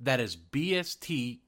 That 0.00 0.20
is 0.20 0.36
BSTEVR.com. 0.36 1.40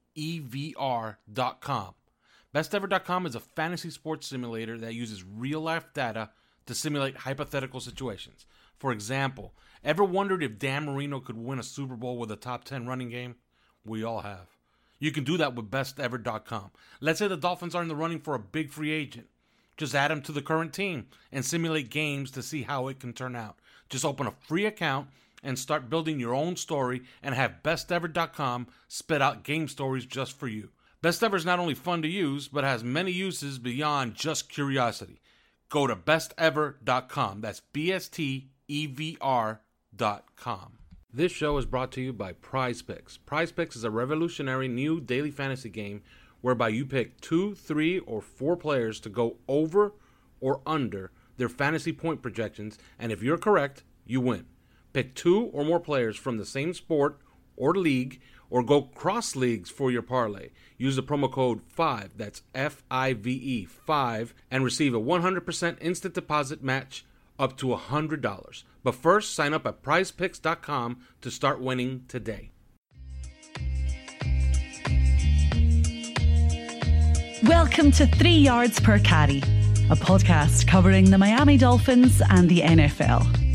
Bestever.com 2.55 3.25
is 3.25 3.35
a 3.35 3.39
fantasy 3.39 3.89
sports 3.89 4.27
simulator 4.27 4.77
that 4.77 4.93
uses 4.93 5.23
real 5.23 5.61
life 5.61 5.93
data 5.93 6.29
to 6.65 6.73
simulate 6.73 7.17
hypothetical 7.17 7.79
situations. 7.79 8.45
For 8.77 8.91
example, 8.91 9.53
ever 9.83 10.03
wondered 10.03 10.43
if 10.43 10.59
Dan 10.59 10.85
Marino 10.85 11.19
could 11.19 11.37
win 11.37 11.59
a 11.59 11.63
Super 11.63 11.95
Bowl 11.95 12.17
with 12.17 12.31
a 12.31 12.35
top 12.35 12.63
10 12.63 12.87
running 12.87 13.09
game? 13.09 13.35
We 13.85 14.03
all 14.03 14.21
have. 14.21 14.47
You 14.99 15.11
can 15.11 15.23
do 15.23 15.37
that 15.37 15.55
with 15.55 15.69
bestever.com. 15.69 16.71
Let's 16.99 17.19
say 17.19 17.27
the 17.27 17.37
Dolphins 17.37 17.75
are 17.75 17.81
in 17.81 17.87
the 17.87 17.95
running 17.95 18.19
for 18.19 18.33
a 18.33 18.39
big 18.39 18.71
free 18.71 18.91
agent. 18.91 19.27
Just 19.77 19.93
add 19.93 20.09
him 20.09 20.21
to 20.23 20.31
the 20.31 20.41
current 20.41 20.73
team 20.73 21.07
and 21.31 21.45
simulate 21.45 21.89
games 21.89 22.31
to 22.31 22.41
see 22.41 22.63
how 22.63 22.87
it 22.87 22.99
can 22.99 23.13
turn 23.13 23.35
out. 23.35 23.59
Just 23.89 24.05
open 24.05 24.25
a 24.25 24.31
free 24.31 24.65
account 24.65 25.09
and 25.47 25.57
start 25.57 25.89
building 25.89 26.19
your 26.19 26.35
own 26.35 26.57
story 26.57 27.03
and 27.23 27.33
have 27.33 27.63
bestever.com 27.63 28.67
spit 28.89 29.21
out 29.21 29.43
game 29.43 29.69
stories 29.69 30.05
just 30.05 30.37
for 30.37 30.47
you. 30.49 30.71
Best 31.01 31.23
Ever 31.23 31.37
is 31.37 31.45
not 31.45 31.57
only 31.57 31.73
fun 31.73 32.01
to 32.01 32.07
use, 32.07 32.49
but 32.49 32.65
has 32.65 32.83
many 32.83 33.11
uses 33.11 33.57
beyond 33.57 34.13
just 34.13 34.49
curiosity. 34.49 35.21
Go 35.69 35.87
to 35.87 35.95
bestever.com. 35.95 37.39
That's 37.39 37.61
B 37.71 37.93
S 37.93 38.09
T 38.09 38.49
E 38.67 38.87
V 38.87 39.17
R.com. 39.21 40.79
This 41.13 41.31
show 41.31 41.57
is 41.57 41.65
brought 41.65 41.93
to 41.93 42.01
you 42.01 42.11
by 42.11 42.33
Prize 42.33 42.81
Picks. 42.81 43.15
Prize 43.15 43.53
Picks 43.53 43.77
is 43.77 43.85
a 43.85 43.89
revolutionary 43.89 44.67
new 44.67 44.99
daily 44.99 45.31
fantasy 45.31 45.69
game 45.69 46.01
whereby 46.41 46.67
you 46.67 46.85
pick 46.85 47.21
two, 47.21 47.55
three, 47.55 47.99
or 47.99 48.21
four 48.21 48.57
players 48.57 48.99
to 48.99 49.09
go 49.09 49.37
over 49.47 49.93
or 50.41 50.61
under 50.65 51.11
their 51.37 51.49
fantasy 51.49 51.93
point 51.93 52.21
projections, 52.21 52.77
and 52.99 53.11
if 53.11 53.23
you're 53.23 53.37
correct, 53.37 53.83
you 54.05 54.19
win. 54.19 54.45
Pick 54.97 55.13
two 55.13 55.51
or 55.53 55.63
more 55.63 55.79
players 55.79 56.17
from 56.17 56.37
the 56.37 56.43
same 56.43 56.73
sport 56.73 57.19
or 57.55 57.75
league, 57.75 58.19
or 58.49 58.63
go 58.63 58.81
cross 58.81 59.35
leagues 59.35 59.69
for 59.69 59.91
your 59.91 60.01
parlay. 60.01 60.49
Use 60.75 60.95
the 60.95 61.03
promo 61.03 61.31
code 61.31 61.61
5, 61.67 62.17
that's 62.17 62.41
F 62.55 62.81
I 62.89 63.13
V 63.13 63.29
E 63.31 63.65
5, 63.65 64.33
and 64.49 64.63
receive 64.63 64.95
a 64.95 64.99
100% 64.99 65.77
instant 65.81 66.15
deposit 66.15 66.63
match 66.63 67.05
up 67.37 67.55
to 67.57 67.67
$100. 67.67 68.63
But 68.81 68.95
first, 68.95 69.35
sign 69.35 69.53
up 69.53 69.67
at 69.67 69.83
prizepicks.com 69.83 70.97
to 71.21 71.29
start 71.29 71.61
winning 71.61 72.05
today. 72.07 72.49
Welcome 77.43 77.91
to 77.91 78.07
Three 78.07 78.31
Yards 78.31 78.79
Per 78.79 78.97
Carry, 78.97 79.43
a 79.91 79.95
podcast 79.95 80.67
covering 80.67 81.11
the 81.11 81.19
Miami 81.19 81.59
Dolphins 81.59 82.19
and 82.31 82.49
the 82.49 82.61
NFL. 82.61 83.46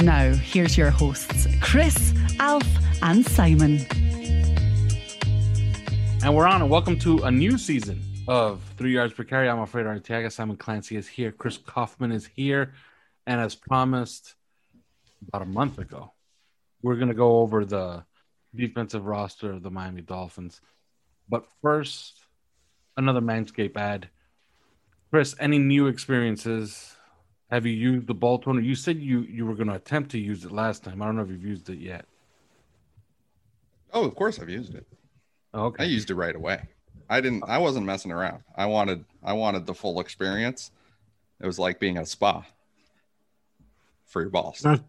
Now, 0.00 0.32
here's 0.32 0.78
your 0.78 0.90
hosts, 0.90 1.48
Chris, 1.60 2.14
Alf, 2.38 2.64
and 3.02 3.26
Simon. 3.26 3.84
And 6.22 6.36
we're 6.36 6.46
on, 6.46 6.62
and 6.62 6.70
welcome 6.70 6.96
to 7.00 7.24
a 7.24 7.30
new 7.32 7.58
season 7.58 8.00
of 8.28 8.62
Three 8.76 8.94
Yards 8.94 9.12
Per 9.12 9.24
Carry. 9.24 9.48
I'm 9.48 9.58
afraid 9.58 9.86
Arteaga. 9.86 10.30
Simon 10.30 10.56
Clancy 10.56 10.94
is 10.94 11.08
here. 11.08 11.32
Chris 11.32 11.58
Kaufman 11.58 12.12
is 12.12 12.26
here. 12.26 12.74
And 13.26 13.40
as 13.40 13.56
promised 13.56 14.36
about 15.26 15.42
a 15.42 15.46
month 15.46 15.80
ago, 15.80 16.12
we're 16.80 16.94
going 16.94 17.08
to 17.08 17.14
go 17.14 17.40
over 17.40 17.64
the 17.64 18.04
defensive 18.54 19.04
roster 19.04 19.50
of 19.50 19.64
the 19.64 19.70
Miami 19.70 20.02
Dolphins. 20.02 20.60
But 21.28 21.44
first, 21.60 22.20
another 22.96 23.20
Manscaped 23.20 23.76
ad. 23.76 24.10
Chris, 25.10 25.34
any 25.40 25.58
new 25.58 25.88
experiences? 25.88 26.94
Have 27.50 27.64
you 27.64 27.72
used 27.72 28.06
the 28.06 28.14
ball 28.14 28.38
toner? 28.38 28.60
You 28.60 28.74
said 28.74 28.98
you, 28.98 29.20
you 29.20 29.46
were 29.46 29.54
going 29.54 29.68
to 29.68 29.74
attempt 29.74 30.10
to 30.10 30.18
use 30.18 30.44
it 30.44 30.52
last 30.52 30.84
time. 30.84 31.00
I 31.00 31.06
don't 31.06 31.16
know 31.16 31.22
if 31.22 31.30
you've 31.30 31.44
used 31.44 31.70
it 31.70 31.78
yet. 31.78 32.04
Oh, 33.92 34.04
of 34.04 34.14
course 34.14 34.38
I've 34.38 34.50
used 34.50 34.74
it. 34.74 34.86
Okay. 35.54 35.84
I 35.84 35.86
used 35.86 36.10
it 36.10 36.14
right 36.14 36.36
away. 36.36 36.60
I 37.08 37.22
didn't 37.22 37.44
I 37.48 37.56
wasn't 37.56 37.86
messing 37.86 38.12
around. 38.12 38.42
I 38.54 38.66
wanted 38.66 39.04
I 39.22 39.32
wanted 39.32 39.64
the 39.64 39.72
full 39.72 39.98
experience. 40.00 40.70
It 41.40 41.46
was 41.46 41.58
like 41.58 41.80
being 41.80 41.96
at 41.96 42.02
a 42.02 42.06
spa 42.06 42.44
for 44.04 44.20
your 44.20 44.30
balls. 44.30 44.60
Can 44.60 44.74
I, 44.74 44.80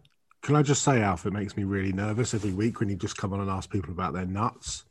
can 0.42 0.56
I 0.56 0.62
just 0.62 0.82
say, 0.82 1.00
Alf, 1.00 1.24
it 1.24 1.32
makes 1.32 1.56
me 1.56 1.64
really 1.64 1.92
nervous 1.92 2.34
every 2.34 2.52
week 2.52 2.80
when 2.80 2.88
you 2.88 2.96
just 2.96 3.16
come 3.16 3.32
on 3.32 3.40
and 3.40 3.50
ask 3.50 3.70
people 3.70 3.92
about 3.92 4.12
their 4.12 4.26
nuts. 4.26 4.84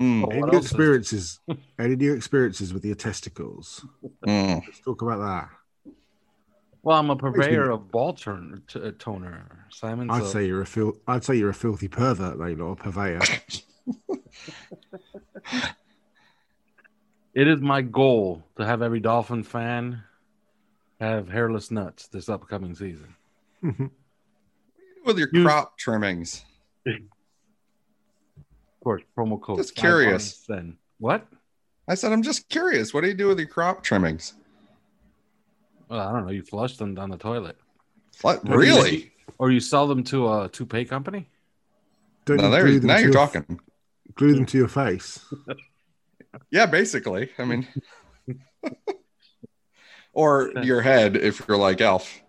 Mm, 0.00 0.30
Any 0.30 0.40
what 0.40 0.52
new 0.52 0.58
experiences? 0.58 1.40
any 1.78 1.96
new 1.96 2.14
experiences 2.14 2.72
with 2.72 2.84
your 2.84 2.94
testicles? 2.94 3.84
mm. 4.26 4.62
Let's 4.66 4.80
talk 4.80 5.02
about 5.02 5.18
that. 5.18 5.48
Well, 6.84 6.98
I'm 6.98 7.08
a 7.08 7.16
purveyor 7.16 7.70
of 7.70 7.90
ball 7.90 8.12
turn, 8.12 8.62
t- 8.68 8.78
uh, 8.80 8.92
toner, 8.98 9.66
Simon. 9.70 10.10
I'd 10.10 10.22
so- 10.22 10.28
say 10.28 10.46
you're 10.46 10.60
a 10.60 10.66
fil- 10.66 10.98
I'd 11.08 11.24
say 11.24 11.34
you're 11.36 11.48
a 11.50 11.54
filthy 11.54 11.88
pervert, 11.88 12.38
though, 12.38 12.54
not 12.54 12.72
a 12.72 12.76
purveyor. 12.76 13.20
It 17.34 17.48
is 17.48 17.60
my 17.60 17.82
goal 17.82 18.44
to 18.58 18.64
have 18.64 18.80
every 18.80 19.00
Dolphin 19.00 19.42
fan 19.42 20.04
have 21.00 21.28
hairless 21.28 21.72
nuts 21.72 22.06
this 22.06 22.28
upcoming 22.28 22.76
season. 22.76 23.16
With 25.04 25.18
your 25.18 25.28
Use- 25.32 25.44
crop 25.44 25.76
trimmings. 25.76 26.44
Of 26.86 26.94
course, 28.84 29.02
promo 29.18 29.40
code. 29.40 29.56
Just 29.56 29.74
curious. 29.74 30.44
Then 30.46 30.76
what? 30.98 31.26
I 31.88 31.96
said 31.96 32.12
I'm 32.12 32.22
just 32.22 32.48
curious. 32.48 32.94
What 32.94 33.00
do 33.00 33.08
you 33.08 33.14
do 33.14 33.26
with 33.26 33.38
your 33.40 33.48
crop 33.48 33.82
trimmings? 33.82 34.34
Well, 35.94 36.08
I 36.08 36.12
don't 36.12 36.24
know. 36.26 36.32
You 36.32 36.42
flush 36.42 36.76
them 36.76 36.96
down 36.96 37.10
the 37.10 37.16
toilet, 37.16 37.56
What 38.22 38.40
Or 38.50 38.64
you- 38.64 38.74
really? 38.74 39.12
or 39.38 39.52
you 39.52 39.60
sell 39.60 39.86
them 39.86 40.02
to 40.04 40.26
a 40.32 40.48
toupee 40.48 40.84
company. 40.84 41.28
Don't 42.24 42.38
No, 42.38 42.46
you 42.46 42.50
there, 42.50 42.64
glue 42.64 42.80
them 42.80 42.88
now 42.88 42.94
you're 42.96 43.04
your- 43.04 43.12
talking. 43.12 43.60
Glue 44.16 44.34
them 44.34 44.46
to 44.46 44.58
your 44.58 44.66
face. 44.68 45.24
Yeah, 46.50 46.66
basically. 46.66 47.30
I 47.38 47.44
mean, 47.44 47.68
or 50.12 50.50
your 50.64 50.82
head 50.82 51.14
if 51.16 51.40
you're 51.46 51.56
like 51.56 51.80
Elf 51.80 52.20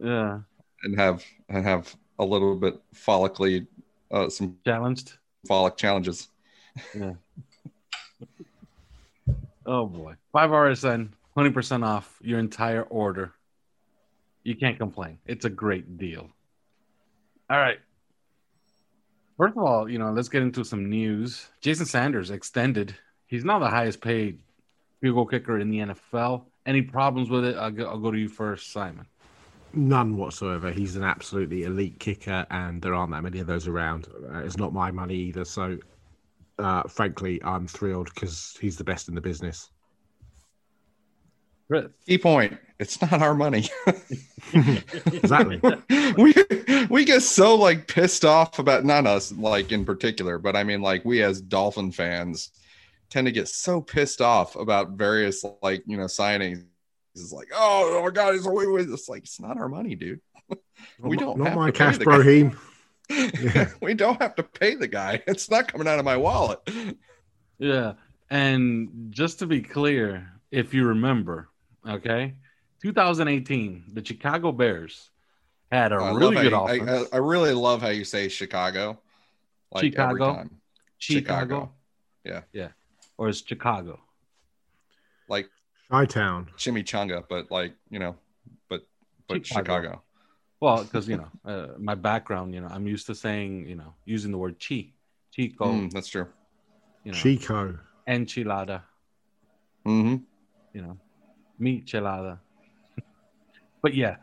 Yeah, 0.00 0.40
and 0.82 0.98
have 0.98 1.24
and 1.48 1.64
have 1.64 1.94
a 2.18 2.24
little 2.24 2.56
bit 2.56 2.80
follically 2.92 3.68
uh, 4.10 4.28
some 4.28 4.56
challenged. 4.64 5.18
follic 5.48 5.76
challenges. 5.76 6.26
Yeah. 6.96 7.12
oh 9.66 9.86
boy, 9.86 10.14
five 10.32 10.50
RSN, 10.50 11.10
twenty 11.38 11.50
percent 11.50 11.84
off 11.84 12.18
your 12.20 12.40
entire 12.40 12.82
order. 12.82 13.32
You 14.42 14.56
can't 14.56 14.76
complain. 14.76 15.18
It's 15.24 15.44
a 15.44 15.48
great 15.48 15.96
deal. 15.96 16.30
All 17.48 17.58
right. 17.58 17.78
First 19.36 19.56
of 19.56 19.62
all, 19.62 19.88
you 19.88 20.00
know, 20.00 20.10
let's 20.10 20.28
get 20.28 20.42
into 20.42 20.64
some 20.64 20.90
news. 20.90 21.46
Jason 21.60 21.86
Sanders 21.86 22.32
extended. 22.32 22.92
He's 23.28 23.44
now 23.44 23.60
the 23.60 23.68
highest 23.68 24.00
paid 24.00 24.40
field 25.00 25.14
goal 25.14 25.26
kicker 25.26 25.60
in 25.60 25.70
the 25.70 25.78
NFL. 25.78 26.42
Any 26.66 26.82
problems 26.82 27.30
with 27.30 27.44
it? 27.44 27.56
I'll 27.56 27.70
go, 27.70 27.84
I'll 27.84 28.00
go 28.00 28.10
to 28.10 28.18
you 28.18 28.28
first, 28.28 28.72
Simon. 28.72 29.06
None 29.72 30.16
whatsoever. 30.16 30.72
He's 30.72 30.96
an 30.96 31.04
absolutely 31.04 31.62
elite 31.62 32.00
kicker, 32.00 32.48
and 32.50 32.82
there 32.82 32.94
aren't 32.94 33.12
that 33.12 33.22
many 33.22 33.38
of 33.38 33.46
those 33.46 33.68
around. 33.68 34.08
Uh, 34.34 34.38
it's 34.38 34.56
not 34.56 34.72
my 34.72 34.90
money 34.90 35.14
either. 35.14 35.44
So, 35.44 35.78
uh, 36.58 36.82
frankly, 36.88 37.40
I'm 37.44 37.68
thrilled 37.68 38.10
because 38.12 38.58
he's 38.60 38.76
the 38.76 38.82
best 38.82 39.06
in 39.06 39.14
the 39.14 39.20
business. 39.20 39.70
Chris. 41.68 41.86
Key 42.06 42.18
point: 42.18 42.58
It's 42.78 43.00
not 43.00 43.22
our 43.22 43.34
money. 43.34 43.68
Exactly. 44.54 45.60
we 46.16 46.34
we 46.88 47.04
get 47.04 47.20
so 47.22 47.54
like 47.54 47.86
pissed 47.86 48.24
off 48.24 48.58
about 48.58 48.84
not 48.84 49.06
us 49.06 49.30
like 49.32 49.72
in 49.72 49.84
particular, 49.84 50.38
but 50.38 50.56
I 50.56 50.64
mean 50.64 50.80
like 50.80 51.04
we 51.04 51.22
as 51.22 51.40
Dolphin 51.42 51.92
fans 51.92 52.50
tend 53.10 53.26
to 53.26 53.32
get 53.32 53.48
so 53.48 53.82
pissed 53.82 54.22
off 54.22 54.56
about 54.56 54.92
various 54.92 55.44
like 55.62 55.82
you 55.86 55.98
know 55.98 56.04
signings. 56.06 56.64
It's 57.14 57.32
like, 57.32 57.48
oh, 57.54 57.98
oh 57.98 58.02
my 58.04 58.10
god, 58.10 58.36
it's, 58.36 58.46
it's 58.46 59.08
like 59.08 59.24
it's 59.24 59.40
not 59.40 59.58
our 59.58 59.68
money, 59.68 59.94
dude. 59.94 60.20
we 60.98 61.16
Not- 61.16 61.18
don't 61.20 61.38
Not 61.38 61.48
have 61.48 61.56
my 61.58 61.66
to 61.66 61.72
cash, 61.72 61.98
the 61.98 62.04
guy. 62.04 62.18
Broheem. 62.18 62.56
Yeah. 63.10 63.70
we 63.80 63.94
don't 63.94 64.20
have 64.20 64.34
to 64.36 64.42
pay 64.42 64.74
the 64.74 64.86
guy. 64.86 65.22
It's 65.26 65.50
not 65.50 65.72
coming 65.72 65.88
out 65.88 65.98
of 65.98 66.04
my 66.04 66.16
wallet. 66.18 66.60
Yeah. 67.58 67.94
And 68.30 69.06
just 69.10 69.38
to 69.38 69.46
be 69.46 69.62
clear, 69.62 70.30
if 70.50 70.74
you 70.74 70.84
remember, 70.84 71.48
okay, 71.88 72.34
2018, 72.82 73.84
the 73.94 74.04
Chicago 74.04 74.52
Bears 74.52 75.10
had 75.70 75.92
a 75.92 75.96
I 75.96 76.12
really 76.12 76.34
good 76.36 76.52
you- 76.52 76.56
offense. 76.56 77.08
I, 77.12 77.16
I 77.16 77.18
really 77.18 77.52
love 77.52 77.82
how 77.82 77.88
you 77.88 78.04
say 78.04 78.28
Chicago. 78.28 78.98
Like 79.72 79.84
every 79.84 79.90
Chicago. 79.90 80.48
Chicago. 80.98 81.72
Yeah. 82.24 82.40
Yeah. 82.52 82.68
Or 83.18 83.28
it's 83.28 83.44
Chicago. 83.44 84.00
Like 85.28 85.48
Chi 85.90 86.06
Town. 86.06 86.48
chimichanga, 86.56 87.24
but 87.28 87.50
like, 87.50 87.74
you 87.90 87.98
know, 87.98 88.16
but 88.70 88.82
but 89.28 89.44
Chicago. 89.46 89.64
Chicago. 89.76 90.02
Well, 90.60 90.82
because 90.84 91.06
you 91.08 91.18
know, 91.18 91.28
uh, 91.44 91.66
my 91.78 91.94
background, 91.94 92.54
you 92.54 92.60
know, 92.60 92.68
I'm 92.68 92.86
used 92.86 93.06
to 93.06 93.14
saying, 93.14 93.66
you 93.68 93.76
know, 93.76 93.94
using 94.06 94.32
the 94.32 94.38
word 94.38 94.56
chi, 94.58 94.92
chico, 95.30 95.66
Mm, 95.72 95.90
that's 95.92 96.08
true. 96.08 96.26
you 97.04 97.12
know, 97.12 97.18
Chico. 97.18 97.78
enchilada, 98.08 98.82
Mm-hmm. 99.86 100.16
you 100.74 100.82
know, 100.82 100.96
michelada. 101.60 102.38
but 103.82 103.94
yeah, 103.94 104.16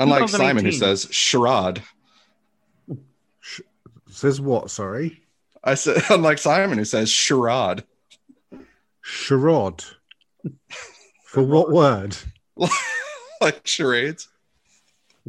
Unlike 0.00 0.30
Simon, 0.30 0.64
who 0.64 0.72
says 0.72 1.06
charade. 1.10 1.82
Says 4.08 4.40
what? 4.40 4.70
Sorry. 4.70 5.22
I 5.62 5.74
said, 5.74 6.02
unlike 6.10 6.38
Simon, 6.38 6.78
who 6.78 6.86
says 6.86 7.10
charade. 7.10 7.84
Charade. 9.02 9.84
For 11.24 11.42
what 11.42 11.70
word? 11.70 12.16
like 13.42 13.66
charades. 13.66 14.28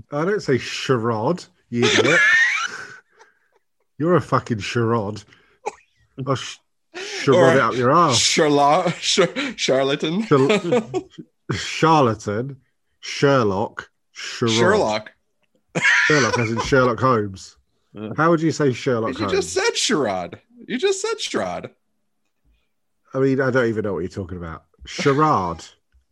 I 0.10 0.24
don't 0.24 0.42
say 0.42 0.58
charade, 0.58 1.44
you 1.70 1.84
idiot. 1.84 2.20
You're 3.98 4.16
a 4.16 4.22
fucking 4.22 4.60
charade. 4.60 5.22
I'll 6.26 6.36
sh- 6.36 6.58
charade 6.96 7.60
Or 7.60 7.74
it 7.74 7.78
your 7.78 7.92
ass. 7.92 8.20
Charla- 8.20 8.94
char- 9.00 9.58
charlatan. 9.58 10.24
Char- 10.24 11.04
Charlatan, 11.52 12.58
Sherlock, 13.00 13.90
charade. 14.12 14.54
Sherlock. 14.54 15.12
Sherlock, 16.06 16.40
as 16.40 16.52
in 16.52 16.60
Sherlock 16.66 17.00
Holmes. 17.00 17.58
Uh. 17.98 18.10
How 18.18 18.30
would 18.30 18.42
you 18.42 18.52
say 18.52 18.72
Sherlock 18.74 19.14
You 19.14 19.26
Holmes? 19.26 19.32
just 19.32 19.54
said 19.54 19.76
charade. 19.78 20.40
You 20.68 20.78
just 20.78 21.02
said 21.02 21.20
charade. 21.20 21.70
I 23.14 23.20
mean, 23.20 23.42
I 23.42 23.52
don't 23.52 23.68
even 23.68 23.84
know 23.84 23.94
what 23.94 24.00
you're 24.00 24.10
talking 24.10 24.38
about. 24.38 24.64
Charade. 24.86 25.64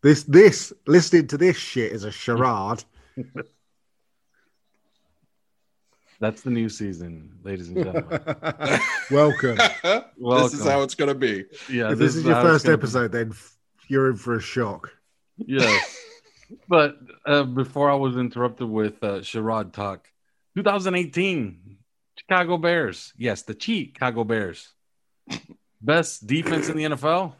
this, 0.01 0.23
this, 0.23 0.73
listening 0.87 1.27
to 1.27 1.37
this 1.37 1.55
shit 1.57 1.91
is 1.91 2.03
a 2.03 2.11
charade. 2.11 2.83
that's 6.19 6.41
the 6.41 6.49
new 6.49 6.67
season, 6.69 7.31
ladies 7.43 7.69
and 7.69 7.77
gentlemen. 7.77 8.19
Welcome. 9.11 9.55
this 9.55 10.53
is 10.53 10.65
how 10.65 10.81
it's 10.81 10.95
gonna 10.95 11.15
be. 11.15 11.45
yeah, 11.69 11.91
if 11.91 11.97
this 11.99 12.15
is 12.15 12.25
your 12.25 12.33
how 12.35 12.41
it's 12.41 12.49
first 12.49 12.65
gonna 12.65 12.77
be. 12.77 12.81
episode, 12.81 13.11
then 13.13 13.29
f- 13.29 13.57
you're 13.87 14.09
in 14.09 14.17
for 14.17 14.35
a 14.35 14.41
shock. 14.41 14.91
Yes. 15.45 15.97
but 16.67 16.97
uh, 17.25 17.43
before 17.43 17.89
I 17.89 17.95
was 17.95 18.15
interrupted 18.17 18.69
with 18.69 19.01
uh, 19.03 19.19
Sherrod 19.19 19.71
talk, 19.73 20.07
2018 20.55 21.77
Chicago 22.17 22.57
Bears. 22.57 23.13
Yes, 23.17 23.43
the 23.43 23.55
Chicago 23.59 24.23
Bears. 24.23 24.67
Best 25.81 26.27
defense 26.27 26.67
in 26.69 26.77
the 26.77 26.83
NFL? 26.83 27.33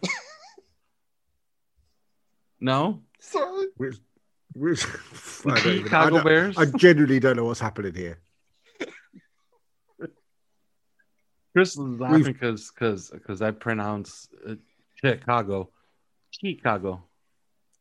No? 2.59 3.01
Sorry. 3.19 3.67
Which, 3.77 3.95
which, 4.53 4.85
I, 4.85 4.89
don't 5.43 5.57
I 5.57 5.59
Chicago 5.59 6.09
don't- 6.17 6.25
Bears? 6.25 6.57
I 6.57 6.65
genuinely 6.65 7.19
don't 7.19 7.35
know 7.35 7.45
what's 7.45 7.59
happening 7.59 7.93
here. 7.93 8.19
Chris 11.53 11.71
is 11.71 11.77
laughing 11.99 12.23
because 12.23 12.69
because 12.71 13.09
because 13.09 13.41
I 13.41 13.51
pronounce 13.51 14.29
uh, 14.47 14.53
Chicago 15.03 15.69
Chicago, 16.31 17.03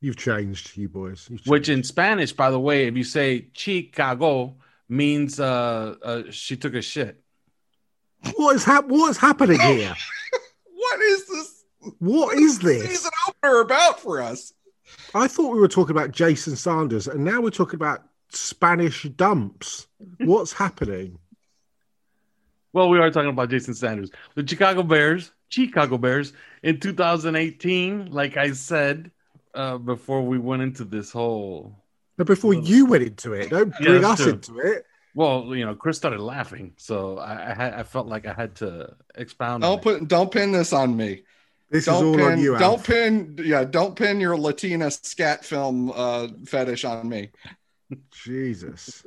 You've 0.01 0.17
changed, 0.17 0.77
you 0.77 0.89
boys. 0.89 1.29
You've 1.31 1.47
which 1.47 1.69
in 1.69 1.83
Spanish, 1.83 2.33
by 2.33 2.51
the 2.51 2.61
way, 2.61 2.87
if 2.87 2.97
you 2.97 3.05
say 3.05 3.49
Chicago, 3.53 4.57
means 4.89 5.39
uh, 5.41 5.97
uh 6.03 6.23
she 6.31 6.57
took 6.57 6.75
a 6.75 6.83
shit. 6.83 7.21
what 8.37 8.57
is 8.57 8.65
hap- 8.65 8.89
What's 8.89 9.19
happening 9.19 9.61
here? 9.61 9.95
What 10.81 11.03
is 11.03 11.27
this 11.27 11.65
What 11.99 12.39
is 12.39 12.59
this? 12.61 12.89
season 12.89 13.11
opener 13.29 13.61
about 13.61 14.01
for 14.01 14.23
us? 14.23 14.55
I 15.15 15.29
thought 15.29 15.53
we 15.53 15.61
were 15.61 15.69
talking 15.69 15.95
about 15.95 16.13
Jason 16.13 16.57
Sanders, 16.57 17.09
and 17.09 17.25
now 17.25 17.41
we're 17.41 17.51
talking 17.51 17.75
about 17.75 18.05
Spanish 18.31 19.03
dumps. 19.03 19.87
What's 20.21 20.53
happening? 20.53 21.19
Well, 22.73 22.89
we 22.89 22.99
are 22.99 23.11
talking 23.11 23.31
about 23.31 23.51
Jason 23.51 23.75
Sanders. 23.75 24.11
The 24.35 24.47
Chicago 24.47 24.83
Bears, 24.83 25.33
Chicago 25.49 25.99
Bears, 25.99 26.33
in 26.63 26.81
2018, 26.81 28.11
like 28.11 28.37
I 28.37 28.53
said 28.53 29.11
uh, 29.59 29.77
before 29.79 30.23
we 30.23 30.39
went 30.39 30.63
into 30.63 30.85
this 30.85 31.11
whole. 31.13 31.77
Now, 32.17 32.25
before 32.25 32.55
you 32.55 32.87
went 32.87 33.03
into 33.03 33.33
it, 33.35 33.51
don't 33.51 33.75
Yeah, 33.81 33.87
bring 33.87 34.03
that's 34.03 34.21
us 34.21 34.27
true. 34.27 34.33
into 34.35 34.59
it. 34.61 34.85
Well, 35.15 35.55
you 35.55 35.65
know, 35.67 35.75
Chris 35.75 35.97
started 35.97 36.21
laughing, 36.21 36.75
so 36.77 37.19
I 37.19 37.51
I, 37.51 37.55
had, 37.55 37.75
I 37.75 37.83
felt 37.83 38.07
like 38.07 38.27
I 38.27 38.33
had 38.33 38.55
to 38.57 38.95
expound. 39.17 39.63
Don't 39.63 39.79
it. 39.79 39.83
put 39.83 40.09
don't 40.09 40.31
pin 40.31 40.53
this 40.53 40.73
on 40.73 40.97
me. 40.97 41.23
This 41.71 41.85
Don't 41.87 41.97
is 41.97 42.03
all 42.03 42.15
pin 42.17 42.33
on 42.33 42.39
you, 42.41 42.53
don't 42.53 42.63
Alf. 42.63 42.87
pin 42.87 43.39
yeah, 43.43 43.65
don't 43.65 43.95
pin 43.95 44.21
your 44.21 44.37
Latina 44.39 44.91
scat 44.91 45.45
film 45.45 45.93
uh 45.95 46.29
fetish 46.47 46.85
on 46.85 47.09
me. 47.09 47.31
Jesus. 48.25 49.03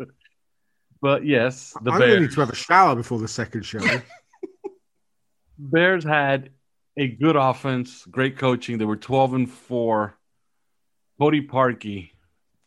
But 1.02 1.26
yes, 1.26 1.74
the 1.82 1.92
I'm 1.92 2.00
going 2.00 2.12
to 2.12 2.20
need 2.22 2.32
to 2.32 2.40
have 2.42 2.50
a 2.52 2.56
shower 2.56 2.96
before 2.96 3.20
the 3.20 3.28
second 3.28 3.64
show. 3.64 3.80
Bears 5.58 6.04
had 6.04 6.52
a 6.98 7.08
good 7.08 7.36
offense, 7.36 8.06
great 8.06 8.38
coaching. 8.38 8.78
They 8.78 8.86
were 8.86 8.98
12 8.98 9.34
and 9.34 9.50
4. 9.50 10.18
Cody 11.22 11.46
Parkey 11.48 12.10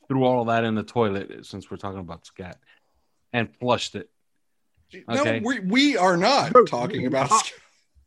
threw 0.06 0.22
all 0.22 0.42
of 0.42 0.46
that 0.46 0.62
in 0.62 0.76
the 0.76 0.84
toilet 0.84 1.44
since 1.44 1.68
we're 1.68 1.76
talking 1.76 1.98
about 1.98 2.24
scat 2.24 2.60
and 3.32 3.52
flushed 3.56 3.96
it. 3.96 4.08
Okay. 5.08 5.40
No, 5.40 5.48
we, 5.48 5.58
we 5.58 5.96
are 5.96 6.16
not 6.16 6.54
No, 6.54 6.64
talking 6.64 7.04
about 7.08 7.32
uh, 7.32 7.40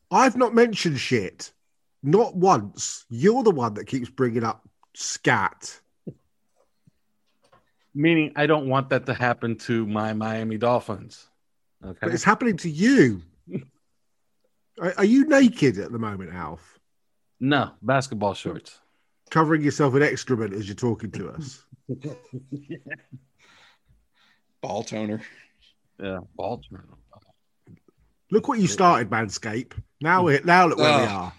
I've 0.10 0.38
not 0.38 0.56
mentioned 0.56 1.02
shit. 1.02 1.52
Not 2.02 2.34
once. 2.34 3.06
You're 3.10 3.44
the 3.44 3.52
one 3.52 3.74
that 3.74 3.88
keeps 3.88 4.10
bringing 4.10 4.46
up 4.46 4.66
scat. 4.96 5.82
Meaning, 7.94 8.32
I 8.38 8.46
don't 8.46 8.70
want 8.70 8.88
that 8.92 9.06
to 9.08 9.14
happen 9.14 9.58
to 9.58 9.86
my 9.86 10.14
Miami 10.14 10.58
Dolphins. 10.58 11.28
Okay. 11.84 11.98
But 12.00 12.08
Okay. 12.08 12.14
it's 12.14 12.24
happening 12.24 12.56
to 12.58 12.70
you. 12.70 13.22
Are, 14.80 14.94
are 15.00 15.04
you 15.06 15.26
naked 15.26 15.78
at 15.78 15.92
the 15.92 16.00
moment, 16.00 16.34
Alf? 16.34 16.80
No, 17.42 17.72
basketball 17.82 18.34
shorts. 18.34 18.80
Covering 19.30 19.62
yourself 19.62 19.96
in 19.96 20.04
excrement 20.04 20.54
as 20.54 20.68
you're 20.68 20.76
talking 20.76 21.12
to 21.12 21.30
us. 21.30 21.64
ball 24.62 24.84
toner. 24.84 25.22
Yeah, 26.02 26.20
ball 26.36 26.62
toner. 26.70 26.86
Look 28.32 28.48
what 28.48 28.60
you 28.60 28.68
started, 28.68 29.10
Manscape. 29.10 29.74
Now 30.02 30.24
we're 30.24 30.42
now 30.44 30.68
look 30.68 30.78
where 30.78 31.00
we 31.00 31.06
are. 31.06 31.34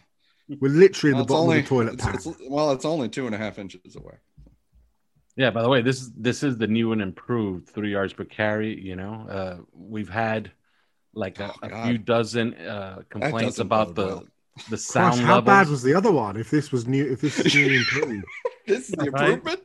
We're 0.60 0.72
literally 0.72 1.12
in 1.12 1.18
the 1.18 1.24
bottom 1.24 1.44
only 1.44 1.58
of 1.58 1.64
the 1.64 1.68
toilet 1.68 1.94
it's, 1.94 2.04
pack. 2.04 2.14
it's- 2.14 2.40
well, 2.48 2.72
it's 2.72 2.84
only 2.84 3.08
two 3.08 3.26
and 3.26 3.34
a 3.34 3.38
half 3.38 3.58
inches 3.58 3.96
away. 3.96 4.14
Yeah, 5.36 5.50
by 5.50 5.62
the 5.62 5.68
way, 5.68 5.82
this 5.82 6.00
is 6.00 6.12
this 6.12 6.42
is 6.42 6.56
the 6.56 6.66
new 6.66 6.92
and 6.92 7.00
improved 7.00 7.68
three 7.68 7.92
yards 7.92 8.12
per 8.12 8.24
carry. 8.24 8.80
You 8.80 8.96
know, 8.96 9.26
uh, 9.28 9.56
we've 9.72 10.08
had 10.08 10.50
like 11.14 11.38
a, 11.38 11.52
Oh, 11.62 11.68
a 11.68 11.86
few 11.86 11.98
dozen 11.98 12.54
uh, 12.54 13.02
complaints 13.08 13.58
about 13.58 13.94
the 13.94 14.06
well. 14.06 14.26
The 14.68 14.76
sound 14.76 15.14
Christ, 15.14 15.22
how 15.26 15.34
levels. 15.36 15.46
bad 15.46 15.68
was 15.68 15.82
the 15.82 15.94
other 15.94 16.10
one? 16.12 16.36
If 16.36 16.50
this 16.50 16.70
was 16.72 16.86
new, 16.86 17.04
if 17.12 17.20
this 17.20 17.38
is 17.38 17.54
new 17.54 17.64
and 17.66 17.74
improved. 17.76 18.24
This 18.66 18.88
is 18.88 18.94
the 18.96 19.10
Right. 19.10 19.30
improvement. 19.30 19.60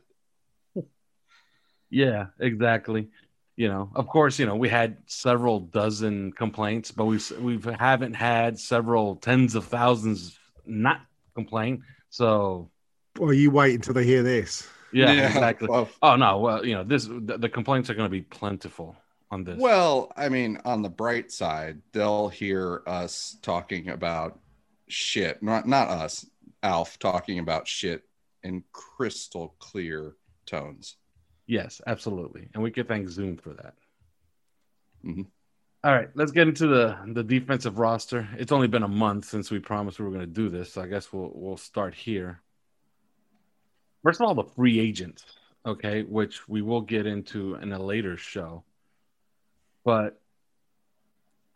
Yeah, 1.90 2.26
exactly. 2.40 3.08
You 3.56 3.68
know, 3.68 3.90
of 3.94 4.08
course, 4.08 4.38
you 4.38 4.46
know 4.46 4.56
we 4.56 4.68
had 4.68 4.96
several 5.06 5.60
dozen 5.60 6.32
complaints, 6.32 6.90
but 6.90 7.04
we 7.04 7.20
we 7.40 7.60
haven't 7.78 8.14
had 8.14 8.58
several 8.58 9.16
tens 9.16 9.54
of 9.54 9.64
thousands 9.66 10.36
not 10.66 11.00
complain. 11.36 11.84
So 12.10 12.70
Well, 13.18 13.32
you 13.32 13.50
wait 13.52 13.74
until 13.76 13.94
they 13.94 14.04
hear 14.04 14.24
this. 14.24 14.68
yeah, 14.92 15.12
exactly. 15.12 15.68
Well, 15.68 15.88
Oh 16.02 16.16
no, 16.16 16.38
well, 16.38 16.66
you 16.66 16.74
know 16.74 16.82
this 16.82 17.06
the, 17.06 17.38
the 17.38 17.48
complaints 17.48 17.90
are 17.90 17.94
going 17.94 18.06
to 18.06 18.10
be 18.10 18.22
plentiful 18.22 18.96
on 19.30 19.44
this. 19.44 19.56
well, 19.60 20.12
I 20.16 20.28
mean, 20.30 20.58
on 20.64 20.82
the 20.82 20.90
bright 20.90 21.30
side, 21.30 21.80
they'll 21.92 22.28
hear 22.30 22.82
us 22.88 23.36
talking 23.40 23.88
about 23.88 24.40
shit. 24.88 25.42
Not 25.42 25.66
not 25.66 25.88
us, 25.88 26.26
Alf 26.62 26.98
talking 26.98 27.38
about 27.38 27.68
shit 27.68 28.02
in 28.42 28.64
crystal 28.72 29.54
clear 29.58 30.14
tones. 30.46 30.96
Yes, 31.46 31.80
absolutely, 31.86 32.48
and 32.54 32.62
we 32.62 32.70
could 32.70 32.88
thank 32.88 33.08
Zoom 33.08 33.36
for 33.36 33.54
that. 33.54 33.74
Mhm. 35.04 35.26
All 35.82 35.92
right, 35.92 36.08
let's 36.14 36.32
get 36.32 36.48
into 36.48 36.66
the 36.66 36.98
the 37.12 37.22
defensive 37.22 37.78
roster. 37.78 38.28
It's 38.38 38.52
only 38.52 38.68
been 38.68 38.82
a 38.82 38.88
month 38.88 39.26
since 39.26 39.50
we 39.50 39.58
promised 39.58 39.98
we 39.98 40.06
were 40.06 40.10
going 40.10 40.20
to 40.20 40.26
do 40.26 40.48
this, 40.48 40.72
so 40.72 40.82
I 40.82 40.86
guess 40.86 41.12
we'll 41.12 41.30
we'll 41.34 41.58
start 41.58 41.94
here. 41.94 42.40
First 44.02 44.20
of 44.20 44.26
all, 44.26 44.34
the 44.34 44.44
free 44.44 44.78
agents, 44.80 45.24
okay, 45.66 46.02
which 46.02 46.48
we 46.48 46.62
will 46.62 46.80
get 46.80 47.06
into 47.06 47.54
in 47.56 47.72
a 47.72 47.78
later 47.78 48.16
show. 48.16 48.64
But 49.84 50.20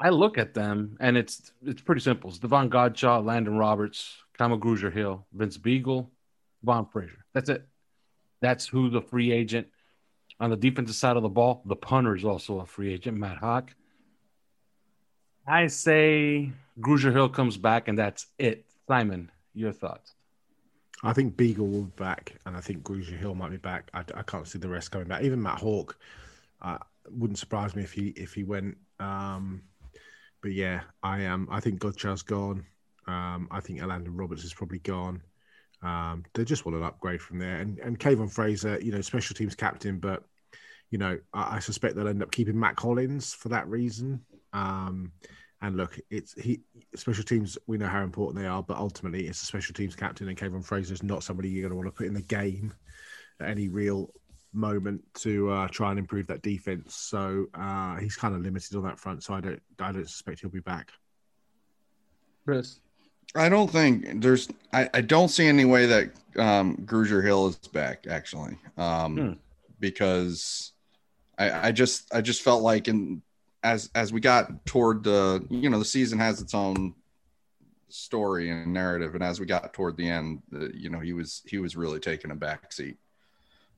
I 0.00 0.11
look 0.11 0.38
at 0.38 0.55
them, 0.55 0.97
and 1.00 1.17
it's 1.17 1.52
it's 1.64 1.83
pretty 1.83 2.00
simple. 2.00 2.31
It's 2.31 2.38
Davon 2.38 2.71
Godchaux, 2.71 3.25
Landon 3.25 3.57
Roberts, 3.59 4.17
Kamu 4.38 4.61
Grugier 4.61 4.93
Hill, 4.93 5.26
Vince 5.33 5.59
Biegel, 5.59 6.09
Von 6.62 6.87
Frazier. 6.87 7.25
That's 7.35 7.49
it. 7.50 7.67
That's 8.40 8.67
who 8.67 8.90
the 8.90 9.02
free 9.02 9.33
agent 9.33 9.67
On 10.40 10.50
the 10.50 10.57
defensive 10.57 10.95
side 10.95 11.17
of 11.17 11.23
the 11.23 11.28
ball, 11.28 11.62
the 11.64 11.75
punter 11.75 12.14
is 12.14 12.25
also 12.25 12.61
a 12.61 12.67
free 12.67 12.93
agent, 12.93 13.17
Matt 13.19 13.40
Haack. 13.40 13.71
I 15.47 15.67
say 15.67 16.52
Grugier 16.81 17.12
Hill 17.12 17.28
comes 17.28 17.57
back, 17.57 17.88
and 17.88 17.99
that's 17.99 18.26
it. 18.38 18.64
Simon, 18.87 19.31
your 19.55 19.73
thoughts? 19.73 20.14
I 21.02 21.12
think 21.12 21.37
Biegel 21.37 21.71
will 21.71 21.85
be 21.85 21.93
back, 21.97 22.37
and 22.47 22.57
I 22.57 22.61
think 22.61 22.83
Grugier 22.85 23.19
Hill 23.19 23.35
might 23.35 23.50
be 23.50 23.57
back. 23.57 23.90
I, 23.95 24.05
I 24.14 24.23
can't 24.23 24.47
see 24.47 24.59
the 24.59 24.69
rest 24.69 24.93
coming 24.93 25.09
back. 25.09 25.23
Even 25.23 25.43
Matt 25.43 25.59
Haack, 25.59 25.95
uh, 26.62 26.78
wouldn't 27.11 27.38
surprise 27.38 27.75
me 27.75 27.83
if 27.83 27.93
he 27.93 28.09
if 28.11 28.35
he 28.35 28.45
went. 28.45 28.76
Um, 29.00 29.62
but 30.42 30.52
yeah, 30.52 30.83
I 31.02 31.21
am. 31.23 31.42
Um, 31.42 31.49
I 31.50 31.61
think 31.61 31.80
Godchaux's 31.80 32.23
gone. 32.23 32.64
Um, 33.07 33.49
I 33.50 33.61
think 33.61 33.80
Elandon 33.80 34.09
Roberts 34.11 34.45
is 34.45 34.54
probably 34.54 34.80
gone. 34.80 35.23
Um, 35.83 36.25
they 36.35 36.45
just 36.45 36.66
want 36.66 36.76
an 36.76 36.85
upgrade 36.85 37.21
from 37.21 37.38
there. 37.38 37.57
And 37.57 37.78
and 37.78 37.99
Kavon 37.99 38.33
Frazier, 38.33 38.78
you 38.80 38.92
know, 38.92 39.00
special 39.00 39.35
teams 39.35 39.54
captain, 39.54 39.99
but 39.99 40.25
you 40.90 40.99
know, 40.99 41.18
I, 41.33 41.57
I 41.57 41.59
suspect 41.59 41.97
they'll 41.97 42.09
end 42.09 42.23
up 42.23 42.33
keeping 42.33 42.59
Matt 42.59 42.76
Collins 42.76 43.35
for 43.35 43.49
that 43.50 43.68
reason. 43.68 44.21
Um, 44.52 45.12
and 45.61 45.76
look, 45.76 45.99
it's 46.11 46.35
he 46.40 46.61
special 46.95 47.25
teams. 47.25 47.59
We 47.66 47.78
know 47.78 47.88
how 47.88 48.02
important 48.02 48.40
they 48.40 48.49
are, 48.49 48.62
but 48.62 48.76
ultimately, 48.76 49.26
it's 49.26 49.42
a 49.42 49.47
special 49.47 49.75
teams 49.75 49.97
captain, 49.97 50.28
and 50.28 50.38
Kavon 50.38 50.64
Frazier 50.64 50.95
is 50.95 51.02
not 51.02 51.25
somebody 51.25 51.49
you're 51.49 51.68
going 51.68 51.71
to 51.71 51.76
want 51.76 51.88
to 51.88 51.99
put 51.99 52.07
in 52.07 52.14
the 52.14 52.23
game 52.23 52.73
at 53.40 53.50
any 53.50 53.68
real 53.68 54.12
moment 54.52 55.02
to 55.14 55.50
uh, 55.50 55.69
try 55.69 55.90
and 55.90 55.99
improve 55.99 56.26
that 56.28 56.43
defense. 56.43 56.95
So 56.95 57.47
uh, 57.55 57.97
he's 57.97 58.17
kind 58.17 58.35
of 58.35 58.43
limited 58.43 58.76
on 58.76 58.85
that 58.85 58.99
front. 58.99 59.23
So 59.23 59.35
I 59.35 59.40
don't, 59.40 59.62
I 59.78 59.93
don't 59.93 60.09
suspect 60.09 60.40
he'll 60.40 60.50
be 60.50 60.61
back. 60.61 60.90
Chris, 62.45 62.81
I 63.35 63.49
don't 63.49 63.71
think 63.71 64.23
there's. 64.23 64.49
I, 64.73 64.88
I 64.95 65.00
don't 65.02 65.28
see 65.28 65.47
any 65.47 65.67
way 65.67 65.87
that 65.87 66.11
um, 66.38 66.76
Grugier 66.78 67.23
Hill 67.23 67.49
is 67.49 67.57
back 67.57 68.07
actually, 68.09 68.57
um, 68.78 69.17
hmm. 69.17 69.33
because 69.81 70.73
I, 71.38 71.69
I 71.69 71.73
just 71.73 72.12
I 72.14 72.23
just 72.23 72.43
felt 72.43 72.62
like 72.62 72.88
in 72.88 73.23
as 73.62 73.90
as 73.95 74.12
we 74.12 74.21
got 74.21 74.64
toward 74.67 75.05
the 75.05 75.45
you 75.50 75.69
know 75.69 75.78
the 75.78 75.85
season 75.85 76.19
has 76.19 76.40
its 76.40 76.55
own 76.55 76.95
story 77.88 78.50
and 78.50 78.73
narrative 78.73 79.14
and 79.14 79.25
as 79.25 79.40
we 79.40 79.47
got 79.47 79.73
toward 79.73 79.97
the 79.97 80.09
end 80.09 80.43
the, 80.50 80.71
you 80.75 80.90
know 80.90 81.00
he 81.00 81.12
was 81.12 81.43
he 81.47 81.59
was 81.59 81.75
really 81.75 81.99
taking 81.99 82.31
a 82.31 82.35
back 82.35 82.71
seat 82.73 82.99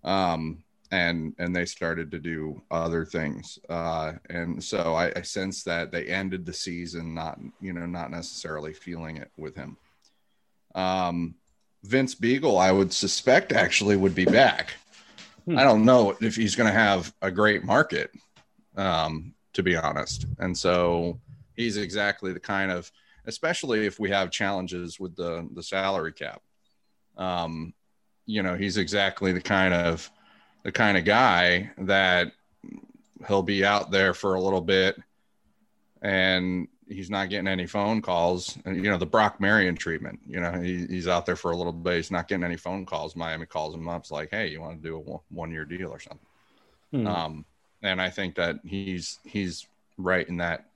um 0.05 0.63
and 0.91 1.35
and 1.39 1.55
they 1.55 1.65
started 1.65 2.11
to 2.11 2.19
do 2.19 2.61
other 2.71 3.05
things 3.05 3.59
uh 3.69 4.13
and 4.29 4.63
so 4.63 4.95
I, 4.95 5.13
I 5.15 5.23
sense 5.23 5.63
that 5.65 5.93
they 5.93 6.07
ended 6.07 6.45
the 6.45 6.53
season 6.53 7.15
not 7.15 7.39
you 7.61 7.73
know 7.73 7.87
not 7.87 8.11
necessarily 8.11 8.73
feeling 8.73 9.17
it 9.17 9.31
with 9.37 9.55
him 9.55 9.77
um 10.75 11.35
vince 11.85 12.15
Biegel, 12.15 12.61
i 12.61 12.73
would 12.73 12.93
suspect 12.93 13.53
actually 13.53 13.97
would 13.97 14.15
be 14.15 14.25
back 14.25 14.75
hmm. 15.45 15.59
i 15.59 15.63
don't 15.63 15.85
know 15.85 16.17
if 16.21 16.35
he's 16.37 16.57
going 16.57 16.73
to 16.73 16.79
have 16.79 17.13
a 17.23 17.31
great 17.31 17.65
market 17.65 18.11
um 18.77 19.35
to 19.53 19.63
be 19.63 19.77
honest. 19.77 20.27
And 20.39 20.57
so 20.57 21.21
he's 21.57 21.77
exactly 21.77 22.33
the 22.33 22.41
kind 22.41 22.71
of, 22.71 22.91
especially 23.27 23.87
if 23.87 23.99
we 23.99 24.11
have 24.11 24.31
challenges 24.31 24.99
with 24.99 25.17
the 25.17 25.49
the 25.55 25.63
salary 25.63 26.13
cap. 26.13 26.43
Um, 27.17 27.75
you 28.27 28.43
know, 28.43 28.55
he's 28.55 28.77
exactly 28.77 29.33
the 29.33 29.41
kind 29.41 29.75
of 29.75 30.11
the 30.63 30.73
kind 30.73 30.97
of 30.99 31.05
guy 31.05 31.71
that 31.79 32.33
he'll 33.27 33.43
be 33.43 33.65
out 33.65 33.91
there 33.91 34.15
for 34.15 34.35
a 34.35 34.41
little 34.41 34.61
bit 34.61 34.97
and 36.03 36.69
he's 36.89 37.11
not 37.11 37.31
getting 37.31 37.49
any 37.49 37.67
phone 37.67 38.03
calls. 38.03 38.59
And 38.65 38.77
you 38.77 38.91
know, 38.91 38.97
the 38.97 39.07
Brock 39.07 39.41
Marion 39.41 39.77
treatment, 39.77 40.21
you 40.27 40.41
know, 40.41 40.53
he, 40.53 40.87
he's 40.87 41.09
out 41.09 41.27
there 41.27 41.37
for 41.37 41.51
a 41.51 41.57
little 41.57 41.73
bit, 41.73 41.97
he's 41.97 42.11
not 42.11 42.29
getting 42.29 42.45
any 42.45 42.57
phone 42.57 42.85
calls. 42.85 43.17
Miami 43.17 43.47
calls 43.47 43.75
him 43.75 43.89
up, 43.89 44.03
it's 44.03 44.11
like, 44.11 44.31
hey, 44.31 44.49
you 44.49 44.61
want 44.61 44.83
to 44.83 44.89
do 44.89 44.97
a 44.97 45.35
one 45.35 45.51
year 45.51 45.65
deal 45.65 45.91
or 45.91 46.01
something. 46.01 46.27
Hmm. 46.93 47.07
Um, 47.07 47.45
and 47.83 48.01
I 48.01 48.11
think 48.11 48.35
that 48.35 48.57
he's 48.65 49.19
he's 49.25 49.67
right 49.97 50.29
in 50.29 50.39
that 50.39 50.67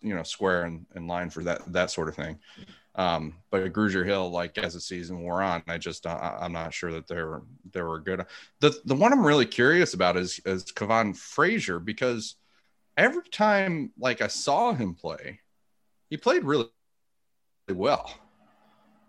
you 0.00 0.14
know 0.14 0.22
square 0.22 0.64
and 0.64 0.86
in, 0.94 1.02
in 1.02 1.08
line 1.08 1.30
for 1.30 1.42
that 1.44 1.72
that 1.72 1.90
sort 1.90 2.08
of 2.08 2.14
thing. 2.14 2.38
Um, 2.94 3.34
but 3.50 3.72
Grugier 3.72 4.04
Hill, 4.04 4.30
like 4.30 4.58
as 4.58 4.74
the 4.74 4.80
season 4.80 5.22
wore 5.22 5.42
on, 5.42 5.62
I 5.66 5.78
just 5.78 6.06
uh, 6.06 6.36
I'm 6.40 6.52
not 6.52 6.74
sure 6.74 6.92
that 6.92 7.06
they 7.08 7.22
were 7.22 7.42
they 7.72 7.80
were 7.80 8.00
good. 8.00 8.26
The 8.60 8.78
the 8.84 8.94
one 8.94 9.12
I'm 9.12 9.26
really 9.26 9.46
curious 9.46 9.94
about 9.94 10.16
is 10.16 10.40
is 10.44 10.64
Kavon 10.64 11.16
Frazier 11.16 11.78
because 11.78 12.36
every 12.96 13.28
time 13.30 13.92
like 13.98 14.20
I 14.20 14.26
saw 14.26 14.74
him 14.74 14.94
play, 14.94 15.40
he 16.10 16.18
played 16.18 16.44
really, 16.44 16.68
really 17.66 17.80
well. 17.80 18.14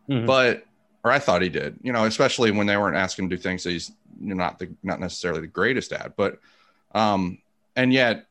Mm-hmm. 0.10 0.26
But 0.26 0.66
or 1.04 1.12
I 1.12 1.20
thought 1.20 1.42
he 1.42 1.50
did, 1.50 1.78
you 1.82 1.92
know, 1.92 2.06
especially 2.06 2.52
when 2.52 2.68
they 2.68 2.78
weren't 2.78 2.96
asking 2.96 3.26
him 3.26 3.30
to 3.32 3.36
do 3.36 3.42
things 3.42 3.64
that 3.64 3.72
he's 3.72 3.92
not 4.18 4.60
the 4.60 4.74
not 4.84 5.02
necessarily 5.02 5.42
the 5.42 5.48
greatest 5.48 5.92
at. 5.92 6.16
But 6.16 6.40
um, 6.96 7.40
and 7.76 7.92
yet 7.92 8.28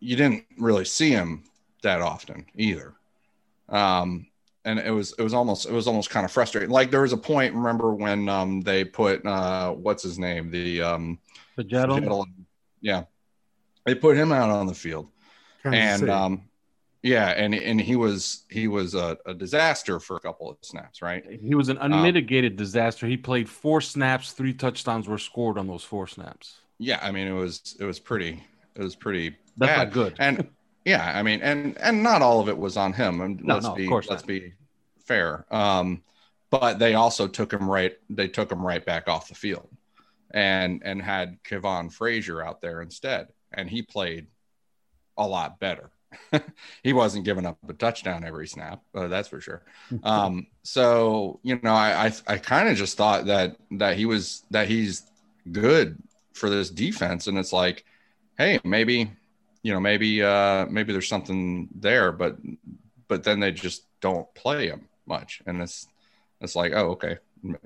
you 0.00 0.16
didn't 0.16 0.44
really 0.58 0.86
see 0.86 1.10
him 1.10 1.44
that 1.82 2.00
often 2.00 2.46
either. 2.56 2.94
Um, 3.68 4.28
and 4.68 4.78
it 4.78 4.90
was 4.90 5.14
it 5.18 5.22
was 5.22 5.32
almost 5.32 5.66
it 5.66 5.72
was 5.72 5.86
almost 5.86 6.10
kind 6.10 6.26
of 6.26 6.30
frustrating. 6.30 6.68
Like 6.68 6.90
there 6.90 7.00
was 7.00 7.14
a 7.14 7.16
point, 7.16 7.54
remember 7.54 7.94
when 7.94 8.28
um, 8.28 8.60
they 8.60 8.84
put 8.84 9.24
uh, 9.24 9.72
what's 9.72 10.02
his 10.02 10.18
name, 10.18 10.50
the 10.50 10.82
um, 10.82 11.18
the 11.56 12.26
yeah, 12.82 13.04
they 13.86 13.94
put 13.94 14.16
him 14.16 14.30
out 14.30 14.50
on 14.50 14.66
the 14.66 14.74
field, 14.74 15.08
and 15.64 16.10
um, 16.10 16.42
yeah, 17.02 17.28
and 17.30 17.54
and 17.54 17.80
he 17.80 17.96
was 17.96 18.44
he 18.50 18.68
was 18.68 18.94
a, 18.94 19.16
a, 19.24 19.32
disaster 19.32 19.98
for 20.00 20.16
a 20.16 20.20
couple 20.20 20.50
of 20.50 20.58
snaps, 20.60 21.00
right? 21.00 21.24
He 21.40 21.54
was 21.54 21.70
an 21.70 21.78
um, 21.78 21.92
unmitigated 21.94 22.52
um, 22.52 22.56
disaster. 22.56 23.06
He 23.06 23.16
played 23.16 23.48
four 23.48 23.80
snaps, 23.80 24.32
three 24.32 24.52
touchdowns 24.52 25.08
were 25.08 25.18
scored 25.18 25.56
on 25.56 25.66
those 25.66 25.82
four 25.82 26.06
snaps. 26.06 26.58
Yeah, 26.76 26.98
I 27.02 27.10
mean 27.10 27.26
it 27.26 27.32
was 27.32 27.74
it 27.80 27.84
was 27.84 27.98
pretty 27.98 28.44
it 28.76 28.82
was 28.82 28.94
pretty 28.94 29.34
That's 29.56 29.70
bad. 29.70 29.84
not 29.84 29.92
good. 29.94 30.16
and 30.18 30.50
yeah, 30.84 31.12
I 31.14 31.22
mean, 31.22 31.40
and 31.40 31.76
and 31.78 32.02
not 32.02 32.20
all 32.20 32.40
of 32.40 32.50
it 32.50 32.58
was 32.58 32.76
on 32.76 32.92
him. 32.92 33.22
And 33.22 33.42
no, 33.42 33.54
let's 33.54 33.66
no, 33.66 33.74
be 33.74 33.88
let's 33.88 34.08
not. 34.10 34.26
be 34.26 34.52
fair. 35.08 35.46
Um, 35.50 36.02
but 36.50 36.78
they 36.78 36.94
also 36.94 37.26
took 37.26 37.52
him 37.52 37.68
right. 37.68 37.96
They 38.08 38.28
took 38.28 38.50
him 38.52 38.64
right 38.64 38.84
back 38.84 39.08
off 39.08 39.28
the 39.28 39.34
field, 39.34 39.68
and 40.32 40.82
and 40.84 41.02
had 41.02 41.42
Kavon 41.42 41.92
Frazier 41.92 42.42
out 42.42 42.60
there 42.60 42.80
instead, 42.82 43.28
and 43.52 43.68
he 43.68 43.82
played 43.82 44.28
a 45.16 45.26
lot 45.26 45.58
better. 45.58 45.90
he 46.82 46.94
wasn't 46.94 47.24
giving 47.26 47.44
up 47.44 47.58
a 47.68 47.74
touchdown 47.74 48.24
every 48.24 48.46
snap, 48.46 48.82
uh, 48.94 49.08
that's 49.08 49.28
for 49.28 49.40
sure. 49.40 49.62
Um, 50.02 50.46
so 50.62 51.40
you 51.42 51.60
know, 51.62 51.74
I 51.74 52.06
I, 52.06 52.12
I 52.26 52.38
kind 52.38 52.68
of 52.68 52.76
just 52.76 52.96
thought 52.96 53.26
that 53.26 53.56
that 53.72 53.96
he 53.96 54.06
was 54.06 54.44
that 54.50 54.68
he's 54.68 55.02
good 55.50 56.02
for 56.32 56.48
this 56.48 56.70
defense, 56.70 57.26
and 57.26 57.36
it's 57.36 57.52
like 57.52 57.84
hey, 58.38 58.60
maybe, 58.64 59.10
you 59.62 59.72
know, 59.72 59.80
maybe, 59.80 60.22
uh, 60.22 60.64
maybe 60.66 60.92
there's 60.92 61.08
something 61.08 61.68
there, 61.74 62.12
but, 62.12 62.38
but 63.08 63.24
then 63.24 63.40
they 63.40 63.50
just 63.50 63.82
don't 64.00 64.32
play 64.34 64.68
him 64.68 64.87
much. 65.08 65.42
And 65.46 65.60
it's, 65.60 65.86
it's 66.40 66.54
like, 66.54 66.72
oh, 66.74 66.90
okay, 66.90 67.18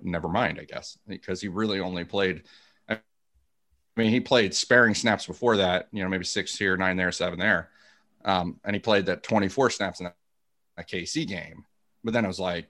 never 0.03 0.29
mind, 0.29 0.59
I 0.61 0.65
guess, 0.65 0.99
because 1.07 1.41
he 1.41 1.49
really 1.49 1.81
only 1.81 2.05
played. 2.05 2.43
I 2.89 2.99
mean, 3.97 4.11
he 4.11 4.21
played 4.21 4.55
sparing 4.55 4.95
snaps 4.95 5.27
before 5.27 5.59
that, 5.59 5.89
you 5.93 6.03
know, 6.03 6.09
maybe 6.09 6.25
six 6.25 6.57
here, 6.57 6.77
nine 6.77 6.97
there, 6.97 7.13
seven 7.13 7.39
there. 7.39 7.69
Um, 8.25 8.59
and 8.65 8.75
he 8.75 8.81
played 8.81 9.07
that 9.07 9.23
24 9.23 9.71
snaps 9.71 10.01
in 10.01 10.07
a 10.07 10.83
KC 10.83 11.27
game. 11.27 11.65
But 12.03 12.15
then 12.15 12.25
it 12.25 12.29
was 12.29 12.41
like, 12.41 12.69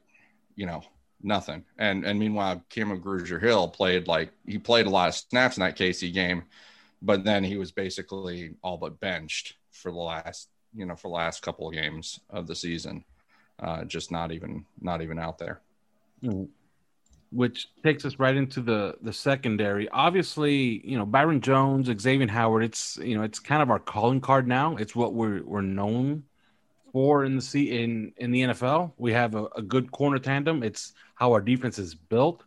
you 0.57 0.67
know, 0.67 0.83
nothing. 1.23 1.64
And 1.79 2.05
and 2.05 2.19
meanwhile, 2.19 2.62
Kamu 2.71 3.00
Grugier 3.00 3.41
Hill 3.41 3.69
played 3.69 4.09
like 4.09 4.33
he 4.47 4.59
played 4.59 4.87
a 4.87 4.91
lot 4.91 5.09
of 5.09 5.14
snaps 5.14 5.57
in 5.57 5.62
that 5.62 5.76
KC 5.79 6.12
game, 6.12 6.45
but 7.00 7.25
then 7.25 7.45
he 7.45 7.57
was 7.57 7.73
basically 7.73 8.55
all 8.62 8.76
but 8.76 9.00
benched 9.00 9.55
for 9.71 9.91
the 9.91 9.99
last 9.99 10.49
you 10.75 10.87
know 10.87 10.97
for 10.97 11.09
the 11.09 11.14
last 11.14 11.43
couple 11.43 11.69
of 11.69 11.75
games 11.75 12.21
of 12.31 12.47
the 12.47 12.55
season 12.55 13.05
uh, 13.61 13.85
just 13.85 14.11
not 14.11 14.32
even 14.32 14.64
not 14.80 15.02
even 15.02 15.18
out 15.18 15.38
there 15.38 15.61
which 17.30 17.68
takes 17.82 18.04
us 18.04 18.18
right 18.18 18.37
into 18.37 18.61
the 18.61 18.94
the 19.02 19.12
secondary 19.12 19.88
obviously 19.88 20.87
you 20.87 20.97
know 20.99 21.06
byron 21.06 21.40
jones 21.40 21.90
xavier 22.00 22.28
howard 22.28 22.62
it's 22.62 22.99
you 22.99 23.16
know 23.16 23.23
it's 23.23 23.38
kind 23.38 23.62
of 23.62 23.71
our 23.71 23.78
calling 23.78 24.21
card 24.21 24.47
now 24.47 24.76
it's 24.76 24.94
what 24.94 25.14
we're 25.14 25.42
we're 25.44 25.62
known 25.62 26.23
for 26.92 27.25
in 27.25 27.37
the 27.37 27.42
C 27.42 27.82
in 27.82 28.12
in 28.18 28.30
the 28.30 28.42
NFL. 28.42 28.92
We 28.99 29.12
have 29.12 29.35
a, 29.35 29.47
a 29.56 29.62
good 29.62 29.90
corner 29.90 30.18
tandem. 30.18 30.62
It's 30.62 30.92
how 31.14 31.32
our 31.32 31.40
defense 31.40 31.78
is 31.78 31.94
built. 31.94 32.44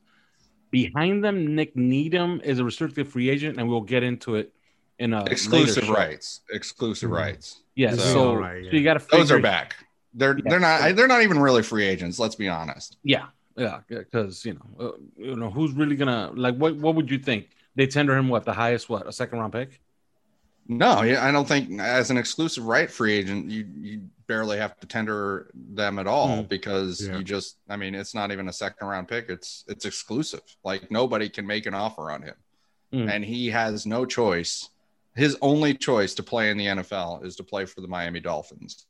Behind 0.71 1.23
them, 1.23 1.55
Nick 1.55 1.75
Needham 1.75 2.41
is 2.43 2.59
a 2.59 2.63
restricted 2.63 3.07
free 3.07 3.29
agent, 3.29 3.57
and 3.57 3.67
we'll 3.67 3.81
get 3.81 4.03
into 4.03 4.35
it 4.35 4.53
in 4.99 5.13
a 5.13 5.23
exclusive 5.25 5.89
rights. 5.89 6.41
Exclusive 6.51 7.09
mm-hmm. 7.09 7.17
rights. 7.17 7.61
Yeah. 7.75 7.91
So, 7.91 7.97
so, 7.97 8.35
right, 8.35 8.63
yeah. 8.63 8.71
so 8.71 8.77
you 8.77 8.83
got 8.83 8.99
to. 8.99 9.07
Those 9.11 9.31
are 9.31 9.39
back. 9.39 9.75
They're 10.15 10.37
yeah. 10.37 10.43
they're 10.45 10.59
not 10.59 10.95
they're 10.95 11.07
not 11.07 11.21
even 11.21 11.39
really 11.39 11.61
free 11.61 11.85
agents. 11.85 12.17
Let's 12.17 12.35
be 12.35 12.49
honest. 12.49 12.97
Yeah, 13.03 13.27
yeah, 13.55 13.81
because 13.87 14.45
you 14.45 14.53
know 14.53 14.87
uh, 14.87 14.91
you 15.17 15.35
know 15.35 15.49
who's 15.49 15.73
really 15.73 15.95
gonna 15.95 16.31
like 16.33 16.55
what 16.55 16.75
what 16.77 16.95
would 16.95 17.11
you 17.11 17.19
think 17.19 17.49
they 17.75 17.85
tender 17.87 18.15
him 18.15 18.29
what 18.29 18.45
the 18.45 18.53
highest 18.53 18.89
what 18.89 19.07
a 19.07 19.11
second 19.11 19.39
round 19.39 19.53
pick? 19.53 19.79
No, 20.67 20.89
I 20.89 21.31
don't 21.31 21.47
think 21.47 21.79
as 21.79 22.09
an 22.09 22.17
exclusive 22.17 22.65
right 22.65 22.89
free 22.89 23.13
agent, 23.13 23.49
you 23.51 23.67
you 23.79 24.01
barely 24.25 24.57
have 24.57 24.79
to 24.79 24.87
tender 24.87 25.51
them 25.53 25.99
at 25.99 26.07
all 26.07 26.39
mm. 26.39 26.49
because 26.49 27.05
yeah. 27.05 27.17
you 27.17 27.23
just 27.23 27.57
I 27.69 27.75
mean 27.75 27.93
it's 27.93 28.15
not 28.15 28.31
even 28.31 28.47
a 28.47 28.53
second 28.53 28.87
round 28.87 29.07
pick. 29.07 29.29
It's 29.29 29.63
it's 29.67 29.85
exclusive. 29.85 30.41
Like 30.63 30.89
nobody 30.89 31.29
can 31.29 31.45
make 31.45 31.65
an 31.65 31.75
offer 31.75 32.09
on 32.09 32.23
him. 32.23 32.35
Mm. 32.93 33.09
and 33.11 33.25
he 33.25 33.49
has 33.49 33.85
no 33.85 34.05
choice. 34.05 34.69
His 35.15 35.37
only 35.41 35.73
choice 35.73 36.13
to 36.15 36.23
play 36.23 36.49
in 36.49 36.57
the 36.57 36.65
NFL 36.65 37.25
is 37.25 37.35
to 37.37 37.43
play 37.43 37.65
for 37.65 37.81
the 37.81 37.87
Miami 37.87 38.19
Dolphins 38.19 38.85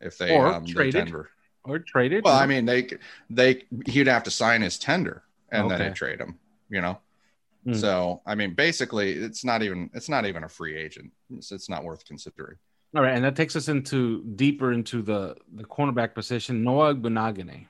if 0.00 0.18
they 0.18 0.34
Or 0.36 0.46
um, 0.48 0.64
they 0.64 0.72
traded. 0.72 1.04
Denver. 1.06 1.30
Or 1.64 1.78
traded. 1.78 2.24
Well, 2.24 2.36
I 2.36 2.46
mean, 2.46 2.66
they 2.66 2.88
they 3.30 3.64
he'd 3.86 4.06
have 4.06 4.24
to 4.24 4.30
sign 4.30 4.60
his 4.62 4.78
tender 4.78 5.22
and 5.50 5.70
then 5.70 5.80
Okay. 5.80 5.88
they 5.88 5.94
trade 5.94 6.20
him. 6.20 6.38
You 6.68 6.80
know. 6.82 6.98
Hmm. 7.64 7.72
So 7.74 8.20
I 8.26 8.34
mean, 8.34 8.52
basically, 8.54 9.12
it's 9.12 9.44
not 9.44 9.62
even 9.62 9.88
it's 9.94 10.08
not 10.08 10.26
even 10.26 10.44
a 10.44 10.48
free 10.48 10.76
agent. 10.76 11.10
It's, 11.30 11.52
it's 11.52 11.68
not 11.70 11.82
worth 11.84 12.04
considering. 12.04 12.56
All 12.94 13.02
right, 13.02 13.14
and 13.14 13.24
that 13.24 13.34
takes 13.34 13.56
us 13.56 13.68
into 13.68 14.22
deeper 14.36 14.72
into 14.72 15.00
the 15.02 15.36
the 15.54 15.64
cornerback 15.64 16.14
position. 16.14 16.62
Noah 16.62 16.94
Benagane. 16.94 17.66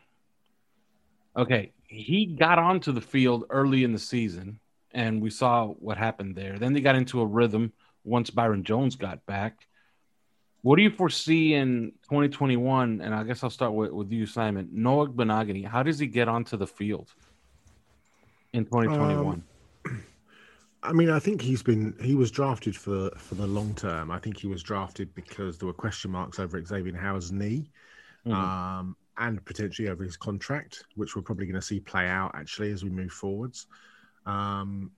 Okay, 1.37 1.73
he 1.87 2.27
got 2.27 2.59
onto 2.59 2.93
the 2.93 3.01
field 3.01 3.45
early 3.51 3.85
in 3.85 3.93
the 3.93 3.99
season, 3.99 4.61
and 4.93 5.21
we 5.23 5.31
saw 5.31 5.67
what 5.67 5.97
happened 5.97 6.37
there. 6.37 6.59
Then 6.59 6.73
they 6.73 6.81
got 6.81 6.95
into 6.97 7.21
a 7.21 7.27
rhythm 7.27 7.73
once 8.05 8.31
Byron 8.31 8.65
Jones 8.65 8.97
got 8.97 9.25
back. 9.27 9.67
What 10.65 10.77
do 10.77 10.83
you 10.83 10.89
foresee 10.89 11.53
in 11.53 11.93
2021? 12.05 13.03
And 13.03 13.15
I 13.15 13.23
guess 13.23 13.45
I'll 13.45 13.51
start 13.51 13.75
with, 13.75 13.91
with 13.93 14.11
you, 14.11 14.25
Simon. 14.25 14.67
Noah 14.73 15.11
Benagane, 15.11 15.67
how 15.67 15.83
does 15.83 15.99
he 15.99 16.07
get 16.07 16.27
onto 16.27 16.57
the 16.57 16.67
field 16.67 17.13
in 18.55 18.65
2021? 18.65 19.45
I 20.83 20.93
mean, 20.95 21.11
I 21.11 21.19
think 21.19 21.43
he's 21.43 21.63
been 21.63 21.95
he 22.01 22.15
was 22.15 22.31
drafted 22.31 22.75
for 22.75 23.11
for 23.19 23.35
the 23.35 23.47
long 23.47 23.75
term. 23.75 24.11
I 24.11 24.19
think 24.19 24.39
he 24.39 24.47
was 24.47 24.63
drafted 24.63 25.15
because 25.15 25.59
there 25.59 25.67
were 25.67 25.75
question 25.75 26.11
marks 26.11 26.39
over 26.39 26.63
Xavier 26.65 26.97
Howard's 26.97 27.31
knee, 27.31 27.71
Mhm. 28.25 28.33
um, 28.33 28.97
and 29.19 29.45
potentially 29.45 29.89
over 29.89 30.03
his 30.03 30.17
contract, 30.17 30.85
which 30.95 31.15
we're 31.15 31.21
probably 31.23 31.45
going 31.45 31.61
to 31.61 31.67
see 31.67 31.79
play 31.79 32.09
out 32.09 32.31
actually 32.35 32.73
as 32.73 32.83
we 32.83 32.89
move 32.89 33.13
forwards. 33.13 33.67
Um, 34.25 34.91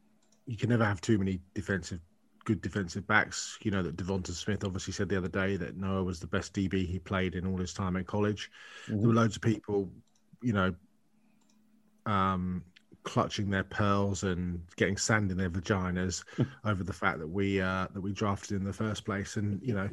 you 0.47 0.57
can 0.57 0.69
never 0.71 0.85
have 0.85 1.01
too 1.01 1.19
many 1.19 1.41
defensive, 1.55 2.01
good 2.47 2.62
defensive 2.62 3.07
backs. 3.07 3.59
You 3.62 3.71
know 3.73 3.83
that 3.83 3.97
Devonta 3.97 4.31
Smith 4.33 4.65
obviously 4.65 4.95
said 4.95 5.11
the 5.11 5.19
other 5.19 5.29
day 5.29 5.57
that 5.59 5.76
Noah 5.76 6.05
was 6.05 6.19
the 6.21 6.26
best 6.26 6.55
DB 6.55 6.87
he 6.87 6.99
played 6.99 7.35
in 7.35 7.47
all 7.47 7.59
his 7.59 7.75
time 7.75 7.97
at 7.97 8.07
college. 8.07 8.50
There 8.88 8.97
were 9.09 9.12
loads 9.15 9.37
of 9.37 9.43
people, 9.43 9.91
you 10.43 10.55
know, 10.55 10.75
um, 12.07 12.65
clutching 13.03 13.50
their 13.50 13.65
pearls 13.65 14.23
and 14.23 14.61
getting 14.76 14.97
sand 14.97 15.31
in 15.31 15.37
their 15.37 15.50
vaginas 15.50 16.25
over 16.65 16.83
the 16.83 16.93
fact 16.93 17.19
that 17.19 17.29
we 17.29 17.61
uh, 17.61 17.88
that 17.93 18.00
we 18.00 18.12
drafted 18.12 18.53
in 18.57 18.65
the 18.65 18.73
first 18.73 19.05
place. 19.05 19.37
And 19.37 19.61
you 19.62 19.75
know, 19.75 19.88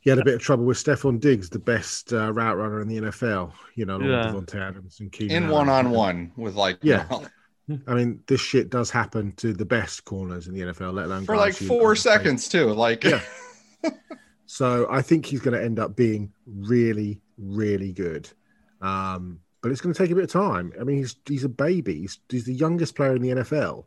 he 0.00 0.10
had 0.10 0.18
a 0.18 0.24
bit 0.24 0.34
of 0.34 0.42
trouble 0.42 0.66
with 0.66 0.76
Stefon 0.76 1.18
Diggs, 1.18 1.48
the 1.48 1.58
best 1.58 2.12
uh, 2.12 2.32
route 2.32 2.56
runner 2.58 2.80
in 2.82 2.88
the 2.88 3.00
NFL. 3.00 3.52
You 3.74 3.86
know, 3.86 3.96
along 3.96 4.08
Yeah. 4.10 4.32
with 4.32 4.46
Davante 4.46 4.60
Adams 4.60 5.00
and 5.00 5.10
Keenan 5.10 5.44
In 5.44 5.48
one 5.48 5.68
on 5.68 5.90
one 5.90 6.32
with 6.36 6.54
like 6.54 6.78
Yeah. 6.82 7.06
I 7.86 7.94
mean, 7.94 8.22
this 8.28 8.40
shit 8.40 8.70
does 8.70 8.90
happen 8.90 9.32
to 9.38 9.52
the 9.52 9.64
best 9.64 10.04
corners 10.04 10.46
in 10.46 10.54
the 10.54 10.60
NFL, 10.60 10.94
let 10.94 11.06
alone 11.06 11.24
for 11.24 11.36
like 11.36 11.54
four 11.54 11.96
seconds 11.96 12.48
too. 12.48 12.66
Like 12.66 13.04
Yeah. 13.04 13.20
So 14.46 14.86
I 14.88 15.02
think 15.02 15.26
he's 15.26 15.40
going 15.40 15.58
to 15.58 15.62
end 15.62 15.78
up 15.78 15.96
being 15.96 16.32
really, 16.46 17.20
really 17.36 17.92
good. 17.92 18.28
Um, 18.80 19.40
but 19.60 19.72
it's 19.72 19.80
going 19.80 19.92
to 19.92 19.98
take 19.98 20.12
a 20.12 20.14
bit 20.14 20.24
of 20.24 20.30
time. 20.30 20.72
I 20.80 20.84
mean, 20.84 20.98
he's 20.98 21.16
he's 21.26 21.44
a 21.44 21.48
baby. 21.48 22.02
He's, 22.02 22.20
he's 22.28 22.44
the 22.44 22.54
youngest 22.54 22.94
player 22.94 23.16
in 23.16 23.22
the 23.22 23.30
NFL. 23.30 23.86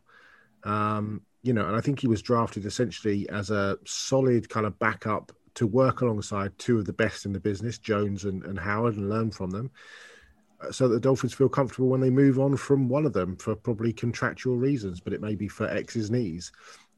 Um, 0.64 1.22
you 1.42 1.54
know, 1.54 1.66
and 1.66 1.74
I 1.74 1.80
think 1.80 2.00
he 2.00 2.06
was 2.06 2.20
drafted 2.20 2.66
essentially 2.66 3.28
as 3.30 3.50
a 3.50 3.78
solid 3.86 4.50
kind 4.50 4.66
of 4.66 4.78
backup 4.78 5.32
to 5.54 5.66
work 5.66 6.02
alongside 6.02 6.56
two 6.58 6.78
of 6.78 6.84
the 6.84 6.92
best 6.92 7.24
in 7.24 7.32
the 7.32 7.40
business, 7.40 7.78
Jones 7.78 8.24
and, 8.24 8.44
and 8.44 8.58
Howard, 8.58 8.96
and 8.96 9.08
learn 9.08 9.30
from 9.30 9.50
them. 9.50 9.70
So 10.70 10.88
that 10.88 10.94
the 10.94 11.00
Dolphins 11.00 11.34
feel 11.34 11.48
comfortable 11.48 11.88
when 11.88 12.00
they 12.00 12.10
move 12.10 12.38
on 12.38 12.56
from 12.56 12.88
one 12.88 13.06
of 13.06 13.12
them 13.12 13.36
for 13.36 13.54
probably 13.54 13.92
contractual 13.92 14.56
reasons, 14.56 15.00
but 15.00 15.12
it 15.12 15.20
may 15.20 15.34
be 15.34 15.48
for 15.48 15.66
X's 15.68 16.10
knees. 16.10 16.52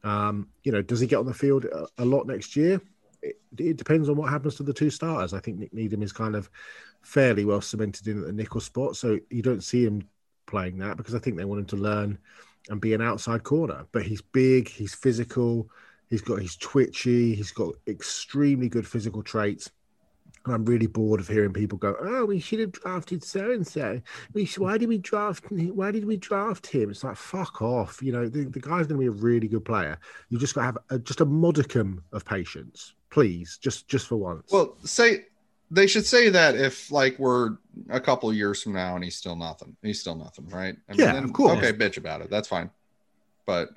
Um, 0.04 0.48
you 0.64 0.72
know, 0.72 0.82
does 0.82 1.00
he 1.00 1.06
get 1.06 1.18
on 1.18 1.26
the 1.26 1.34
field 1.34 1.64
a, 1.66 1.86
a 1.98 2.04
lot 2.04 2.26
next 2.26 2.56
year? 2.56 2.80
It, 3.22 3.40
it 3.56 3.76
depends 3.76 4.08
on 4.08 4.16
what 4.16 4.30
happens 4.30 4.56
to 4.56 4.64
the 4.64 4.72
two 4.72 4.90
starters. 4.90 5.32
I 5.32 5.38
think 5.38 5.58
Nick 5.58 5.72
Needham 5.72 6.02
is 6.02 6.12
kind 6.12 6.34
of 6.34 6.50
fairly 7.02 7.44
well 7.44 7.60
cemented 7.60 8.08
in 8.08 8.18
at 8.18 8.26
the 8.26 8.32
nickel 8.32 8.60
spot, 8.60 8.96
so 8.96 9.18
you 9.30 9.42
don't 9.42 9.62
see 9.62 9.84
him 9.84 10.08
playing 10.46 10.78
that 10.78 10.96
because 10.96 11.14
I 11.14 11.18
think 11.18 11.36
they 11.36 11.44
want 11.44 11.60
him 11.60 11.66
to 11.66 11.76
learn 11.76 12.18
and 12.68 12.80
be 12.80 12.94
an 12.94 13.00
outside 13.00 13.44
corner. 13.44 13.86
But 13.92 14.02
he's 14.02 14.22
big, 14.22 14.68
he's 14.68 14.94
physical, 14.94 15.68
he's 16.10 16.22
got 16.22 16.40
he's 16.40 16.56
twitchy, 16.56 17.34
he's 17.34 17.52
got 17.52 17.74
extremely 17.86 18.68
good 18.68 18.86
physical 18.86 19.22
traits. 19.22 19.70
And 20.44 20.54
I'm 20.54 20.64
really 20.64 20.86
bored 20.86 21.20
of 21.20 21.28
hearing 21.28 21.52
people 21.52 21.78
go, 21.78 21.96
"Oh, 22.00 22.24
we 22.24 22.40
should 22.40 22.60
have 22.60 22.72
drafted 22.72 23.22
so 23.22 23.50
and 23.52 23.66
so. 23.66 24.00
Why 24.56 24.78
did 24.78 24.88
we 24.88 24.98
draft? 24.98 25.44
Why 25.50 25.90
did 25.90 26.04
we 26.04 26.16
draft 26.16 26.66
him?" 26.66 26.90
It's 26.90 27.04
like 27.04 27.16
fuck 27.16 27.62
off. 27.62 28.02
You 28.02 28.12
know, 28.12 28.28
the, 28.28 28.44
the 28.44 28.60
guy's 28.60 28.86
going 28.86 28.98
to 28.98 28.98
be 28.98 29.06
a 29.06 29.10
really 29.10 29.48
good 29.48 29.64
player. 29.64 29.98
You 30.28 30.38
just 30.38 30.54
got 30.54 30.60
to 30.60 30.66
have 30.66 30.78
a, 30.90 30.98
just 30.98 31.20
a 31.20 31.24
modicum 31.24 32.02
of 32.12 32.24
patience, 32.24 32.94
please, 33.10 33.58
just 33.60 33.88
just 33.88 34.06
for 34.06 34.16
once. 34.16 34.50
Well, 34.50 34.76
say 34.84 35.26
they 35.70 35.86
should 35.86 36.04
say 36.04 36.28
that 36.28 36.54
if 36.54 36.90
like 36.92 37.18
we're 37.18 37.56
a 37.88 38.00
couple 38.00 38.28
of 38.28 38.36
years 38.36 38.62
from 38.62 38.74
now 38.74 38.94
and 38.94 39.02
he's 39.02 39.16
still 39.16 39.36
nothing, 39.36 39.74
he's 39.82 40.00
still 40.00 40.14
nothing, 40.14 40.46
right? 40.48 40.76
I 40.88 40.94
Yeah, 40.94 41.22
of 41.22 41.32
course. 41.32 41.56
Okay, 41.58 41.72
bitch 41.72 41.96
about 41.96 42.20
it. 42.20 42.30
That's 42.30 42.46
fine. 42.46 42.70
But 43.46 43.70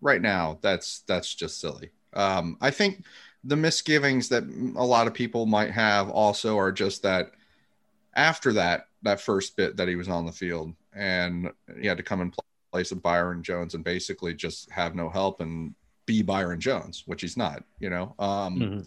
right 0.00 0.22
now, 0.22 0.58
that's 0.62 1.00
that's 1.00 1.34
just 1.34 1.60
silly. 1.60 1.90
Um, 2.12 2.56
I 2.60 2.70
think 2.70 3.04
the 3.44 3.56
misgivings 3.56 4.28
that 4.28 4.44
a 4.76 4.84
lot 4.84 5.06
of 5.06 5.14
people 5.14 5.46
might 5.46 5.70
have 5.70 6.10
also 6.10 6.58
are 6.58 6.72
just 6.72 7.02
that 7.02 7.32
after 8.14 8.52
that 8.52 8.88
that 9.02 9.20
first 9.20 9.56
bit 9.56 9.76
that 9.76 9.88
he 9.88 9.96
was 9.96 10.08
on 10.08 10.26
the 10.26 10.32
field 10.32 10.74
and 10.94 11.50
he 11.80 11.86
had 11.86 11.96
to 11.96 12.02
come 12.02 12.20
in 12.20 12.32
place 12.72 12.92
of 12.92 13.02
Byron 13.02 13.42
Jones 13.42 13.74
and 13.74 13.82
basically 13.82 14.34
just 14.34 14.70
have 14.70 14.94
no 14.94 15.08
help 15.08 15.40
and 15.40 15.74
be 16.06 16.22
Byron 16.22 16.60
Jones, 16.60 17.04
which 17.06 17.20
he's 17.22 17.36
not, 17.36 17.64
you 17.78 17.88
know. 17.90 18.14
Um, 18.18 18.58
Mhm. 18.58 18.86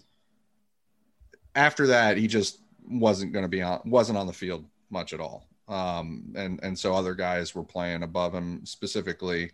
after 1.56 1.88
that 1.88 2.18
he 2.18 2.28
just 2.28 2.60
wasn't 2.88 3.32
going 3.32 3.44
to 3.44 3.50
be 3.50 3.62
on 3.62 3.80
wasn't 3.86 4.18
on 4.18 4.28
the 4.28 4.34
field 4.34 4.66
much 4.90 5.14
at 5.14 5.20
all 5.20 5.48
um 5.68 6.34
and 6.36 6.60
and 6.64 6.78
so 6.78 6.94
other 6.94 7.14
guys 7.16 7.56
were 7.56 7.64
playing 7.64 8.04
above 8.04 8.34
him 8.34 8.66
specifically 8.66 9.52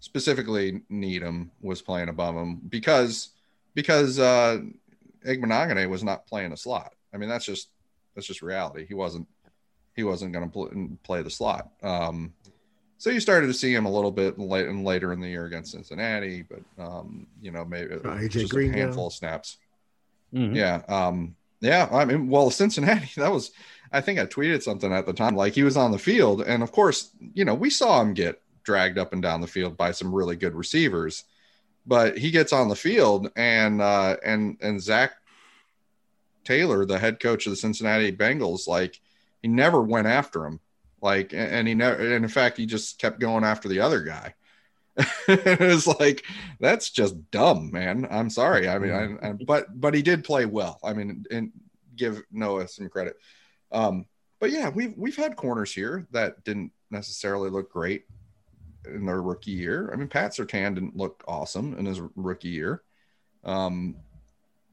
specifically 0.00 0.82
Needham 0.88 1.50
was 1.60 1.80
playing 1.82 2.08
above 2.08 2.34
him 2.34 2.60
because 2.68 3.33
because 3.74 4.18
uh 4.18 4.58
Igbinoghene 5.26 5.88
was 5.88 6.04
not 6.04 6.26
playing 6.26 6.52
a 6.52 6.56
slot 6.56 6.92
i 7.12 7.16
mean 7.16 7.28
that's 7.28 7.44
just 7.44 7.68
that's 8.14 8.26
just 8.26 8.42
reality 8.42 8.84
he 8.86 8.94
wasn't 8.94 9.26
he 9.96 10.02
wasn't 10.04 10.32
going 10.32 10.44
to 10.44 10.50
pl- 10.52 10.88
play 11.02 11.22
the 11.22 11.30
slot 11.30 11.70
um 11.82 12.32
so 12.98 13.10
you 13.10 13.20
started 13.20 13.48
to 13.48 13.54
see 13.54 13.74
him 13.74 13.84
a 13.86 13.90
little 13.92 14.12
bit 14.12 14.38
late 14.38 14.66
and 14.66 14.84
later 14.84 15.12
in 15.12 15.20
the 15.20 15.28
year 15.28 15.44
against 15.44 15.72
Cincinnati, 15.72 16.42
but 16.42 16.60
um, 16.82 17.26
you 17.42 17.50
know 17.50 17.62
maybe 17.64 17.96
Got 17.96 18.16
AJ 18.18 18.30
just 18.30 18.50
Green 18.52 18.70
a 18.72 18.76
now. 18.76 18.82
handful 18.84 19.08
of 19.08 19.12
snaps. 19.12 19.58
Mhm. 20.32 20.54
Yeah. 20.54 20.80
Um, 20.88 21.36
yeah. 21.60 21.88
I 21.92 22.06
mean, 22.06 22.28
well, 22.28 22.50
Cincinnati, 22.50 23.10
that 23.20 23.30
was, 23.30 23.50
I 23.92 24.00
think 24.00 24.18
I 24.20 24.24
tweeted 24.26 24.62
something 24.62 24.90
at 24.90 25.04
the 25.04 25.12
time, 25.12 25.36
like 25.36 25.52
he 25.54 25.64
was 25.64 25.76
on 25.76 25.90
the 25.90 25.98
field. 25.98 26.42
And 26.42 26.62
of 26.62 26.72
course, 26.72 27.10
you 27.34 27.44
know, 27.44 27.52
we 27.54 27.68
saw 27.68 28.00
him 28.00 28.14
get 28.14 28.40
dragged 28.62 28.96
up 28.96 29.12
and 29.12 29.20
down 29.20 29.42
the 29.42 29.46
field 29.48 29.76
by 29.76 29.90
some 29.90 30.14
really 30.14 30.36
good 30.36 30.54
receivers, 30.54 31.24
but 31.86 32.18
he 32.18 32.30
gets 32.30 32.52
on 32.52 32.68
the 32.68 32.76
field 32.76 33.30
and, 33.36 33.80
uh, 33.80 34.16
and, 34.24 34.56
and 34.60 34.80
Zac 34.80 35.12
Taylor, 36.44 36.84
the 36.84 36.98
head 36.98 37.20
coach 37.20 37.46
of 37.46 37.50
the 37.50 37.56
Cincinnati 37.56 38.12
Bengals, 38.12 38.66
like 38.68 39.00
he 39.42 39.48
never 39.48 39.82
went 39.82 40.06
after 40.06 40.46
him. 40.46 40.60
Like, 41.02 41.34
and 41.34 41.68
he 41.68 41.74
never, 41.74 42.00
and 42.14 42.24
in 42.24 42.30
fact, 42.30 42.56
he 42.56 42.64
just 42.64 42.98
kept 42.98 43.20
going 43.20 43.44
after 43.44 43.68
the 43.68 43.80
other 43.80 44.00
guy. 44.00 44.34
it 45.28 45.60
was 45.60 45.86
like 45.86 46.24
that's 46.60 46.88
just 46.88 47.30
dumb, 47.30 47.70
man. 47.72 48.06
I'm 48.10 48.30
sorry. 48.30 48.68
I 48.68 48.78
mean, 48.78 48.92
I, 48.92 49.28
I, 49.28 49.32
but 49.32 49.66
but 49.78 49.92
he 49.92 50.02
did 50.02 50.24
play 50.24 50.46
well. 50.46 50.78
I 50.82 50.94
mean, 50.94 51.26
and 51.30 51.52
give 51.96 52.22
Noah 52.30 52.68
some 52.68 52.88
credit. 52.88 53.16
Um, 53.72 54.06
but 54.40 54.50
yeah, 54.50 54.70
we've 54.70 54.94
we've 54.96 55.16
had 55.16 55.36
corners 55.36 55.74
here 55.74 56.06
that 56.12 56.42
didn't 56.44 56.72
necessarily 56.90 57.50
look 57.50 57.70
great 57.70 58.04
in 58.86 59.06
their 59.06 59.20
rookie 59.22 59.50
year. 59.52 59.90
I 59.92 59.96
mean, 59.96 60.08
Pat 60.08 60.32
Surtain 60.32 60.74
didn't 60.74 60.96
look 60.96 61.24
awesome 61.26 61.74
in 61.78 61.86
his 61.86 62.00
rookie 62.16 62.48
year. 62.48 62.82
Um, 63.44 63.96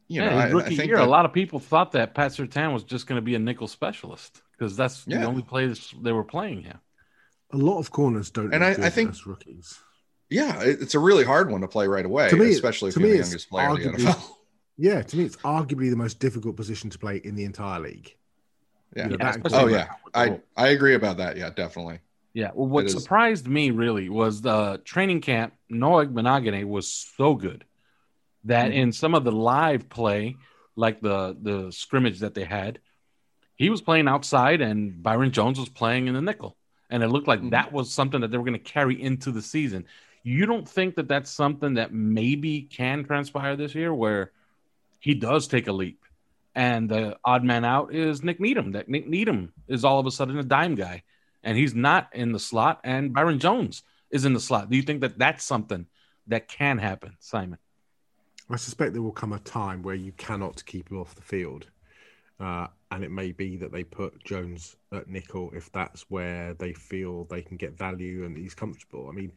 you 0.08 0.22
yeah, 0.22 0.30
know, 0.30 0.36
his 0.36 0.42
I, 0.42 0.48
I 0.48 0.52
rookie 0.52 0.76
think 0.76 0.88
year, 0.88 0.98
that- 0.98 1.08
a 1.08 1.10
lot 1.10 1.26
of 1.26 1.34
people 1.34 1.60
thought 1.60 1.94
that 1.94 2.14
Pat 2.16 2.32
Surtain 2.32 2.74
was 2.74 2.84
just 2.84 3.08
going 3.08 3.18
to 3.18 3.22
be 3.22 3.36
a 3.36 3.40
nickel 3.40 3.68
specialist 3.68 4.42
because 4.58 4.76
that's 4.76 5.04
Yeah. 5.08 5.20
the 5.20 5.26
only 5.26 5.42
place 5.44 5.94
they 6.02 6.12
were 6.12 6.24
playing 6.26 6.64
him. 6.64 6.80
a 7.54 7.58
lot 7.58 7.80
of 7.80 7.92
corners 7.92 8.30
don't. 8.32 8.54
And 8.54 8.64
I- 8.64 8.70
I 8.88 8.90
think- 8.90 9.14
rookies. 9.26 9.78
yeah, 10.30 10.62
it's 10.64 10.96
a 10.96 11.00
really 11.00 11.26
hard 11.26 11.52
one 11.52 11.60
to 11.62 11.68
play 11.68 11.86
right 11.86 12.06
away, 12.06 12.30
To 12.30 12.38
me- 12.38 12.52
especially 12.52 12.88
if 12.90 12.94
to 12.94 13.02
you're 13.02 13.10
me, 13.10 13.18
the 13.18 13.24
youngest 13.24 13.50
player 13.50 13.68
in 13.70 13.76
the 13.76 13.82
arguably- 13.90 14.06
NFL. 14.06 14.38
Yeah, 14.78 15.02
to 15.04 15.18
me, 15.18 15.26
it's 15.26 15.36
arguably 15.38 15.90
the 15.92 15.98
most 15.98 16.18
difficult 16.20 16.56
position 16.56 16.90
to 16.90 16.98
play 16.98 17.18
in 17.18 17.36
the 17.36 17.44
entire 17.44 17.82
league. 17.82 18.16
Yeah. 18.96 19.10
You 19.10 19.18
know, 19.18 19.26
Yeah, 19.26 19.36
Oh 19.52 19.68
yeah, 19.68 19.88
I 20.16 20.40
I 20.58 20.70
agree 20.70 20.96
about 20.96 21.18
that. 21.18 21.36
Yeah, 21.38 21.50
definitely. 21.52 22.00
Yeah. 22.34 22.52
Well, 22.54 22.68
what 22.68 22.90
surprised 22.90 23.48
me 23.48 23.72
really 23.72 24.10
was 24.10 24.42
the 24.42 24.82
training 24.86 25.22
camp. 25.22 25.54
Noah 25.70 26.06
Benagane 26.06 26.66
was 26.66 26.90
so 26.90 27.36
good 27.36 27.66
that 28.46 28.72
Mhm. 28.72 28.76
in 28.76 28.92
some 28.92 29.14
of 29.16 29.24
the 29.24 29.32
live 29.32 29.90
play, 29.90 30.38
like 30.76 31.02
the 31.02 31.36
the 31.42 31.72
scrimmage 31.72 32.20
that 32.20 32.34
they 32.34 32.46
had, 32.46 32.80
he 33.56 33.70
was 33.70 33.82
playing 33.82 34.08
outside 34.08 34.62
and 34.62 35.04
Byron 35.04 35.32
Jones 35.32 35.60
was 35.60 35.70
playing 35.70 36.08
in 36.08 36.14
the 36.14 36.22
nickel, 36.22 36.56
and 36.90 37.04
it 37.04 37.10
looked 37.10 37.28
like 37.28 37.42
Mhm. 37.42 37.52
that 37.52 37.74
was 37.74 37.92
something 37.92 38.22
that 38.22 38.32
they 38.32 38.38
were 38.38 38.46
going 38.46 38.54
to 38.54 38.60
carry 38.60 39.00
into 39.02 39.32
the 39.32 39.42
season. 39.42 39.86
You 40.24 40.46
don't 40.46 40.68
think 40.68 40.96
that 40.96 41.08
that's 41.08 41.30
something 41.30 41.74
that 41.74 41.94
maybe 41.94 42.62
can 42.62 43.04
transpire 43.04 43.56
this 43.56 43.76
year, 43.76 43.94
where 43.94 44.32
he 45.00 45.16
does 45.16 45.48
take 45.48 45.68
a 45.68 45.74
leap, 45.74 46.06
and 46.56 46.88
the 46.90 47.18
odd 47.26 47.44
man 47.44 47.66
out 47.66 47.94
is 47.94 48.24
Nick 48.24 48.40
Needham. 48.40 48.72
That 48.72 48.88
Nick 48.88 49.08
Needham 49.08 49.52
is 49.68 49.84
all 49.84 50.00
of 50.00 50.06
a 50.06 50.12
sudden 50.12 50.38
a 50.38 50.44
dime 50.44 50.76
guy, 50.76 51.04
and 51.44 51.58
he's 51.58 51.74
not 51.74 52.10
in 52.14 52.32
the 52.32 52.40
slot, 52.40 52.82
and 52.84 53.14
Byron 53.14 53.40
Jones 53.40 53.84
is 54.10 54.26
in 54.26 54.34
the 54.34 54.40
slot. 54.40 54.70
Do 54.70 54.78
you 54.78 54.84
think 54.84 55.02
that 55.02 55.18
that's 55.18 55.44
something 55.44 55.86
that 56.28 56.48
can 56.48 56.78
happen, 56.78 57.16
Simon? 57.20 57.58
I 58.50 58.58
suspect 58.58 58.94
there 58.94 59.02
will 59.02 59.12
come 59.12 59.34
a 59.34 59.40
time 59.40 59.82
where 59.82 59.96
you 59.96 60.12
cannot 60.14 60.66
keep 60.66 60.90
him 60.90 61.00
off 61.00 61.16
the 61.16 61.22
field. 61.22 61.68
Uh, 62.40 62.68
and 62.90 63.04
it 63.04 63.12
may 63.12 63.32
be 63.32 63.56
that 63.58 63.72
they 63.72 63.84
put 63.84 64.24
Jones 64.24 64.76
at 64.92 65.08
nickel 65.08 65.52
if 65.54 65.72
that's 65.72 66.10
where 66.10 66.56
they 66.56 66.74
feel 66.74 67.26
they 67.26 67.42
can 67.42 67.56
get 67.56 67.78
value 67.78 68.26
and 68.26 68.36
he's 68.36 68.56
comfortable. 68.56 69.08
I 69.08 69.14
mean, 69.14 69.32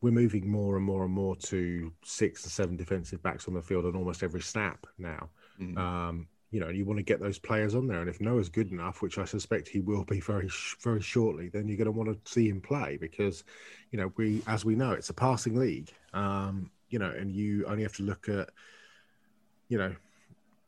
we're 0.00 0.12
moving 0.12 0.48
more 0.48 0.76
and 0.76 0.84
more 0.84 1.04
and 1.04 1.12
more 1.12 1.34
to 1.36 1.92
six 2.04 2.44
and 2.44 2.52
seven 2.52 2.76
defensive 2.76 3.22
backs 3.22 3.48
on 3.48 3.54
the 3.54 3.62
field 3.62 3.86
on 3.86 3.96
almost 3.96 4.22
every 4.22 4.42
snap 4.42 4.86
now. 4.98 5.30
Mm-hmm. 5.60 5.78
Um, 5.78 6.28
you 6.50 6.60
know, 6.60 6.68
you 6.68 6.84
want 6.84 6.98
to 6.98 7.04
get 7.04 7.20
those 7.20 7.38
players 7.38 7.74
on 7.74 7.86
there, 7.86 8.00
and 8.00 8.08
if 8.08 8.20
Noah's 8.20 8.48
good 8.48 8.70
enough, 8.70 9.02
which 9.02 9.18
I 9.18 9.24
suspect 9.24 9.68
he 9.68 9.80
will 9.80 10.04
be 10.04 10.20
very, 10.32 10.48
very 10.82 11.02
shortly, 11.02 11.48
then 11.48 11.68
you're 11.68 11.76
going 11.76 11.86
to 11.86 11.92
want 11.92 12.24
to 12.24 12.30
see 12.30 12.48
him 12.48 12.60
play 12.60 12.96
because, 13.00 13.44
you 13.90 13.98
know, 13.98 14.12
we, 14.16 14.42
as 14.46 14.64
we 14.64 14.74
know, 14.74 14.92
it's 14.92 15.10
a 15.10 15.14
passing 15.14 15.56
league. 15.56 15.92
Um, 16.14 16.70
you 16.88 16.98
know, 16.98 17.10
and 17.10 17.30
you 17.30 17.66
only 17.66 17.82
have 17.82 17.96
to 17.96 18.02
look 18.02 18.28
at, 18.30 18.48
you 19.68 19.76
know, 19.76 19.94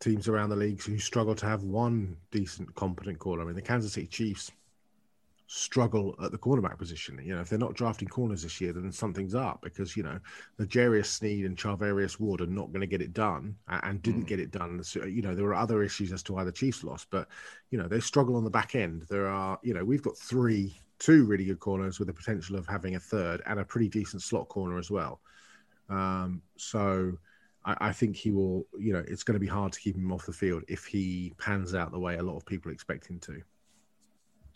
teams 0.00 0.28
around 0.28 0.50
the 0.50 0.56
leagues 0.56 0.84
who 0.84 0.98
struggle 0.98 1.34
to 1.34 1.46
have 1.46 1.62
one 1.62 2.16
decent, 2.30 2.74
competent 2.74 3.18
corner. 3.18 3.42
I 3.42 3.46
mean, 3.46 3.54
the 3.54 3.62
Kansas 3.62 3.94
City 3.94 4.06
Chiefs 4.06 4.50
struggle 5.52 6.14
at 6.22 6.30
the 6.30 6.38
cornerback 6.38 6.78
position. 6.78 7.20
You 7.24 7.34
know, 7.34 7.40
if 7.40 7.48
they're 7.48 7.58
not 7.58 7.74
drafting 7.74 8.06
corners 8.06 8.44
this 8.44 8.60
year, 8.60 8.72
then 8.72 8.92
something's 8.92 9.34
up 9.34 9.60
because 9.62 9.96
you 9.96 10.04
know 10.04 10.20
the 10.58 10.66
Jarius 10.66 11.06
Sneed 11.06 11.44
and 11.44 11.56
Charvarius 11.56 12.20
Ward 12.20 12.40
are 12.40 12.46
not 12.46 12.68
going 12.68 12.82
to 12.82 12.86
get 12.86 13.02
it 13.02 13.12
done 13.12 13.56
and 13.66 14.00
didn't 14.00 14.24
mm. 14.24 14.28
get 14.28 14.38
it 14.38 14.52
done. 14.52 14.80
So, 14.84 15.04
you 15.04 15.22
know, 15.22 15.34
there 15.34 15.44
were 15.44 15.54
other 15.54 15.82
issues 15.82 16.12
as 16.12 16.22
to 16.24 16.34
why 16.34 16.44
the 16.44 16.52
Chiefs 16.52 16.84
lost, 16.84 17.08
but 17.10 17.26
you 17.70 17.78
know 17.78 17.88
they 17.88 17.98
struggle 17.98 18.36
on 18.36 18.44
the 18.44 18.50
back 18.50 18.76
end. 18.76 19.06
There 19.10 19.26
are, 19.26 19.58
you 19.64 19.74
know, 19.74 19.84
we've 19.84 20.02
got 20.02 20.16
three, 20.16 20.78
two 21.00 21.24
really 21.24 21.46
good 21.46 21.58
corners 21.58 21.98
with 21.98 22.06
the 22.06 22.14
potential 22.14 22.54
of 22.54 22.68
having 22.68 22.94
a 22.94 23.00
third 23.00 23.42
and 23.44 23.58
a 23.58 23.64
pretty 23.64 23.88
decent 23.88 24.22
slot 24.22 24.48
corner 24.48 24.78
as 24.78 24.88
well. 24.88 25.20
Um, 25.88 26.42
so 26.56 27.18
I, 27.64 27.88
I, 27.88 27.92
think 27.92 28.14
he 28.14 28.30
will, 28.30 28.68
you 28.78 28.92
know, 28.92 29.02
it's 29.08 29.24
going 29.24 29.34
to 29.34 29.40
be 29.40 29.48
hard 29.48 29.72
to 29.72 29.80
keep 29.80 29.96
him 29.96 30.12
off 30.12 30.26
the 30.26 30.32
field 30.32 30.62
if 30.68 30.84
he 30.84 31.32
pans 31.38 31.74
out 31.74 31.90
the 31.90 31.98
way 31.98 32.18
a 32.18 32.22
lot 32.22 32.36
of 32.36 32.46
people 32.46 32.70
expect 32.70 33.08
him 33.08 33.18
to. 33.20 33.42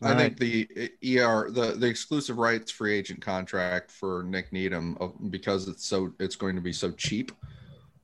I 0.03 0.15
think 0.15 0.39
the 0.39 0.69
ER, 1.03 1.51
the, 1.51 1.75
the 1.77 1.87
exclusive 1.87 2.39
rights 2.39 2.71
free 2.71 2.95
agent 2.95 3.21
contract 3.21 3.91
for 3.91 4.25
Nick 4.25 4.53
Needham, 4.53 4.99
because 5.31 5.69
it's 5.69 5.87
so 5.87 6.13
it's 6.19 6.37
going 6.37 6.57
to 6.57 6.63
be 6.63 6.73
so 6.73 6.91
cheap, 6.93 7.33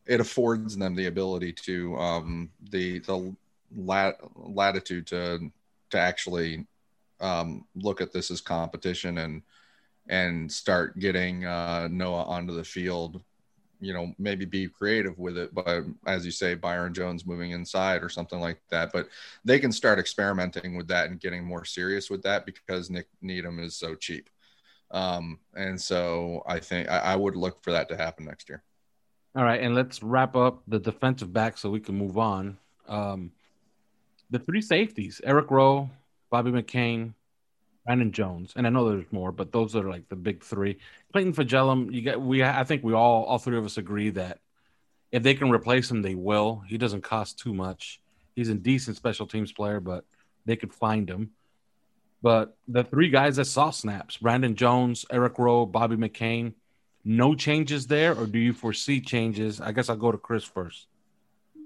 it 0.07 0.20
affords 0.20 0.76
them 0.76 0.94
the 0.94 1.07
ability 1.07 1.53
to 1.53 1.96
um, 1.96 2.50
the 2.70 3.00
the 3.00 3.35
lat, 3.76 4.16
latitude 4.37 5.07
to 5.09 5.50
to 5.90 5.98
actually 5.98 6.66
um, 7.20 7.66
look 7.74 8.00
at 8.00 8.12
this 8.12 8.31
as 8.31 8.40
competition 8.40 9.18
and 9.18 9.42
and 10.09 10.50
start 10.50 10.98
getting 10.98 11.44
uh, 11.44 11.88
Noah 11.90 12.24
onto 12.24 12.55
the 12.55 12.64
field 12.64 13.22
you 13.81 13.93
know 13.95 14.14
maybe 14.19 14.45
be 14.45 14.69
creative 14.69 15.19
with 15.19 15.37
it 15.37 15.55
but 15.55 15.85
as 16.07 16.25
you 16.25 16.31
say 16.31 16.55
byron 16.55 16.93
jones 16.93 17.27
moving 17.27 17.53
inside 17.53 18.03
or 18.03 18.09
something 18.09 18.40
like 18.40 18.61
that. 18.69 18.93
But 18.93 19.09
they 19.45 19.59
can 19.59 19.73
start 19.73 19.99
experimenting 19.99 20.77
with 20.77 20.88
that 20.88 21.11
and 21.11 21.21
getting 21.21 21.45
more 21.45 21.64
serious 21.64 22.11
with 22.11 22.23
that 22.23 22.47
because 22.47 22.90
nick 22.90 23.07
needham 23.21 23.59
is 23.59 23.75
so 23.75 23.95
cheap. 23.95 24.29
Um, 24.90 25.38
and 25.55 25.81
so 25.81 26.43
i 26.47 26.59
think 26.59 26.88
I, 26.88 26.99
I, 26.99 27.16
would 27.16 27.37
look 27.37 27.62
for 27.62 27.71
that 27.71 27.88
to 27.90 27.97
happen 27.97 28.25
next 28.25 28.49
year. 28.49 28.62
All 29.37 29.45
right 29.45 29.61
and 29.61 29.75
let's 29.75 30.03
wrap 30.03 30.37
up 30.37 30.62
the 30.66 30.81
defensive 30.81 31.33
back 31.33 31.59
so 31.59 31.71
we 31.71 31.81
can 31.81 31.97
move 31.97 32.19
on. 32.19 32.59
Um, 32.88 33.31
the 34.31 34.40
three 34.40 34.61
safeties 34.61 35.21
eric 35.25 35.51
rowe 35.51 35.88
bobby 36.31 36.51
mccain 36.51 37.14
Brandon 37.90 38.12
Jones, 38.12 38.53
and 38.55 38.68
I 38.68 38.70
know 38.70 38.88
there's 38.88 39.11
more, 39.11 39.33
but 39.33 39.50
those 39.50 39.74
are 39.74 39.90
like 39.90 40.09
the 40.09 40.14
big 40.14 40.44
three. 40.44 40.79
Clayton 41.11 41.33
Fejedelem, 41.33 41.92
you 41.92 42.03
get 42.03 42.20
we. 42.20 42.40
I 42.40 42.62
think 42.62 42.85
we 42.85 42.92
all, 42.92 43.24
all 43.24 43.38
three 43.38 43.59
of 43.59 43.64
us 43.64 43.79
agree 43.79 44.11
that 44.11 44.38
if 45.11 45.24
they 45.24 45.35
can 45.35 45.50
replace 45.50 45.90
him, 45.90 46.00
they 46.00 46.14
will. 46.14 46.62
He 46.68 46.79
doesn't 46.79 47.00
cost 47.00 47.40
too 47.40 47.53
much. 47.53 48.00
He's 48.37 48.48
a 48.48 48.55
decent 48.55 48.96
special 48.96 49.26
teams 49.26 49.50
player, 49.50 49.81
but 49.81 50.05
they 50.46 50.55
could 50.55 50.72
find 50.72 51.11
him. 51.11 51.31
But 52.22 52.57
the 52.68 52.85
three 52.85 53.11
guys 53.11 53.35
that 53.35 53.46
saw 53.46 53.70
snaps: 53.70 54.18
Brandon 54.18 54.55
Jones, 54.55 55.05
Eric 55.11 55.37
Rowe, 55.37 55.66
Bobby 55.66 55.96
McCain. 55.96 56.53
No 57.05 57.35
changes 57.35 57.88
there, 57.88 58.14
or 58.14 58.26
do 58.26 58.38
you 58.38 58.53
foresee 58.53 59.00
changes? 59.00 59.61
I 59.61 59.72
guess 59.72 59.88
I'll 59.88 59.96
go 59.96 60.12
to 60.12 60.18
Chris 60.18 60.44
first. 60.44 60.87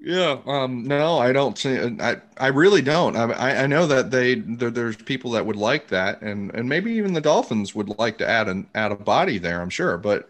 Yeah, 0.07 0.43
um, 0.45 0.85
no, 0.85 1.19
I 1.19 1.33
don't 1.33 1.57
see. 1.57 1.79
I 1.79 2.21
I 2.37 2.49
really 2.49 2.83
don't. 2.83 3.17
I 3.17 3.63
I 3.63 3.67
know 3.67 3.87
that 3.87 4.11
they 4.11 4.35
there, 4.35 4.71
there's 4.71 4.97
people 4.97 5.31
that 5.31 5.47
would 5.47 5.57
like 5.57 5.89
that, 5.89 6.21
and 6.21 6.55
and 6.55 6.69
maybe 6.69 6.93
even 6.93 7.15
the 7.15 7.23
Dolphins 7.23 7.75
would 7.75 7.89
like 7.99 8.19
to 8.19 8.29
add 8.29 8.47
an 8.47 8.67
add 8.75 8.93
a 8.93 8.97
body 8.97 9.39
there. 9.39 9.63
I'm 9.63 9.71
sure, 9.71 9.97
but 9.97 10.29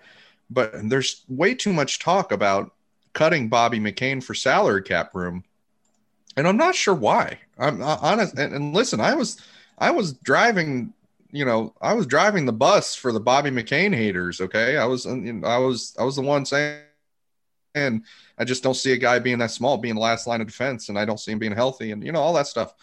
but 0.48 0.88
there's 0.88 1.22
way 1.28 1.56
too 1.56 1.72
much 1.72 1.98
talk 1.98 2.30
about 2.30 2.72
cutting 3.14 3.48
Bobby 3.48 3.80
McCain 3.80 4.22
for 4.22 4.32
salary 4.32 4.82
cap 4.82 5.12
room, 5.12 5.42
and 6.36 6.46
I'm 6.48 6.56
not 6.56 6.74
sure 6.76 6.94
why. 6.94 7.38
I'm 7.58 7.82
honest. 7.82 8.38
And, 8.38 8.54
and 8.54 8.74
listen, 8.74 9.00
I 9.00 9.14
was 9.14 9.40
I 9.78 9.90
was 9.90 10.12
driving 10.14 10.92
you 11.32 11.44
know, 11.44 11.74
I 11.80 11.94
was 11.94 12.06
driving 12.06 12.46
the 12.46 12.52
bus 12.52 12.94
for 12.94 13.10
the 13.10 13.18
Bobby 13.20 13.50
McCain 13.50 13.92
haters. 13.94 14.40
Okay, 14.40 14.76
I 14.76 14.84
was, 14.84 15.04
I 15.04 15.58
was, 15.58 15.96
I 15.98 16.04
was 16.04 16.14
the 16.14 16.22
one 16.22 16.46
saying 16.46 16.80
and 17.74 18.04
I 18.38 18.44
just 18.44 18.62
don't 18.62 18.74
see 18.74 18.92
a 18.92 18.98
guy 18.98 19.18
being 19.18 19.38
that 19.38 19.50
small, 19.50 19.78
being 19.78 19.96
the 19.96 20.00
last 20.00 20.26
line 20.26 20.40
of 20.40 20.46
defense, 20.46 20.88
and 20.88 20.98
I 20.98 21.04
don't 21.04 21.20
see 21.20 21.32
him 21.32 21.38
being 21.38 21.52
healthy, 21.52 21.90
and 21.90 22.04
you 22.04 22.12
know 22.12 22.20
all 22.20 22.34
that 22.34 22.46
stuff. 22.46 22.74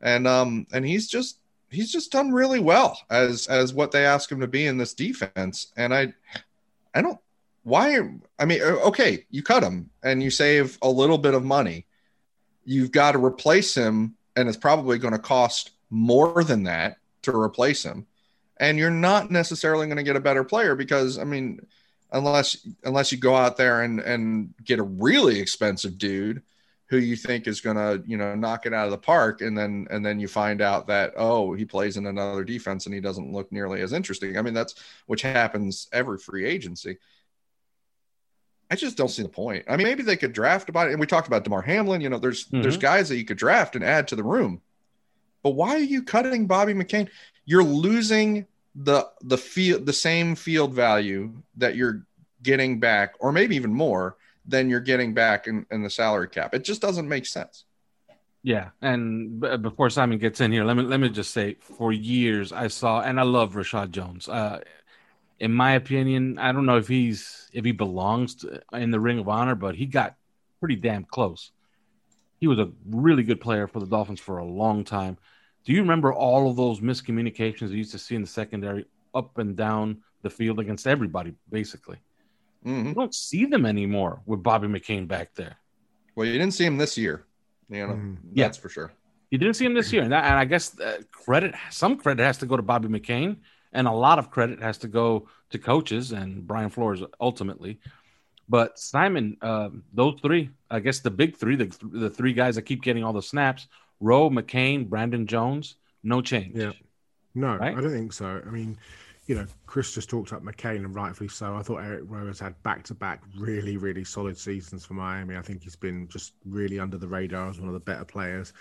And 0.00 0.26
um, 0.26 0.66
and 0.72 0.86
he's 0.86 1.08
just 1.08 1.40
he's 1.70 1.92
just 1.92 2.12
done 2.12 2.32
really 2.32 2.60
well 2.60 2.98
as 3.10 3.46
as 3.48 3.74
what 3.74 3.90
they 3.90 4.06
ask 4.06 4.30
him 4.30 4.40
to 4.40 4.46
be 4.46 4.66
in 4.66 4.78
this 4.78 4.94
defense. 4.94 5.72
And 5.76 5.94
I 5.94 6.14
I 6.94 7.02
don't 7.02 7.18
why 7.64 7.98
I 8.38 8.44
mean 8.44 8.62
okay, 8.62 9.26
you 9.30 9.42
cut 9.42 9.62
him 9.62 9.90
and 10.02 10.22
you 10.22 10.30
save 10.30 10.78
a 10.82 10.90
little 10.90 11.18
bit 11.18 11.34
of 11.34 11.44
money. 11.44 11.86
You've 12.64 12.92
got 12.92 13.12
to 13.12 13.24
replace 13.24 13.74
him, 13.74 14.14
and 14.36 14.48
it's 14.48 14.58
probably 14.58 14.98
going 14.98 15.14
to 15.14 15.18
cost 15.18 15.72
more 15.90 16.44
than 16.44 16.64
that 16.64 16.98
to 17.22 17.34
replace 17.34 17.82
him. 17.82 18.06
And 18.60 18.76
you're 18.78 18.90
not 18.90 19.30
necessarily 19.30 19.86
going 19.86 19.96
to 19.96 20.02
get 20.02 20.16
a 20.16 20.20
better 20.20 20.44
player 20.44 20.74
because 20.74 21.18
I 21.18 21.24
mean 21.24 21.60
unless 22.12 22.66
unless 22.84 23.12
you 23.12 23.18
go 23.18 23.34
out 23.34 23.56
there 23.56 23.82
and 23.82 24.00
and 24.00 24.54
get 24.64 24.78
a 24.78 24.82
really 24.82 25.38
expensive 25.38 25.98
dude 25.98 26.42
who 26.88 26.96
you 26.96 27.16
think 27.16 27.46
is 27.46 27.60
going 27.60 27.76
to 27.76 28.02
you 28.06 28.16
know 28.16 28.34
knock 28.34 28.64
it 28.64 28.72
out 28.72 28.86
of 28.86 28.90
the 28.90 28.98
park 28.98 29.42
and 29.42 29.56
then 29.56 29.86
and 29.90 30.04
then 30.04 30.18
you 30.18 30.26
find 30.26 30.62
out 30.62 30.86
that 30.86 31.12
oh 31.16 31.52
he 31.52 31.64
plays 31.64 31.96
in 31.96 32.06
another 32.06 32.44
defense 32.44 32.86
and 32.86 32.94
he 32.94 33.00
doesn't 33.00 33.32
look 33.32 33.50
nearly 33.52 33.80
as 33.80 33.92
interesting. 33.92 34.38
I 34.38 34.42
mean 34.42 34.54
that's 34.54 34.74
which 35.06 35.22
happens 35.22 35.88
every 35.92 36.18
free 36.18 36.46
agency. 36.46 36.98
I 38.70 38.76
just 38.76 38.96
don't 38.96 39.08
see 39.08 39.22
the 39.22 39.28
point. 39.28 39.64
I 39.68 39.76
mean 39.76 39.86
maybe 39.86 40.02
they 40.02 40.16
could 40.16 40.32
draft 40.32 40.68
about 40.68 40.88
it. 40.88 40.92
And 40.92 41.00
we 41.00 41.06
talked 41.06 41.28
about 41.28 41.44
damar 41.44 41.62
hamlin. 41.62 42.00
You 42.00 42.08
know 42.08 42.18
there's 42.18 42.46
mm-hmm. 42.46 42.62
there's 42.62 42.78
guys 42.78 43.10
that 43.10 43.16
you 43.16 43.24
could 43.24 43.38
draft 43.38 43.76
and 43.76 43.84
add 43.84 44.08
to 44.08 44.16
the 44.16 44.24
room. 44.24 44.62
But 45.42 45.50
why 45.50 45.74
are 45.74 45.78
you 45.78 46.02
cutting 46.02 46.46
bobby 46.46 46.72
mccain? 46.72 47.08
You're 47.44 47.64
losing 47.64 48.46
the 48.82 49.08
the 49.22 49.38
field 49.38 49.86
the 49.86 49.92
same 49.92 50.34
field 50.34 50.72
value 50.72 51.32
that 51.56 51.74
you're 51.74 52.06
getting 52.42 52.78
back, 52.78 53.14
or 53.18 53.32
maybe 53.32 53.56
even 53.56 53.72
more 53.72 54.16
than 54.46 54.70
you're 54.70 54.80
getting 54.80 55.12
back 55.12 55.46
in, 55.46 55.66
in 55.70 55.82
the 55.82 55.90
salary 55.90 56.28
cap. 56.28 56.54
It 56.54 56.64
just 56.64 56.80
doesn't 56.80 57.08
make 57.08 57.26
sense. 57.26 57.64
Yeah, 58.42 58.70
and 58.80 59.40
b- 59.40 59.56
before 59.56 59.90
Simon 59.90 60.18
gets 60.18 60.40
in 60.40 60.52
here, 60.52 60.64
let 60.64 60.76
me 60.76 60.84
let 60.84 61.00
me 61.00 61.08
just 61.08 61.32
say, 61.32 61.56
for 61.60 61.92
years 61.92 62.52
I 62.52 62.68
saw, 62.68 63.00
and 63.00 63.18
I 63.18 63.24
love 63.24 63.54
Reshad 63.54 63.90
Jones. 63.90 64.28
Uh, 64.28 64.60
in 65.40 65.52
my 65.52 65.72
opinion, 65.72 66.38
I 66.38 66.52
don't 66.52 66.66
know 66.66 66.78
if 66.78 66.88
he's 66.88 67.50
if 67.52 67.64
he 67.64 67.72
belongs 67.72 68.36
to, 68.36 68.62
in 68.72 68.90
the 68.90 69.00
Ring 69.00 69.18
of 69.18 69.28
Honor, 69.28 69.56
but 69.56 69.74
he 69.74 69.86
got 69.86 70.14
pretty 70.60 70.76
damn 70.76 71.04
close. 71.04 71.50
He 72.38 72.46
was 72.46 72.60
a 72.60 72.70
really 72.88 73.24
good 73.24 73.40
player 73.40 73.66
for 73.66 73.80
the 73.80 73.86
Dolphins 73.86 74.20
for 74.20 74.38
a 74.38 74.44
long 74.44 74.84
time. 74.84 75.18
Do 75.64 75.72
you 75.72 75.80
remember 75.80 76.12
all 76.12 76.50
of 76.50 76.56
those 76.56 76.80
miscommunications 76.80 77.70
you 77.70 77.76
used 77.76 77.92
to 77.92 77.98
see 77.98 78.14
in 78.14 78.22
the 78.22 78.28
secondary 78.28 78.86
up 79.14 79.38
and 79.38 79.56
down 79.56 80.02
the 80.22 80.30
field 80.30 80.60
against 80.60 80.86
everybody, 80.86 81.34
basically? 81.50 81.98
Mm-hmm. 82.64 82.88
You 82.88 82.94
don't 82.94 83.14
see 83.14 83.44
them 83.44 83.66
anymore 83.66 84.20
with 84.26 84.42
Bobby 84.42 84.66
McCain 84.66 85.06
back 85.06 85.34
there. 85.34 85.56
Well, 86.14 86.26
you 86.26 86.32
didn't 86.32 86.54
see 86.54 86.64
him 86.64 86.76
this 86.76 86.98
year. 86.98 87.24
You 87.68 87.86
know, 87.86 87.92
mm. 87.94 88.16
that's 88.34 88.58
yeah. 88.58 88.62
for 88.62 88.68
sure. 88.68 88.92
You 89.30 89.38
didn't 89.38 89.54
see 89.54 89.66
him 89.66 89.74
this 89.74 89.92
year, 89.92 90.02
and, 90.02 90.12
that, 90.12 90.24
and 90.24 90.34
I 90.34 90.46
guess 90.46 90.78
uh, 90.80 91.02
credit, 91.12 91.54
some 91.70 91.98
credit 91.98 92.22
has 92.22 92.38
to 92.38 92.46
go 92.46 92.56
to 92.56 92.62
Bobby 92.62 92.88
McCain, 92.88 93.36
and 93.72 93.86
a 93.86 93.92
lot 93.92 94.18
of 94.18 94.30
credit 94.30 94.62
has 94.62 94.78
to 94.78 94.88
go 94.88 95.28
to 95.50 95.58
coaches 95.58 96.12
and 96.12 96.46
Brian 96.46 96.70
Flores 96.70 97.02
ultimately. 97.20 97.78
But 98.48 98.78
Simon, 98.78 99.36
uh, 99.42 99.68
those 99.92 100.18
three, 100.22 100.50
I 100.70 100.80
guess 100.80 101.00
the 101.00 101.10
big 101.10 101.36
three, 101.36 101.56
the, 101.56 101.76
the 101.82 102.08
three 102.08 102.32
guys 102.32 102.54
that 102.54 102.62
keep 102.62 102.82
getting 102.82 103.04
all 103.04 103.12
the 103.12 103.20
snaps, 103.20 103.66
Rowe, 104.00 104.30
McCain, 104.30 104.88
Brandon 104.88 105.26
Jones, 105.26 105.76
no 106.02 106.20
change. 106.20 106.56
Yeah. 106.56 106.72
No, 107.34 107.56
right? 107.56 107.76
I 107.76 107.80
don't 107.80 107.92
think 107.92 108.12
so. 108.12 108.42
I 108.44 108.50
mean, 108.50 108.76
you 109.26 109.34
know, 109.34 109.46
Chris 109.66 109.92
just 109.92 110.08
talked 110.08 110.32
up 110.32 110.42
McCain 110.42 110.84
and 110.84 110.94
rightfully 110.94 111.28
so. 111.28 111.54
I 111.54 111.62
thought 111.62 111.78
Eric 111.78 112.04
Rowe 112.06 112.26
has 112.26 112.40
had 112.40 112.60
back 112.62 112.82
to 112.84 112.94
back 112.94 113.22
really, 113.36 113.76
really 113.76 114.04
solid 114.04 114.38
seasons 114.38 114.86
for 114.86 114.94
Miami. 114.94 115.36
I 115.36 115.42
think 115.42 115.62
he's 115.62 115.76
been 115.76 116.08
just 116.08 116.32
really 116.46 116.80
under 116.80 116.96
the 116.96 117.06
radar 117.06 117.48
as 117.50 117.60
one 117.60 117.68
of 117.68 117.74
the 117.74 117.80
better 117.80 118.04
players, 118.04 118.52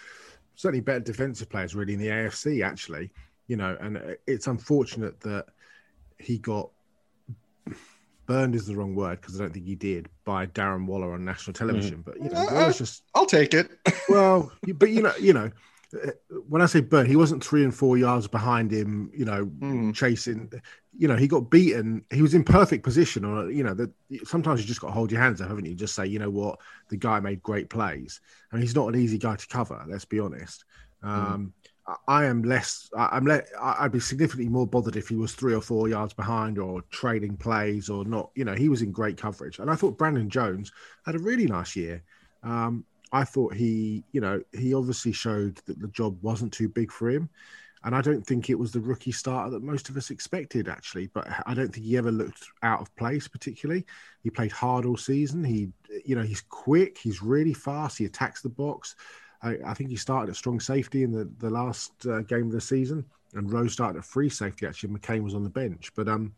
certainly 0.56 0.82
better 0.82 1.00
defensive 1.00 1.50
players, 1.50 1.74
really, 1.74 1.94
in 1.94 2.00
the 2.00 2.08
AFC, 2.08 2.64
actually. 2.66 3.12
You 3.48 3.56
know, 3.56 3.78
and 3.80 4.18
it's 4.28 4.48
unfortunate 4.48 5.20
that 5.22 5.46
he 6.20 6.38
got 6.38 6.70
burned 8.28 8.54
is 8.54 8.68
the 8.68 8.76
wrong 8.76 8.94
word 8.94 9.20
because 9.20 9.40
I 9.40 9.44
don't 9.44 9.54
think 9.54 9.66
he 9.66 9.76
did 9.76 10.10
by 10.26 10.46
Darren 10.46 10.86
Waller 10.86 11.14
on 11.14 11.26
national 11.26 11.54
television. 11.54 12.00
Mm. 12.00 12.06
But 12.06 12.22
you 12.22 12.30
know, 12.30 12.48
uh, 12.48 12.72
just 12.72 13.04
I'll 13.16 13.26
take 13.26 13.54
it. 13.54 13.72
well, 14.10 14.52
but 14.76 14.92
you 14.92 15.02
know, 15.02 15.14
you 15.20 15.34
know, 15.34 15.50
when 16.48 16.62
I 16.62 16.66
say 16.66 16.82
burn, 16.82 17.06
he 17.06 17.16
wasn't 17.16 17.44
three 17.44 17.64
and 17.64 17.74
four 17.74 17.98
yards 17.98 18.28
behind 18.28 18.72
him, 18.72 19.10
you 19.16 19.26
know, 19.26 19.46
mm. 19.46 19.96
chasing. 19.96 20.52
You 20.96 21.08
know, 21.08 21.16
he 21.16 21.28
got 21.28 21.50
beaten. 21.50 22.04
He 22.12 22.22
was 22.22 22.34
in 22.34 22.44
perfect 22.44 22.84
position. 22.84 23.26
Or 23.26 23.50
you 23.50 23.64
know, 23.64 23.74
that 23.74 23.92
sometimes 24.26 24.62
you 24.62 24.68
just 24.68 24.82
got 24.82 24.88
to 24.88 24.94
hold 24.94 25.12
your 25.12 25.22
hands 25.22 25.42
up, 25.42 25.48
haven't 25.48 25.66
you? 25.66 25.74
Just 25.74 25.96
say, 25.96 26.06
you 26.06 26.20
know 26.20 26.30
what, 26.30 26.60
the 26.90 26.98
guy 26.98 27.20
made 27.20 27.42
great 27.42 27.70
plays, 27.70 28.20
and 28.52 28.62
he's 28.62 28.76
not 28.76 28.88
an 28.88 29.00
easy 29.00 29.18
guy 29.18 29.36
to 29.36 29.48
cover. 29.48 29.84
Let's 29.88 30.06
be 30.06 30.20
honest. 30.20 30.66
Mm. 31.04 31.52
I 32.08 32.26
am 32.26 32.44
less. 32.44 32.90
I'm 32.98 33.26
let. 33.26 33.48
I'd 33.60 33.94
be 33.94 34.00
significantly 34.00 34.50
more 34.50 34.68
bothered 34.68 34.98
if 34.98 35.08
he 35.08 35.16
was 35.16 35.34
three 35.34 35.54
or 35.54 35.62
four 35.62 35.88
yards 35.88 36.14
behind, 36.14 36.60
or 36.60 36.82
trading 36.90 37.38
plays, 37.38 37.90
or 37.90 38.04
not. 38.04 38.32
You 38.36 38.44
know, 38.44 38.56
he 38.56 38.68
was 38.68 38.82
in 38.82 38.92
great 38.92 39.18
coverage, 39.18 39.60
and 39.60 39.70
I 39.70 39.76
thought 39.76 39.98
Brandon 39.98 40.30
Jones 40.30 40.72
had 41.06 41.16
a 41.16 41.20
really 41.20 41.46
nice 41.46 41.76
year. 41.76 42.04
Um, 42.44 42.86
I 43.12 43.24
thought 43.24 43.54
he, 43.54 44.04
you 44.12 44.20
know, 44.20 44.42
he 44.52 44.74
obviously 44.74 45.14
showed 45.14 45.62
that 45.66 45.80
the 45.80 45.88
job 45.88 46.18
wasn't 46.22 46.52
too 46.52 46.68
big 46.68 46.92
for 46.92 47.10
him. 47.10 47.30
And 47.84 47.96
I 47.96 48.02
don't 48.02 48.26
think 48.26 48.50
it 48.50 48.60
was 48.60 48.72
the 48.72 48.82
rookie 48.82 49.12
starter 49.12 49.52
that 49.52 49.64
most 49.64 49.88
of 49.88 49.96
us 49.96 50.10
expected, 50.10 50.68
actually. 50.68 51.08
But 51.08 51.28
I 51.46 51.54
don't 51.54 51.74
think 51.74 51.86
he 51.86 51.96
ever 51.96 52.12
looked 52.12 52.44
out 52.64 52.82
of 52.82 52.94
place, 52.98 53.28
particularly. 53.30 53.86
He 54.24 54.30
played 54.30 54.52
hard 54.52 54.86
all 54.86 54.98
season. 54.98 55.44
He, 55.44 55.70
you 56.04 56.16
know, 56.16 56.24
he's 56.24 56.42
quick. 56.42 56.98
He's 56.98 57.22
really 57.22 57.54
fast. 57.54 57.98
He 57.98 58.06
attacks 58.06 58.42
the 58.42 58.50
box. 58.50 58.96
I, 59.48 59.72
I 59.72 59.74
think 59.74 59.90
he 59.90 59.96
started 59.96 60.30
at 60.30 60.36
strong 60.36 60.60
safety 60.60 61.04
in 61.04 61.12
the, 61.12 61.30
the 61.40 61.50
last 61.50 61.92
uh, 62.06 62.22
game 62.22 62.48
of 62.48 62.52
the 62.52 62.62
season. 62.62 63.06
And 63.34 63.52
Rose 63.52 63.74
started 63.74 64.00
at 64.00 64.06
free 64.06 64.30
safety, 64.30 64.66
actually. 64.66 64.94
McCain 64.94 65.24
was 65.24 65.36
on 65.36 65.44
the 65.44 65.50
bench. 65.50 65.92
But 65.96 66.08
um, 66.08 66.34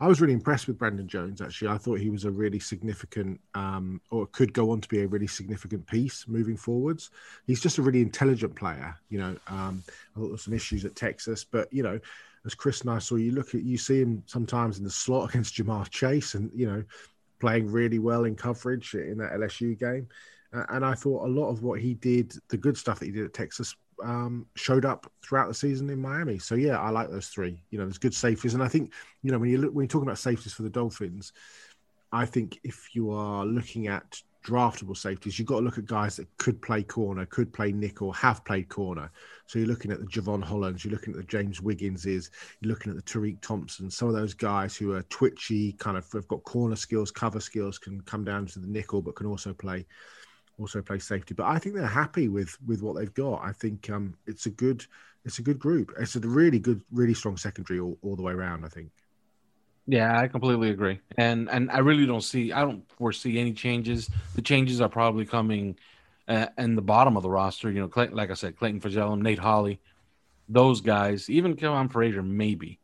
I 0.00 0.06
was 0.06 0.20
really 0.20 0.32
impressed 0.34 0.66
with 0.66 0.78
Brandon 0.78 1.06
Jones. 1.06 1.40
Actually, 1.40 1.68
I 1.68 1.78
thought 1.78 1.98
he 1.98 2.10
was 2.10 2.24
a 2.24 2.30
really 2.30 2.58
significant, 2.58 3.40
um, 3.54 4.00
or 4.10 4.26
could 4.26 4.52
go 4.52 4.70
on 4.70 4.80
to 4.80 4.88
be 4.88 5.02
a 5.02 5.06
really 5.06 5.26
significant 5.26 5.86
piece 5.86 6.26
moving 6.26 6.56
forwards. 6.56 7.10
He's 7.46 7.60
just 7.60 7.78
a 7.78 7.82
really 7.82 8.02
intelligent 8.02 8.54
player. 8.54 8.96
You 9.08 9.18
know, 9.18 9.36
um, 9.48 9.82
I 9.86 10.18
thought 10.18 10.24
there 10.24 10.30
were 10.30 10.38
some 10.38 10.54
issues 10.54 10.84
at 10.84 10.96
Texas, 10.96 11.44
but 11.44 11.72
you 11.72 11.82
know, 11.82 11.98
as 12.44 12.54
Chris 12.54 12.82
and 12.82 12.90
I 12.90 12.98
saw, 12.98 13.16
you 13.16 13.32
look 13.32 13.54
at 13.54 13.62
you 13.62 13.78
see 13.78 14.00
him 14.00 14.22
sometimes 14.26 14.78
in 14.78 14.84
the 14.84 14.90
slot 14.90 15.30
against 15.30 15.54
Ja'Marr 15.54 15.88
Chase, 15.90 16.34
and 16.34 16.50
you 16.54 16.66
know, 16.66 16.84
playing 17.40 17.70
really 17.70 17.98
well 17.98 18.24
in 18.24 18.34
coverage 18.34 18.94
in 18.94 19.18
that 19.18 19.32
LSU 19.32 19.78
game. 19.78 20.08
And 20.68 20.84
I 20.84 20.94
thought 20.94 21.26
a 21.26 21.30
lot 21.30 21.50
of 21.50 21.62
what 21.62 21.80
he 21.80 21.94
did, 21.94 22.34
the 22.48 22.56
good 22.56 22.76
stuff 22.76 22.98
that 23.00 23.06
he 23.06 23.12
did 23.12 23.24
at 23.24 23.34
Texas, 23.34 23.74
um, 24.02 24.46
showed 24.56 24.84
up 24.84 25.10
throughout 25.22 25.48
the 25.48 25.54
season 25.54 25.88
in 25.90 26.00
Miami. 26.00 26.38
So 26.38 26.54
yeah, 26.54 26.78
I 26.78 26.90
like 26.90 27.10
those 27.10 27.28
three. 27.28 27.62
You 27.70 27.78
know, 27.78 27.84
there's 27.84 27.98
good 27.98 28.14
safeties, 28.14 28.54
and 28.54 28.62
I 28.62 28.68
think 28.68 28.92
you 29.22 29.30
know 29.30 29.38
when 29.38 29.50
you 29.50 29.58
look 29.58 29.72
when 29.72 29.84
you're 29.84 29.88
talking 29.88 30.08
about 30.08 30.18
safeties 30.18 30.52
for 30.52 30.62
the 30.62 30.70
Dolphins, 30.70 31.32
I 32.12 32.26
think 32.26 32.58
if 32.64 32.94
you 32.94 33.10
are 33.10 33.44
looking 33.44 33.86
at 33.88 34.20
draftable 34.44 34.96
safeties, 34.96 35.38
you've 35.38 35.48
got 35.48 35.56
to 35.56 35.64
look 35.64 35.78
at 35.78 35.86
guys 35.86 36.16
that 36.16 36.28
could 36.36 36.60
play 36.60 36.82
corner, 36.82 37.24
could 37.26 37.52
play 37.52 37.72
nickel, 37.72 38.12
have 38.12 38.44
played 38.44 38.68
corner. 38.68 39.10
So 39.46 39.58
you're 39.58 39.68
looking 39.68 39.90
at 39.90 40.00
the 40.00 40.06
Jevon 40.06 40.44
Hollands, 40.44 40.84
you're 40.84 40.92
looking 40.92 41.14
at 41.14 41.16
the 41.16 41.26
James 41.26 41.60
Wigginses, 41.60 42.30
you're 42.60 42.70
looking 42.70 42.90
at 42.90 42.96
the 42.96 43.02
Tariq 43.02 43.40
Thompson, 43.40 43.90
some 43.90 44.08
of 44.08 44.14
those 44.14 44.34
guys 44.34 44.76
who 44.76 44.92
are 44.92 45.02
twitchy, 45.04 45.72
kind 45.72 45.96
of 45.96 46.10
have 46.12 46.28
got 46.28 46.44
corner 46.44 46.76
skills, 46.76 47.10
cover 47.10 47.40
skills, 47.40 47.78
can 47.78 48.00
come 48.02 48.22
down 48.22 48.46
to 48.46 48.58
the 48.58 48.68
nickel, 48.68 49.00
but 49.00 49.16
can 49.16 49.26
also 49.26 49.54
play 49.54 49.86
also 50.58 50.82
play 50.82 50.98
safety. 50.98 51.34
But 51.34 51.46
I 51.46 51.58
think 51.58 51.74
they're 51.74 51.86
happy 51.86 52.28
with 52.28 52.56
with 52.66 52.82
what 52.82 52.96
they've 52.96 53.12
got. 53.14 53.42
I 53.42 53.52
think 53.52 53.90
um, 53.90 54.14
it's 54.26 54.46
a 54.46 54.50
good 54.50 54.84
it's 55.24 55.38
a 55.38 55.42
good 55.42 55.58
group. 55.58 55.92
It's 55.98 56.16
a 56.16 56.20
really 56.20 56.58
good, 56.58 56.82
really 56.92 57.14
strong 57.14 57.36
secondary 57.36 57.80
all, 57.80 57.98
all 58.02 58.16
the 58.16 58.22
way 58.22 58.32
around. 58.32 58.64
I 58.64 58.68
think. 58.68 58.90
Yeah, 59.86 60.18
I 60.18 60.28
completely 60.28 60.70
agree, 60.70 61.00
and 61.18 61.50
and 61.50 61.70
I 61.70 61.78
really 61.78 62.06
don't 62.06 62.22
see 62.22 62.52
I 62.52 62.62
don't 62.62 62.90
foresee 62.92 63.38
any 63.38 63.52
changes. 63.52 64.08
The 64.34 64.42
changes 64.42 64.80
are 64.80 64.88
probably 64.88 65.26
coming 65.26 65.76
uh, 66.26 66.46
in 66.56 66.74
the 66.74 66.82
bottom 66.82 67.16
of 67.16 67.22
the 67.22 67.30
roster. 67.30 67.70
You 67.70 67.80
know, 67.82 68.06
like 68.12 68.30
I 68.30 68.34
said, 68.34 68.56
Clayton 68.56 68.80
Fejedelem, 68.80 69.20
Nate 69.20 69.38
Holley, 69.38 69.80
those 70.48 70.80
guys, 70.80 71.28
even 71.28 71.54
Kavon 71.54 71.92
Frazier, 71.92 72.22
maybe 72.22 72.78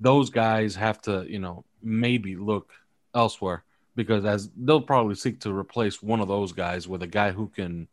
those 0.00 0.30
guys 0.30 0.74
have 0.76 1.00
to 1.02 1.26
you 1.28 1.38
know 1.38 1.64
maybe 1.82 2.36
look 2.36 2.72
elsewhere 3.14 3.64
because 3.96 4.24
as 4.24 4.50
they'll 4.56 4.80
probably 4.80 5.14
seek 5.14 5.40
to 5.40 5.52
replace 5.52 6.02
one 6.02 6.20
of 6.20 6.28
those 6.28 6.52
guys 6.52 6.88
with 6.88 7.02
a 7.02 7.06
guy 7.06 7.32
who 7.32 7.48
can 7.48 7.88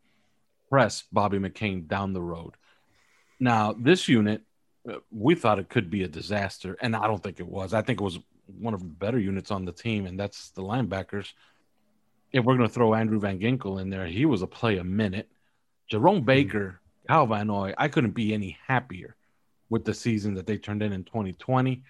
press 0.69 1.03
Bobby 1.11 1.39
McCain 1.39 1.87
down 1.87 2.13
the 2.13 2.21
road. 2.21 2.53
Now, 3.39 3.73
this 3.73 4.07
unit, 4.07 4.41
uh, 4.89 4.97
we 5.11 5.35
thought 5.35 5.59
it 5.59 5.69
could 5.69 5.89
be 5.89 6.03
a 6.03 6.07
disaster, 6.07 6.77
and 6.81 6.95
I 6.95 7.07
don't 7.07 7.21
think 7.21 7.39
it 7.39 7.47
was. 7.47 7.73
I 7.73 7.81
think 7.81 8.01
it 8.01 8.03
was 8.03 8.19
one 8.59 8.73
of 8.73 8.79
the 8.79 8.85
better 8.85 9.19
units 9.19 9.51
on 9.51 9.65
the 9.65 9.71
team, 9.71 10.05
and 10.05 10.19
that's 10.19 10.51
the 10.51 10.63
linebackers. 10.63 11.33
If 12.31 12.43
we're 12.45 12.57
going 12.57 12.67
to 12.67 12.73
throw 12.73 12.93
Andrew 12.93 13.19
Van 13.19 13.39
Ginkel 13.39 13.81
in 13.81 13.89
there, 13.89 14.05
he 14.05 14.25
was 14.25 14.41
a 14.41 14.47
play 14.47 14.77
a 14.77 14.83
minute. 14.83 15.29
Jerome 15.87 16.17
mm-hmm. 16.17 16.25
Baker, 16.25 16.81
Kyle 17.07 17.27
Van 17.27 17.47
Noy, 17.47 17.73
I 17.77 17.87
couldn't 17.87 18.11
be 18.11 18.33
any 18.33 18.57
happier 18.67 19.15
with 19.69 19.85
the 19.85 19.93
season 19.93 20.33
that 20.35 20.47
they 20.47 20.57
turned 20.57 20.81
in 20.81 20.93
in 20.93 21.03
2020. 21.03 21.83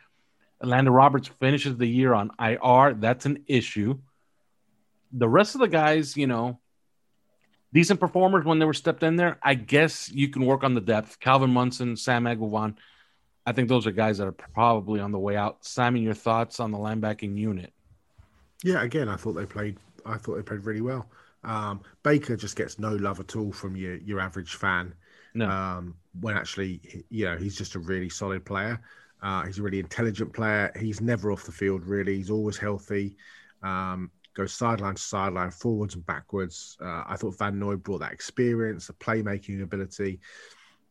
Landon 0.62 0.94
Roberts 0.94 1.28
finishes 1.28 1.78
the 1.78 1.86
year 1.86 2.14
on 2.14 2.32
IR. 2.40 2.96
That's 2.96 3.26
an 3.26 3.44
issue. 3.48 4.00
The 5.12 5.30
rest 5.30 5.56
of 5.56 5.62
the 5.62 5.68
guys, 5.68 6.18
you 6.18 6.28
know, 6.28 6.60
decent 7.74 8.00
performers 8.00 8.46
when 8.46 8.60
they 8.60 8.66
were 8.66 8.74
stepped 8.74 9.04
in 9.04 9.16
there. 9.16 9.38
I 9.42 9.54
guess 9.54 10.10
you 10.12 10.30
can 10.30 10.46
work 10.46 10.64
on 10.64 10.74
the 10.74 10.82
depth. 10.82 11.20
Calvin 11.20 11.52
Munson, 11.52 11.96
Sam 11.96 12.26
Eguavoen. 12.26 12.76
I 13.46 13.54
think 13.54 13.70
those 13.70 13.88
are 13.88 13.92
guys 13.92 14.18
that 14.18 14.28
are 14.28 14.34
probably 14.34 15.00
on 15.00 15.12
the 15.12 15.20
way 15.20 15.38
out. 15.38 15.64
Simon, 15.64 16.04
your 16.04 16.14
thoughts 16.14 16.60
on 16.60 16.72
the 16.72 16.78
linebacking 16.78 17.38
unit? 17.38 17.72
Yeah, 18.64 18.82
again, 18.82 19.08
I 19.08 19.16
thought 19.16 19.34
they 19.34 19.46
played. 19.46 19.78
I 20.06 20.18
thought 20.18 20.36
they 20.36 20.42
played 20.42 20.66
really 20.66 20.82
well. 20.82 21.08
Um, 21.44 21.82
Baker 22.04 22.36
just 22.36 22.58
gets 22.58 22.78
no 22.78 22.94
love 22.94 23.22
at 23.22 23.36
all 23.36 23.54
from 23.54 23.78
your 23.78 23.96
your 23.98 24.20
average 24.20 24.56
fan. 24.56 24.94
No. 25.34 25.50
Um, 25.50 25.96
when 26.20 26.36
actually, 26.36 27.06
you 27.10 27.26
know, 27.26 27.38
he's 27.38 27.56
just 27.56 27.76
a 27.76 27.80
really 27.80 28.10
solid 28.10 28.44
player. 28.44 28.82
Uh, 29.22 29.46
he's 29.46 29.60
a 29.60 29.64
really 29.64 29.80
intelligent 29.80 30.34
player. 30.34 30.72
He's 30.80 31.02
never 31.02 31.32
off 31.32 31.44
the 31.44 31.52
field, 31.52 31.86
really. 31.86 32.16
He's 32.16 32.30
always 32.30 32.58
healthy. 32.58 33.16
Um, 33.64 34.12
goes 34.36 34.54
sideline 34.54 34.96
to 34.96 35.02
sideline, 35.02 35.50
forwards 35.50 35.96
and 35.96 36.06
backwards. 36.06 36.78
Uh, 36.80 37.04
I 37.08 37.16
thought 37.18 37.38
Van 37.38 37.58
Noy 37.58 37.76
brought 37.76 38.00
that 38.00 38.14
experience, 38.14 38.88
the 38.88 38.94
playmaking 38.94 39.64
ability. 39.64 40.20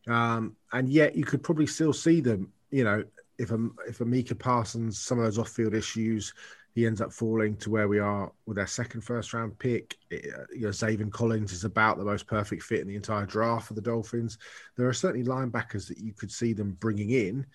Um, 0.07 0.55
and 0.73 0.89
yet 0.89 1.15
you 1.15 1.23
could 1.23 1.43
probably 1.43 1.67
still 1.67 1.93
see 1.93 2.19
them, 2.19 2.51
you 2.71 2.83
know, 2.83 3.03
if 3.37 3.51
a, 3.51 3.69
if 3.87 4.01
a 4.01 4.05
Micah 4.05 4.35
Parsons, 4.35 4.99
some 4.99 5.17
of 5.19 5.23
those 5.23 5.37
off 5.37 5.49
field 5.49 5.73
issues, 5.73 6.33
he 6.73 6.85
ends 6.85 7.01
up 7.01 7.11
falling 7.11 7.55
to 7.57 7.69
where 7.69 7.87
we 7.87 7.99
are 7.99 8.31
with 8.45 8.59
our 8.59 8.67
second 8.67 9.01
first 9.01 9.33
round 9.33 9.57
pick. 9.57 9.97
It, 10.11 10.31
uh, 10.33 10.43
you 10.53 10.63
know, 10.63 10.69
Zaven 10.69 11.11
Collins 11.11 11.51
is 11.51 11.63
about 11.63 11.97
the 11.97 12.05
most 12.05 12.27
perfect 12.27 12.63
fit 12.63 12.81
in 12.81 12.87
the 12.87 12.95
entire 12.95 13.25
draft 13.25 13.67
for 13.67 13.73
the 13.73 13.81
Dolphins. 13.81 14.37
There 14.75 14.87
are 14.87 14.93
certainly 14.93 15.25
linebackers 15.25 15.87
that 15.87 15.97
you 15.97 16.13
could 16.13 16.31
see 16.31 16.53
them 16.53 16.77
bringing 16.79 17.11
in 17.11 17.45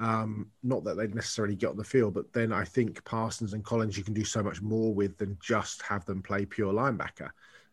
um, 0.00 0.50
not 0.62 0.82
that 0.84 0.96
they'd 0.96 1.14
necessarily 1.14 1.54
get 1.54 1.68
on 1.68 1.76
the 1.76 1.84
field, 1.84 2.14
but 2.14 2.32
then 2.32 2.52
I 2.52 2.64
think 2.64 3.04
Parsons 3.04 3.52
and 3.52 3.62
Collins 3.62 3.98
you 3.98 4.02
can 4.02 4.14
do 4.14 4.24
so 4.24 4.42
much 4.42 4.62
more 4.62 4.94
with 4.94 5.18
than 5.18 5.36
just 5.42 5.82
have 5.82 6.06
them 6.06 6.22
play 6.22 6.46
pure 6.46 6.72
linebacker. 6.72 7.30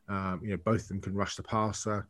Um, 0.10 0.42
you 0.44 0.52
know, 0.52 0.58
both 0.58 0.82
of 0.82 0.88
them 0.90 1.02
can 1.02 1.16
rush 1.16 1.38
the 1.38 1.44
passer. 1.44 2.06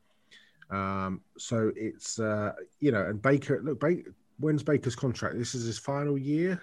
Um, 0.72 1.22
so 1.38 1.72
it's 1.76 2.20
uh, 2.20 2.54
you 2.80 2.92
know, 2.92 3.04
and 3.04 3.22
Baker. 3.22 3.62
Look, 3.64 3.80
Baker, 3.80 4.14
when's 4.40 4.64
Baker's 4.64 4.96
contract? 4.96 5.38
This 5.38 5.54
is 5.54 5.66
his 5.66 5.78
final 5.78 6.18
year. 6.18 6.60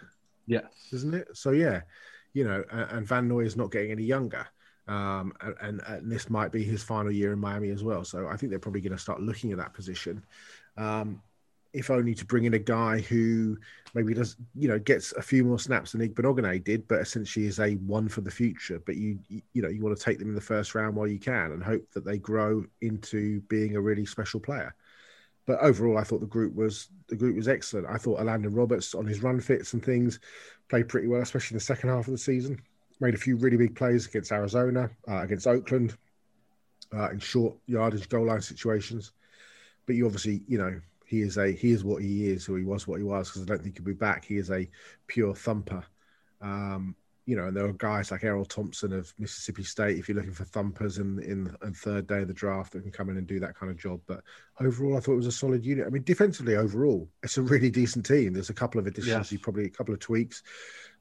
Yes, 0.46 0.64
isn't 0.92 1.14
it? 1.14 1.28
So 1.32 1.52
yeah, 1.52 1.82
you 2.32 2.44
know, 2.44 2.64
and, 2.72 2.90
and 2.90 3.06
Van 3.06 3.28
Noy 3.28 3.44
is 3.44 3.56
not 3.56 3.70
getting 3.70 3.92
any 3.92 4.04
younger. 4.04 4.46
Um, 4.86 5.32
and, 5.62 5.80
and, 5.86 6.12
this 6.12 6.28
might 6.28 6.52
be 6.52 6.62
his 6.62 6.82
final 6.82 7.10
year 7.10 7.32
in 7.32 7.38
Miami 7.38 7.70
as 7.70 7.82
well. 7.82 8.04
So 8.04 8.28
I 8.28 8.36
think 8.36 8.50
they're 8.50 8.58
probably 8.58 8.82
going 8.82 8.92
to 8.92 8.98
start 8.98 9.18
looking 9.22 9.50
at 9.50 9.56
that 9.56 9.72
position. 9.72 10.22
Um, 10.76 11.22
if 11.74 11.90
only 11.90 12.14
to 12.14 12.24
bring 12.24 12.44
in 12.44 12.54
a 12.54 12.58
guy 12.58 13.00
who 13.00 13.58
maybe 13.94 14.14
does, 14.14 14.36
you 14.54 14.68
know, 14.68 14.78
gets 14.78 15.12
a 15.12 15.22
few 15.22 15.44
more 15.44 15.58
snaps 15.58 15.92
than 15.92 16.08
Igbinoghene 16.08 16.62
did, 16.62 16.86
but 16.86 17.00
essentially 17.00 17.46
is 17.46 17.58
a 17.58 17.74
one 17.74 18.08
for 18.08 18.20
the 18.20 18.30
future. 18.30 18.80
But 18.86 18.96
you, 18.96 19.18
you 19.28 19.60
know, 19.60 19.68
you 19.68 19.82
want 19.82 19.96
to 19.98 20.02
take 20.02 20.20
them 20.20 20.28
in 20.28 20.36
the 20.36 20.40
first 20.40 20.74
round 20.74 20.94
while 20.94 21.08
you 21.08 21.18
can 21.18 21.50
and 21.50 21.62
hope 21.62 21.82
that 21.92 22.04
they 22.04 22.16
grow 22.16 22.64
into 22.80 23.40
being 23.42 23.74
a 23.74 23.80
really 23.80 24.06
special 24.06 24.38
player. 24.38 24.74
But 25.46 25.58
overall, 25.60 25.98
I 25.98 26.04
thought 26.04 26.20
the 26.20 26.26
group 26.26 26.54
was 26.54 26.88
the 27.08 27.16
group 27.16 27.36
was 27.36 27.48
excellent. 27.48 27.88
I 27.90 27.98
thought 27.98 28.24
Landon 28.24 28.54
Roberts 28.54 28.94
on 28.94 29.04
his 29.04 29.22
run 29.22 29.40
fits 29.40 29.74
and 29.74 29.84
things 29.84 30.20
played 30.70 30.88
pretty 30.88 31.08
well, 31.08 31.20
especially 31.20 31.56
in 31.56 31.58
the 31.58 31.64
second 31.64 31.90
half 31.90 32.06
of 32.06 32.12
the 32.12 32.18
season. 32.18 32.62
Made 33.00 33.14
a 33.14 33.18
few 33.18 33.36
really 33.36 33.56
big 33.56 33.74
plays 33.74 34.06
against 34.06 34.32
Arizona, 34.32 34.88
uh, 35.08 35.18
against 35.22 35.48
Oakland, 35.48 35.96
uh, 36.94 37.10
in 37.10 37.18
short 37.18 37.56
yardage 37.66 38.08
goal 38.08 38.26
line 38.26 38.40
situations. 38.40 39.12
But 39.86 39.96
you 39.96 40.06
obviously, 40.06 40.42
you 40.46 40.56
know, 40.56 40.80
he 41.14 41.22
is 41.22 41.36
a 41.36 41.52
he 41.52 41.72
is 41.72 41.84
what 41.84 42.02
he 42.02 42.28
is, 42.28 42.48
or 42.48 42.58
he 42.58 42.64
was 42.64 42.86
what 42.86 42.98
he 42.98 43.04
was. 43.04 43.28
Because 43.28 43.42
I 43.42 43.46
don't 43.46 43.62
think 43.62 43.76
he'll 43.76 43.84
be 43.84 43.92
back. 43.92 44.24
He 44.24 44.36
is 44.36 44.50
a 44.50 44.68
pure 45.06 45.34
thumper. 45.34 45.84
Um, 46.40 46.96
you 47.26 47.36
know, 47.36 47.46
and 47.46 47.56
there 47.56 47.64
are 47.64 47.72
guys 47.72 48.10
like 48.10 48.20
Erroll 48.20 48.46
Thompson 48.46 48.92
of 48.92 49.12
Mississippi 49.18 49.64
State. 49.64 49.98
If 49.98 50.08
you're 50.08 50.16
looking 50.16 50.34
for 50.34 50.44
thumpers 50.44 50.98
in 50.98 51.18
in, 51.22 51.56
in 51.62 51.72
third 51.72 52.06
day 52.06 52.18
of 52.18 52.28
the 52.28 52.34
draft 52.34 52.72
that 52.72 52.82
can 52.82 52.92
come 52.92 53.08
in 53.08 53.16
and 53.16 53.26
do 53.26 53.40
that 53.40 53.54
kind 53.54 53.70
of 53.70 53.78
job, 53.78 54.00
but 54.06 54.22
overall, 54.60 54.96
I 54.96 55.00
thought 55.00 55.14
it 55.14 55.16
was 55.16 55.26
a 55.26 55.32
solid 55.32 55.64
unit. 55.64 55.86
I 55.86 55.90
mean, 55.90 56.02
defensively, 56.02 56.56
overall, 56.56 57.08
it's 57.22 57.38
a 57.38 57.42
really 57.42 57.70
decent 57.70 58.04
team. 58.04 58.34
There's 58.34 58.50
a 58.50 58.54
couple 58.54 58.78
of 58.78 58.86
additions, 58.86 59.32
probably 59.38 59.64
a 59.64 59.70
couple 59.70 59.94
of 59.94 60.00
tweaks, 60.00 60.42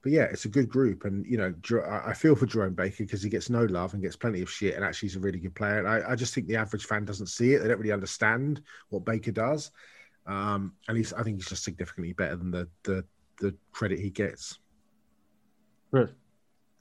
but 0.02 0.12
yeah, 0.12 0.24
it's 0.24 0.46
a 0.46 0.48
good 0.48 0.68
group. 0.68 1.04
And 1.04 1.26
you 1.26 1.36
know, 1.36 1.54
I 1.86 2.10
I 2.10 2.14
feel 2.14 2.36
for 2.36 2.46
Jerome 2.46 2.74
Baker 2.74 3.04
because 3.04 3.22
he 3.22 3.28
gets 3.28 3.50
no 3.50 3.64
love 3.64 3.92
and 3.92 4.02
gets 4.02 4.16
plenty 4.16 4.40
of 4.40 4.50
shit, 4.50 4.76
and 4.76 4.84
actually 4.84 5.08
he's 5.08 5.16
a 5.16 5.20
really 5.20 5.40
good 5.40 5.54
player. 5.54 5.78
And 5.78 5.88
I, 5.88 6.12
I 6.12 6.14
just 6.14 6.34
think 6.34 6.46
the 6.46 6.56
average 6.56 6.86
fan 6.86 7.04
doesn't 7.04 7.26
see 7.26 7.52
it; 7.52 7.58
they 7.58 7.68
don't 7.68 7.78
really 7.78 7.92
understand 7.92 8.62
what 8.88 9.04
Baker 9.04 9.32
does. 9.32 9.70
Um, 10.26 10.72
and 10.88 10.96
he's, 10.96 11.12
I 11.12 11.22
think 11.22 11.36
he's 11.36 11.48
just 11.48 11.64
significantly 11.64 12.12
better 12.12 12.36
than 12.36 12.50
the 12.50 12.68
the 12.84 13.04
the 13.40 13.54
credit 13.72 13.98
he 14.00 14.10
gets. 14.10 14.58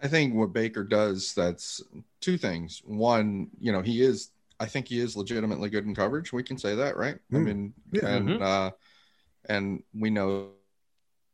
I 0.01 0.07
think 0.07 0.33
what 0.33 0.51
Baker 0.53 0.83
does, 0.83 1.33
that's 1.33 1.81
two 2.19 2.37
things. 2.37 2.81
One, 2.83 3.49
you 3.59 3.71
know, 3.71 3.81
he 3.81 4.01
is, 4.01 4.31
I 4.59 4.65
think 4.65 4.87
he 4.87 4.99
is 4.99 5.15
legitimately 5.15 5.69
good 5.69 5.85
in 5.85 5.95
coverage. 5.95 6.33
We 6.33 6.43
can 6.43 6.57
say 6.57 6.75
that, 6.75 6.97
right? 6.97 7.17
I 7.31 7.35
Mm. 7.35 7.43
mean, 7.45 7.73
Yeah. 7.93 8.07
and, 8.07 8.29
Mhm. 8.29 8.41
uh, 8.41 8.71
and 9.45 9.83
we 9.93 10.09
know 10.09 10.51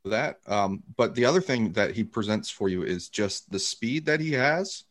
that. 0.06 0.40
Um, 0.46 0.84
but 0.98 1.16
the 1.16 1.26
other 1.26 1.42
thing 1.42 1.74
that 1.74 1.96
he 1.96 2.04
presents 2.04 2.50
for 2.52 2.70
you 2.70 2.84
is 2.84 3.10
just 3.10 3.50
the 3.50 3.60
speed 3.60 4.06
that 4.06 4.20
he 4.20 4.34
has. 4.34 4.84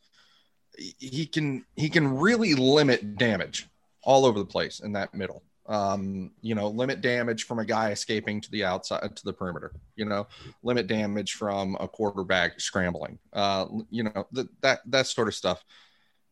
He- 0.77 0.95
He 0.99 1.25
can, 1.25 1.65
he 1.75 1.89
can 1.89 2.07
really 2.17 2.55
limit 2.55 3.17
damage 3.17 3.67
all 4.03 4.25
over 4.25 4.39
the 4.39 4.45
place 4.45 4.79
in 4.81 4.91
that 4.93 5.13
middle. 5.13 5.43
Um, 5.69 6.31
you 6.41 6.55
know, 6.55 6.67
limit 6.69 6.99
damage 7.01 7.43
from 7.45 7.59
a 7.59 7.65
guy 7.65 7.91
escaping 7.91 8.41
to 8.41 8.49
the 8.49 8.63
outside 8.65 9.15
to 9.15 9.23
the 9.23 9.33
perimeter, 9.33 9.71
you 9.95 10.03
know, 10.05 10.27
limit 10.63 10.87
damage 10.87 11.33
from 11.33 11.77
a 11.79 11.87
quarterback 11.87 12.59
scrambling. 12.59 13.19
Uh, 13.31 13.67
you 13.91 14.03
know, 14.03 14.25
th- 14.33 14.47
that 14.61 14.79
that 14.87 15.05
sort 15.05 15.27
of 15.27 15.35
stuff. 15.35 15.63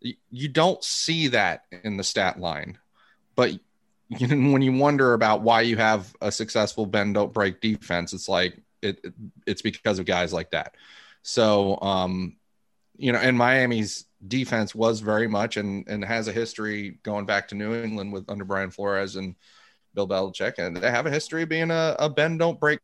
You 0.01 0.47
don't 0.47 0.83
see 0.83 1.27
that 1.29 1.65
in 1.83 1.97
the 1.97 2.03
stat 2.03 2.39
line, 2.39 2.79
but 3.35 3.51
you 4.09 4.27
know, 4.27 4.51
when 4.51 4.61
you 4.63 4.73
wonder 4.73 5.13
about 5.13 5.41
why 5.43 5.61
you 5.61 5.77
have 5.77 6.15
a 6.21 6.31
successful 6.31 6.85
bend 6.87 7.13
don't 7.13 7.33
break 7.33 7.61
defense, 7.61 8.13
it's 8.13 8.27
like 8.29 8.57
it, 8.81 8.99
it- 9.03 9.13
it's 9.45 9.61
because 9.61 9.99
of 9.99 10.05
guys 10.05 10.33
like 10.33 10.51
that. 10.51 10.73
So, 11.21 11.79
um, 11.81 12.37
you 12.97 13.11
know, 13.11 13.19
and 13.19 13.37
Miami's 13.37 14.06
defense 14.25 14.73
was 14.73 14.99
very 14.99 15.27
much 15.27 15.57
and 15.57 15.87
and 15.87 16.03
has 16.03 16.27
a 16.27 16.31
history 16.31 16.99
going 17.03 17.25
back 17.25 17.47
to 17.49 17.55
New 17.55 17.75
England 17.75 18.11
with 18.11 18.29
under 18.29 18.45
Brian 18.45 18.71
Flores 18.71 19.15
and 19.15 19.35
Bill 19.93 20.07
Belichick, 20.07 20.57
and 20.57 20.77
they 20.77 20.89
have 20.91 21.05
a 21.05 21.11
history 21.11 21.43
of 21.43 21.49
being 21.49 21.71
a, 21.71 21.95
a 21.99 22.09
bend 22.09 22.39
don't 22.39 22.59
break 22.59 22.79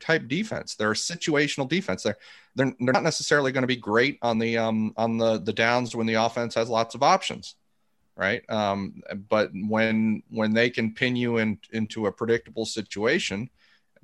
type 0.00 0.28
defense. 0.28 0.74
They're 0.74 0.92
a 0.92 0.94
situational 0.94 1.68
defense. 1.68 2.02
They're 2.02 2.18
they're, 2.54 2.72
they're 2.80 2.92
not 2.92 3.02
necessarily 3.02 3.52
going 3.52 3.62
to 3.62 3.68
be 3.68 3.76
great 3.76 4.18
on 4.22 4.38
the 4.38 4.58
um 4.58 4.92
on 4.96 5.18
the 5.18 5.38
the 5.38 5.52
downs 5.52 5.94
when 5.94 6.06
the 6.06 6.14
offense 6.14 6.54
has 6.54 6.68
lots 6.68 6.94
of 6.94 7.02
options, 7.02 7.56
right? 8.16 8.42
Um, 8.50 9.02
but 9.28 9.50
when 9.52 10.22
when 10.30 10.54
they 10.54 10.70
can 10.70 10.94
pin 10.94 11.16
you 11.16 11.38
in 11.38 11.58
into 11.72 12.06
a 12.06 12.12
predictable 12.12 12.66
situation 12.66 13.50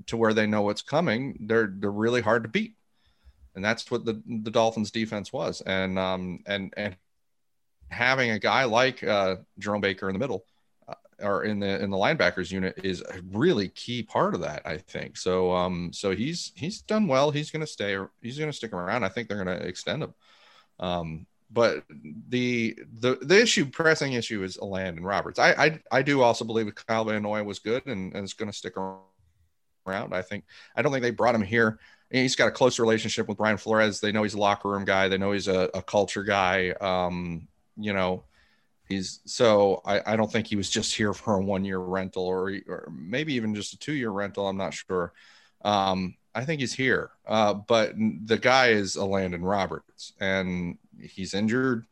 to 0.06 0.16
where 0.16 0.34
they 0.34 0.46
know 0.46 0.62
what's 0.62 0.82
coming, 0.82 1.46
they're 1.48 1.72
they're 1.74 1.90
really 1.90 2.20
hard 2.20 2.42
to 2.44 2.48
beat. 2.48 2.76
And 3.54 3.64
that's 3.64 3.90
what 3.90 4.04
the 4.04 4.22
the 4.26 4.50
Dolphins 4.50 4.90
defense 4.90 5.32
was. 5.32 5.60
And 5.62 5.98
um 5.98 6.40
and 6.46 6.72
and 6.76 6.96
having 7.88 8.30
a 8.30 8.38
guy 8.38 8.64
like 8.64 9.02
uh 9.02 9.36
Jerome 9.58 9.80
Baker 9.80 10.08
in 10.08 10.14
the 10.14 10.18
middle 10.18 10.44
uh, 10.88 10.94
or 11.20 11.44
in 11.44 11.60
the 11.60 11.82
in 11.82 11.90
the 11.90 11.96
linebackers 11.96 12.50
unit 12.50 12.78
is 12.82 13.02
a 13.02 13.20
really 13.30 13.68
key 13.68 14.02
part 14.02 14.34
of 14.34 14.40
that 14.40 14.62
i 14.64 14.78
think 14.78 15.16
so 15.16 15.52
um 15.52 15.92
so 15.92 16.10
he's 16.10 16.52
he's 16.56 16.80
done 16.80 17.06
well 17.06 17.30
he's 17.30 17.50
going 17.50 17.60
to 17.60 17.66
stay 17.66 17.98
he's 18.22 18.38
going 18.38 18.50
to 18.50 18.56
stick 18.56 18.72
around 18.72 19.04
i 19.04 19.08
think 19.10 19.28
they're 19.28 19.44
going 19.44 19.58
to 19.58 19.66
extend 19.66 20.02
him 20.02 20.14
um 20.80 21.26
but 21.52 21.84
the 22.28 22.78
the 23.00 23.18
the 23.20 23.40
issue 23.40 23.66
pressing 23.66 24.14
issue 24.14 24.42
is 24.42 24.60
Landon 24.60 25.04
Roberts. 25.04 25.38
I 25.38 25.52
I, 25.52 25.80
I 25.90 26.02
do 26.02 26.22
also 26.22 26.44
believe 26.44 26.74
Kyle 26.74 27.04
Van 27.04 27.22
Noy 27.22 27.42
was 27.42 27.58
good 27.58 27.86
and, 27.86 28.14
and 28.14 28.24
is 28.24 28.32
going 28.32 28.50
to 28.50 28.56
stick 28.56 28.74
around. 28.76 30.14
I 30.14 30.22
think 30.22 30.44
I 30.74 30.82
don't 30.82 30.92
think 30.92 31.02
they 31.02 31.10
brought 31.10 31.34
him 31.34 31.42
here. 31.42 31.78
He's 32.12 32.36
got 32.36 32.48
a 32.48 32.52
close 32.52 32.78
relationship 32.78 33.26
with 33.26 33.38
Brian 33.38 33.56
Flores. 33.56 34.00
They 34.00 34.12
know 34.12 34.22
he's 34.22 34.34
a 34.34 34.38
locker 34.38 34.68
room 34.68 34.84
guy. 34.84 35.08
They 35.08 35.16
know 35.16 35.32
he's 35.32 35.48
a, 35.48 35.70
a 35.72 35.82
culture 35.82 36.22
guy. 36.22 36.72
Um, 36.72 37.48
you 37.76 37.94
know, 37.94 38.24
he's 38.86 39.20
so 39.24 39.80
I, 39.86 40.12
I 40.12 40.16
don't 40.16 40.30
think 40.30 40.46
he 40.46 40.56
was 40.56 40.68
just 40.68 40.94
here 40.94 41.14
for 41.14 41.36
a 41.36 41.42
one 41.42 41.64
year 41.64 41.78
rental 41.78 42.24
or 42.24 42.52
or 42.68 42.92
maybe 42.94 43.34
even 43.34 43.54
just 43.54 43.72
a 43.72 43.78
two 43.78 43.94
year 43.94 44.10
rental. 44.10 44.46
I'm 44.46 44.58
not 44.58 44.74
sure. 44.74 45.14
Um, 45.64 46.16
I 46.34 46.44
think 46.44 46.60
he's 46.60 46.74
here. 46.74 47.10
Uh, 47.26 47.54
but 47.54 47.94
the 47.96 48.38
guy 48.38 48.68
is 48.68 48.96
a 48.96 49.04
Landon 49.04 49.42
Roberts 49.42 50.12
and 50.20 50.76
he's 51.00 51.32
injured, 51.32 51.86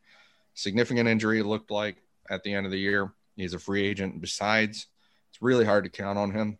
significant 0.52 1.08
injury, 1.08 1.42
looked 1.42 1.70
like 1.70 1.96
at 2.28 2.42
the 2.42 2.52
end 2.52 2.66
of 2.66 2.72
the 2.72 2.78
year. 2.78 3.10
He's 3.36 3.54
a 3.54 3.58
free 3.58 3.86
agent. 3.86 4.20
Besides, 4.20 4.86
it's 5.30 5.40
really 5.40 5.64
hard 5.64 5.84
to 5.84 5.90
count 5.90 6.18
on 6.18 6.30
him. 6.30 6.58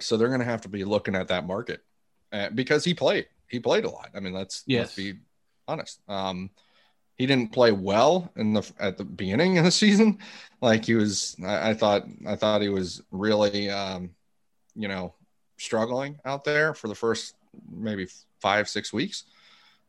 So 0.00 0.16
they're 0.16 0.28
going 0.28 0.40
to 0.40 0.46
have 0.46 0.60
to 0.60 0.68
be 0.68 0.84
looking 0.84 1.16
at 1.16 1.28
that 1.28 1.44
market 1.44 1.82
uh, 2.32 2.50
because 2.50 2.84
he 2.84 2.94
played. 2.94 3.26
He 3.48 3.60
played 3.60 3.84
a 3.84 3.90
lot. 3.90 4.10
I 4.14 4.20
mean, 4.20 4.32
let's 4.32 4.62
Yes. 4.66 4.80
let's 4.80 4.96
be 4.96 5.18
honest. 5.66 6.00
Um, 6.08 6.50
he 7.16 7.26
didn't 7.26 7.52
play 7.52 7.72
well 7.72 8.30
in 8.36 8.52
the 8.52 8.70
at 8.78 8.96
the 8.96 9.04
beginning 9.04 9.58
of 9.58 9.64
the 9.64 9.70
season. 9.84 10.18
Like 10.60 10.84
he 10.84 10.94
was, 10.94 11.36
I, 11.44 11.70
I 11.70 11.74
thought, 11.74 12.04
I 12.26 12.36
thought 12.36 12.62
he 12.62 12.68
was 12.68 13.02
really, 13.10 13.70
um, 13.70 14.10
you 14.74 14.88
know, 14.88 15.14
struggling 15.56 16.18
out 16.24 16.44
there 16.44 16.74
for 16.74 16.88
the 16.88 16.94
first 16.94 17.34
maybe 17.70 18.06
five, 18.40 18.68
six 18.68 18.92
weeks, 18.92 19.24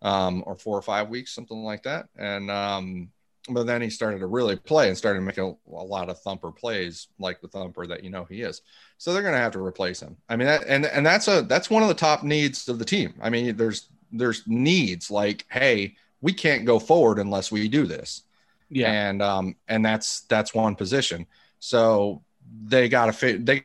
um, 0.02 0.44
or 0.48 0.56
four 0.56 0.78
or 0.78 0.82
five 0.82 1.10
weeks, 1.10 1.32
something 1.34 1.64
like 1.64 1.84
that. 1.84 2.08
And 2.18 2.50
um, 2.50 3.12
but 3.50 3.66
then 3.68 3.82
he 3.82 3.90
started 3.90 4.20
to 4.20 4.28
really 4.28 4.56
play 4.56 4.88
and 4.88 4.98
started 4.98 5.22
making 5.22 5.44
a, 5.44 5.72
a 5.76 5.84
lot 5.84 6.10
of 6.10 6.20
thumper 6.22 6.52
plays, 6.52 7.08
like 7.20 7.42
the 7.42 7.48
thumper 7.48 7.88
that 7.88 8.04
you 8.04 8.10
know 8.10 8.26
he 8.26 8.42
is. 8.42 8.62
So 8.98 9.14
they're 9.14 9.22
going 9.24 9.34
to 9.34 9.40
have 9.40 9.54
to 9.54 9.64
replace 9.64 10.00
him. 10.02 10.18
I 10.30 10.36
mean, 10.36 10.48
that, 10.48 10.66
and 10.68 10.86
and 10.86 11.06
that's 11.06 11.28
a 11.28 11.42
that's 11.44 11.70
one 11.70 11.82
of 11.84 11.90
the 11.90 11.96
top 11.96 12.24
needs 12.24 12.68
of 12.70 12.80
the 12.80 12.86
team. 12.86 13.14
I 13.22 13.30
mean, 13.30 13.56
there's 13.58 13.90
there's 14.12 14.48
needs 14.48 15.12
like, 15.12 15.46
hey, 15.50 15.96
we 16.22 16.34
can't 16.34 16.66
go 16.66 16.80
forward 16.80 17.20
unless 17.20 17.52
we 17.52 17.68
do 17.68 17.86
this 17.86 18.24
Yeah. 18.70 18.92
and 18.92 19.22
um 19.22 19.56
and 19.68 19.86
that's 19.86 20.22
that's 20.22 20.54
one 20.54 20.76
position 20.76 21.26
so 21.60 22.24
they 22.66 22.90
got 22.90 23.06
to 23.08 23.14
fit 23.14 23.46
they 23.46 23.64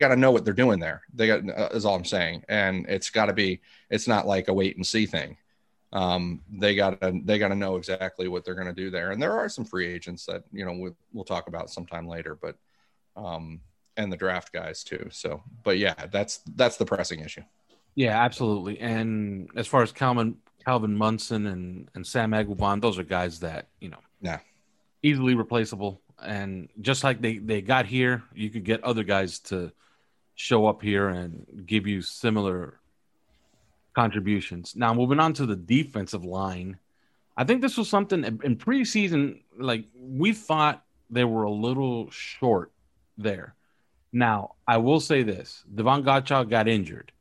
got 0.00 0.08
to 0.08 0.16
know 0.16 0.30
what 0.30 0.44
they're 0.44 0.52
doing 0.54 0.80
there 0.80 1.02
they 1.14 1.26
got 1.26 1.48
uh, 1.48 1.68
is 1.72 1.84
all 1.84 1.94
i'm 1.94 2.04
saying 2.04 2.44
and 2.48 2.86
it's 2.88 3.10
got 3.10 3.26
to 3.26 3.32
be 3.32 3.60
it's 3.90 4.08
not 4.08 4.26
like 4.26 4.48
a 4.48 4.52
wait 4.52 4.76
and 4.76 4.86
see 4.86 5.06
thing 5.06 5.36
um 5.94 6.42
they 6.52 6.74
got 6.74 7.00
to 7.00 7.20
they 7.24 7.38
got 7.38 7.48
to 7.48 7.54
know 7.54 7.76
exactly 7.76 8.28
what 8.28 8.44
they're 8.44 8.54
going 8.54 8.66
to 8.66 8.72
do 8.74 8.90
there 8.90 9.12
and 9.12 9.22
there 9.22 9.32
are 9.32 9.48
some 9.48 9.64
free 9.64 9.86
agents 9.86 10.26
that 10.26 10.42
you 10.52 10.64
know 10.64 10.72
we'll, 10.72 10.96
we'll 11.12 11.24
talk 11.24 11.46
about 11.48 11.70
sometime 11.70 12.06
later 12.06 12.34
but 12.34 12.56
um 13.16 13.60
and 13.96 14.12
the 14.12 14.16
draft 14.16 14.52
guys 14.52 14.82
too 14.84 15.08
so 15.10 15.40
but 15.62 15.78
yeah 15.78 15.94
that's 16.10 16.38
that's 16.56 16.76
the 16.76 16.84
pressing 16.84 17.20
issue 17.20 17.42
Yeah, 17.96 18.20
absolutely. 18.24 18.80
And 18.80 19.48
as 19.54 19.68
far 19.68 19.82
as 19.84 19.92
Calvin 19.92 20.38
Calvin 20.66 20.96
Munson 20.96 21.46
and 21.46 21.88
and 21.94 22.04
Sam 22.04 22.32
Eguavoen, 22.32 22.80
those 22.80 22.98
are 22.98 23.04
guys 23.04 23.38
that 23.40 23.68
you 23.80 23.88
know, 23.88 24.02
Yeah. 24.20 24.40
easily 25.02 25.36
replaceable. 25.36 26.00
And 26.20 26.68
just 26.80 27.04
like 27.04 27.20
they 27.20 27.38
they 27.38 27.62
got 27.62 27.86
here, 27.86 28.24
you 28.34 28.50
could 28.50 28.64
get 28.64 28.82
other 28.82 29.04
guys 29.04 29.38
to 29.50 29.70
show 30.34 30.66
up 30.66 30.82
here 30.82 31.08
and 31.08 31.46
give 31.66 31.86
you 31.86 32.02
similar 32.02 32.80
contributions. 33.94 34.74
Now, 34.76 34.92
moving 34.94 35.20
on 35.20 35.32
to 35.34 35.46
the 35.46 35.56
defensive 35.56 36.24
line, 36.24 36.78
I 37.36 37.44
think 37.44 37.62
this 37.62 37.76
was 37.76 37.88
something 37.88 38.24
in 38.24 38.56
preseason. 38.56 39.40
Like 39.58 39.86
we 39.96 40.32
thought 40.32 40.84
they 41.10 41.24
were 41.24 41.44
a 41.44 41.50
little 41.50 42.10
short 42.10 42.72
there. 43.18 43.54
Now, 44.12 44.54
I 44.66 44.76
will 44.78 45.00
say 45.00 45.22
this: 45.22 45.64
Davon 45.74 46.04
Godchaux 46.04 46.48
got 46.48 46.68
injured. 46.68 47.12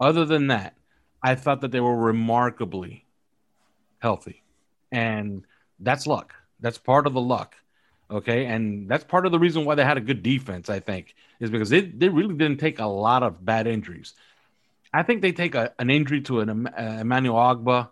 Other 0.00 0.24
than 0.24 0.46
that, 0.48 0.74
I 1.22 1.34
thought 1.34 1.60
that 1.62 1.72
they 1.72 1.80
were 1.80 1.96
remarkably 1.96 3.04
healthy. 3.98 4.42
And 4.92 5.44
that's 5.80 6.06
luck. 6.06 6.34
That's 6.60 6.78
part 6.78 7.06
of 7.06 7.14
the 7.14 7.20
luck. 7.20 7.56
Okay. 8.10 8.46
And 8.46 8.88
that's 8.88 9.04
part 9.04 9.26
of 9.26 9.32
the 9.32 9.38
reason 9.38 9.64
why 9.64 9.74
they 9.74 9.84
had 9.84 9.98
a 9.98 10.02
good 10.02 10.22
defense, 10.22 10.70
I 10.70 10.80
think, 10.80 11.14
is 11.40 11.50
because 11.50 11.68
they, 11.68 11.82
they 11.82 12.08
really 12.08 12.34
didn't 12.34 12.58
take 12.60 12.78
a 12.78 12.86
lot 12.86 13.22
of 13.22 13.44
bad 13.44 13.66
injuries. 13.66 14.14
I 14.92 15.02
think 15.02 15.22
they 15.22 15.32
take 15.32 15.54
a, 15.54 15.72
an 15.78 15.90
injury 15.90 16.20
to 16.22 16.40
an 16.40 16.66
uh, 16.66 16.98
Emmanuel 17.00 17.36
Ogbah 17.36 17.88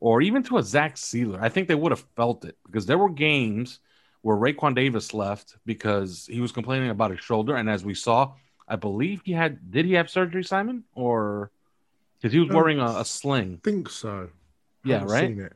or 0.00 0.22
even 0.22 0.42
to 0.44 0.58
a 0.58 0.62
Zach 0.62 0.96
Sieler. 0.96 1.40
I 1.40 1.48
think 1.48 1.68
they 1.68 1.74
would 1.74 1.92
have 1.92 2.04
felt 2.16 2.44
it 2.44 2.56
because 2.64 2.86
there 2.86 2.98
were 2.98 3.10
games 3.10 3.80
where 4.22 4.36
Raekwon 4.36 4.74
Davis 4.74 5.14
left 5.14 5.56
because 5.66 6.26
he 6.30 6.40
was 6.40 6.52
complaining 6.52 6.90
about 6.90 7.10
his 7.10 7.20
shoulder. 7.20 7.56
And 7.56 7.68
as 7.68 7.84
we 7.84 7.94
saw, 7.94 8.34
I 8.66 8.76
believe 8.76 9.22
he 9.24 9.32
had, 9.32 9.70
did 9.70 9.84
he 9.84 9.94
have 9.94 10.10
surgery, 10.10 10.44
Simon? 10.44 10.84
Or 10.94 11.50
because 12.18 12.32
he 12.32 12.40
was 12.40 12.48
wearing 12.48 12.80
a, 12.80 13.00
a 13.00 13.04
sling? 13.04 13.60
think 13.62 13.88
so. 13.88 14.30
Yeah, 14.84 15.04
right? 15.06 15.52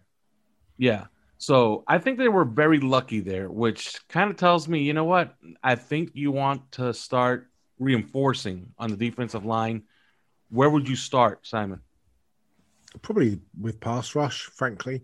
Yeah. 0.78 1.06
So 1.38 1.82
I 1.88 1.98
think 1.98 2.18
they 2.18 2.28
were 2.28 2.44
very 2.44 2.78
lucky 2.78 3.20
there, 3.20 3.50
which 3.50 3.98
kind 4.08 4.30
of 4.30 4.36
tells 4.36 4.68
me, 4.68 4.82
you 4.82 4.92
know 4.92 5.04
what? 5.04 5.34
I 5.62 5.74
think 5.74 6.10
you 6.14 6.30
want 6.30 6.70
to 6.72 6.94
start 6.94 7.50
reinforcing 7.78 8.72
on 8.78 8.90
the 8.90 8.96
defensive 8.96 9.44
line. 9.44 9.82
Where 10.52 10.68
would 10.68 10.88
you 10.88 10.96
start, 10.96 11.46
Simon? 11.46 11.80
Probably 13.00 13.40
with 13.58 13.80
pass 13.80 14.14
rush, 14.14 14.42
frankly. 14.44 15.02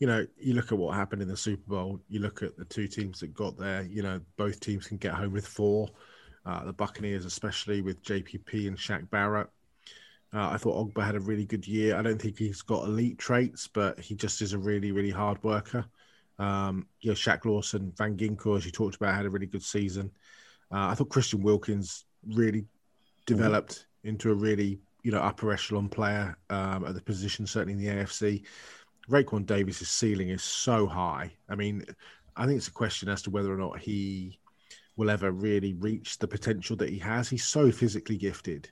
You 0.00 0.08
know, 0.08 0.26
you 0.36 0.54
look 0.54 0.72
at 0.72 0.78
what 0.78 0.96
happened 0.96 1.22
in 1.22 1.28
the 1.28 1.36
Super 1.36 1.70
Bowl, 1.70 2.00
you 2.08 2.20
look 2.20 2.42
at 2.42 2.56
the 2.56 2.64
two 2.64 2.88
teams 2.88 3.20
that 3.20 3.32
got 3.32 3.56
there, 3.56 3.82
you 3.82 4.02
know, 4.02 4.20
both 4.36 4.58
teams 4.58 4.88
can 4.88 4.96
get 4.96 5.14
home 5.14 5.32
with 5.32 5.46
four. 5.46 5.88
Uh, 6.44 6.64
the 6.64 6.72
Buccaneers, 6.72 7.24
especially 7.24 7.80
with 7.80 8.02
JPP 8.02 8.68
and 8.68 8.76
Shaq 8.76 9.08
Barrett. 9.10 9.48
Uh, 10.34 10.48
I 10.50 10.56
thought 10.56 10.94
Ogbah 10.94 11.04
had 11.04 11.14
a 11.14 11.20
really 11.20 11.44
good 11.44 11.66
year. 11.66 11.96
I 11.96 12.02
don't 12.02 12.20
think 12.20 12.38
he's 12.38 12.62
got 12.62 12.84
elite 12.84 13.18
traits, 13.18 13.66
but 13.66 14.00
he 14.00 14.14
just 14.14 14.42
is 14.42 14.52
a 14.52 14.58
really, 14.58 14.92
really 14.92 15.10
hard 15.10 15.42
worker. 15.44 15.84
Um, 16.38 16.86
you 17.00 17.10
know, 17.10 17.14
Shaq 17.14 17.44
Lawson, 17.44 17.92
Van 17.96 18.16
Ginkel, 18.16 18.56
as 18.56 18.64
you 18.64 18.72
talked 18.72 18.96
about, 18.96 19.14
had 19.14 19.26
a 19.26 19.30
really 19.30 19.46
good 19.46 19.62
season. 19.62 20.10
Uh, 20.72 20.88
I 20.88 20.94
thought 20.94 21.08
Christian 21.08 21.42
Wilkins 21.42 22.04
really 22.26 22.66
developed 23.26 23.86
into 24.04 24.30
a 24.30 24.34
really, 24.34 24.80
you 25.08 25.14
know, 25.14 25.20
upper 25.20 25.50
echelon 25.50 25.88
player 25.88 26.36
um, 26.50 26.84
at 26.84 26.94
the 26.94 27.00
position, 27.00 27.46
certainly 27.46 27.72
in 27.72 27.78
the 27.78 28.02
AFC. 28.02 28.42
Raekwon 29.08 29.46
Davis's 29.46 29.88
ceiling 29.88 30.28
is 30.28 30.42
so 30.42 30.86
high. 30.86 31.32
I 31.48 31.54
mean, 31.54 31.82
I 32.36 32.44
think 32.44 32.58
it's 32.58 32.68
a 32.68 32.72
question 32.72 33.08
as 33.08 33.22
to 33.22 33.30
whether 33.30 33.50
or 33.50 33.56
not 33.56 33.78
he 33.78 34.38
will 34.96 35.08
ever 35.08 35.30
really 35.30 35.72
reach 35.72 36.18
the 36.18 36.28
potential 36.28 36.76
that 36.76 36.90
he 36.90 36.98
has. 36.98 37.26
He's 37.26 37.46
so 37.46 37.72
physically 37.72 38.18
gifted. 38.18 38.68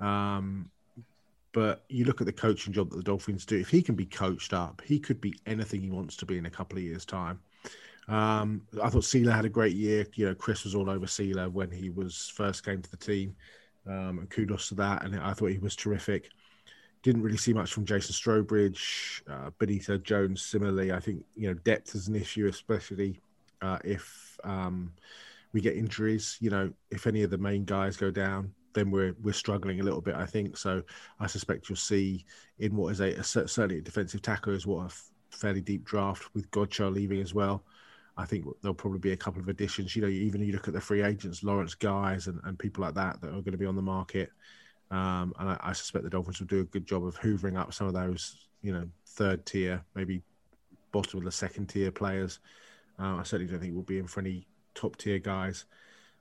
Um, 0.00 0.70
but 1.52 1.82
you 1.88 2.04
look 2.04 2.20
at 2.20 2.26
the 2.26 2.32
coaching 2.34 2.74
job 2.74 2.90
that 2.90 2.98
the 2.98 3.02
Dolphins 3.02 3.46
do. 3.46 3.56
If 3.56 3.70
he 3.70 3.80
can 3.80 3.94
be 3.94 4.04
coached 4.04 4.52
up, 4.52 4.82
he 4.84 4.98
could 4.98 5.18
be 5.18 5.32
anything 5.46 5.80
he 5.80 5.90
wants 5.90 6.14
to 6.16 6.26
be 6.26 6.36
in 6.36 6.44
a 6.44 6.50
couple 6.50 6.76
of 6.76 6.84
years' 6.84 7.06
time. 7.06 7.40
Um, 8.06 8.60
I 8.82 8.90
thought 8.90 9.04
Sieler 9.04 9.32
had 9.32 9.46
a 9.46 9.48
great 9.48 9.76
year. 9.76 10.06
You 10.12 10.26
know, 10.26 10.34
Chris 10.34 10.62
was 10.62 10.74
all 10.74 10.90
over 10.90 11.06
Sieler 11.06 11.50
when 11.50 11.70
he 11.70 11.88
was 11.88 12.30
first 12.36 12.66
came 12.66 12.82
to 12.82 12.90
the 12.90 12.98
team, 12.98 13.34
um, 13.90 14.18
and 14.20 14.30
kudos 14.30 14.68
to 14.68 14.74
that. 14.76 15.04
And 15.04 15.18
I 15.18 15.32
thought 15.32 15.46
he 15.46 15.58
was 15.58 15.76
terrific. 15.76 16.30
Didn't 17.02 17.22
really 17.22 17.36
see 17.36 17.52
much 17.52 17.72
from 17.72 17.84
Jason 17.84 18.14
Strowbridge, 18.14 19.22
uh, 19.28 19.98
Jones. 19.98 20.42
Similarly, 20.42 20.92
I 20.92 21.00
think 21.00 21.24
you 21.34 21.48
know 21.48 21.54
depth 21.54 21.94
is 21.94 22.08
an 22.08 22.14
issue, 22.14 22.46
especially 22.46 23.20
uh, 23.62 23.78
if 23.84 24.38
um, 24.44 24.92
we 25.52 25.60
get 25.60 25.76
injuries. 25.76 26.36
You 26.40 26.50
know, 26.50 26.72
if 26.90 27.06
any 27.06 27.22
of 27.22 27.30
the 27.30 27.38
main 27.38 27.64
guys 27.64 27.96
go 27.96 28.10
down, 28.10 28.52
then 28.74 28.90
we're 28.90 29.14
we're 29.22 29.32
struggling 29.32 29.80
a 29.80 29.82
little 29.82 30.02
bit. 30.02 30.14
I 30.14 30.26
think 30.26 30.56
so. 30.56 30.82
I 31.18 31.26
suspect 31.26 31.68
you'll 31.68 31.76
see 31.76 32.26
in 32.58 32.76
what 32.76 32.92
is 32.92 33.00
a, 33.00 33.12
a 33.14 33.24
certainly 33.24 33.78
a 33.78 33.82
defensive 33.82 34.20
tackle 34.22 34.54
is 34.54 34.66
what 34.66 34.92
a 34.92 34.94
fairly 35.34 35.62
deep 35.62 35.84
draft 35.84 36.28
with 36.34 36.50
Godchaux 36.50 36.92
leaving 36.92 37.20
as 37.20 37.32
well. 37.32 37.64
I 38.16 38.24
think 38.24 38.44
there'll 38.62 38.74
probably 38.74 38.98
be 38.98 39.12
a 39.12 39.16
couple 39.16 39.40
of 39.40 39.48
additions. 39.48 39.94
You 39.94 40.02
know, 40.02 40.08
even 40.08 40.42
you 40.42 40.52
look 40.52 40.68
at 40.68 40.74
the 40.74 40.80
free 40.80 41.02
agents, 41.02 41.42
Lawrence 41.42 41.74
Guys 41.74 42.26
and, 42.26 42.40
and 42.44 42.58
people 42.58 42.82
like 42.82 42.94
that 42.94 43.20
that 43.20 43.28
are 43.28 43.42
going 43.42 43.52
to 43.52 43.58
be 43.58 43.66
on 43.66 43.76
the 43.76 43.82
market. 43.82 44.30
Um, 44.90 45.32
and 45.38 45.50
I, 45.50 45.56
I, 45.60 45.72
suspect 45.72 46.02
the 46.02 46.10
Dolphins 46.10 46.40
will 46.40 46.48
do 46.48 46.60
a 46.60 46.64
good 46.64 46.84
job 46.84 47.04
of 47.06 47.16
hoovering 47.16 47.56
up 47.56 47.72
some 47.72 47.86
of 47.86 47.94
those, 47.94 48.48
you 48.60 48.72
know, 48.72 48.88
third 49.06 49.46
tier, 49.46 49.84
maybe 49.94 50.20
bottom 50.90 51.18
of 51.18 51.24
the 51.24 51.30
second 51.30 51.68
tier 51.68 51.92
players. 51.92 52.40
Uh, 52.98 53.16
I 53.16 53.22
certainly 53.22 53.50
don't 53.50 53.60
think 53.60 53.72
we'll 53.72 53.84
be 53.84 53.98
in 53.98 54.08
for 54.08 54.18
any 54.18 54.46
top 54.74 54.96
tier 54.96 55.20
guys. 55.20 55.64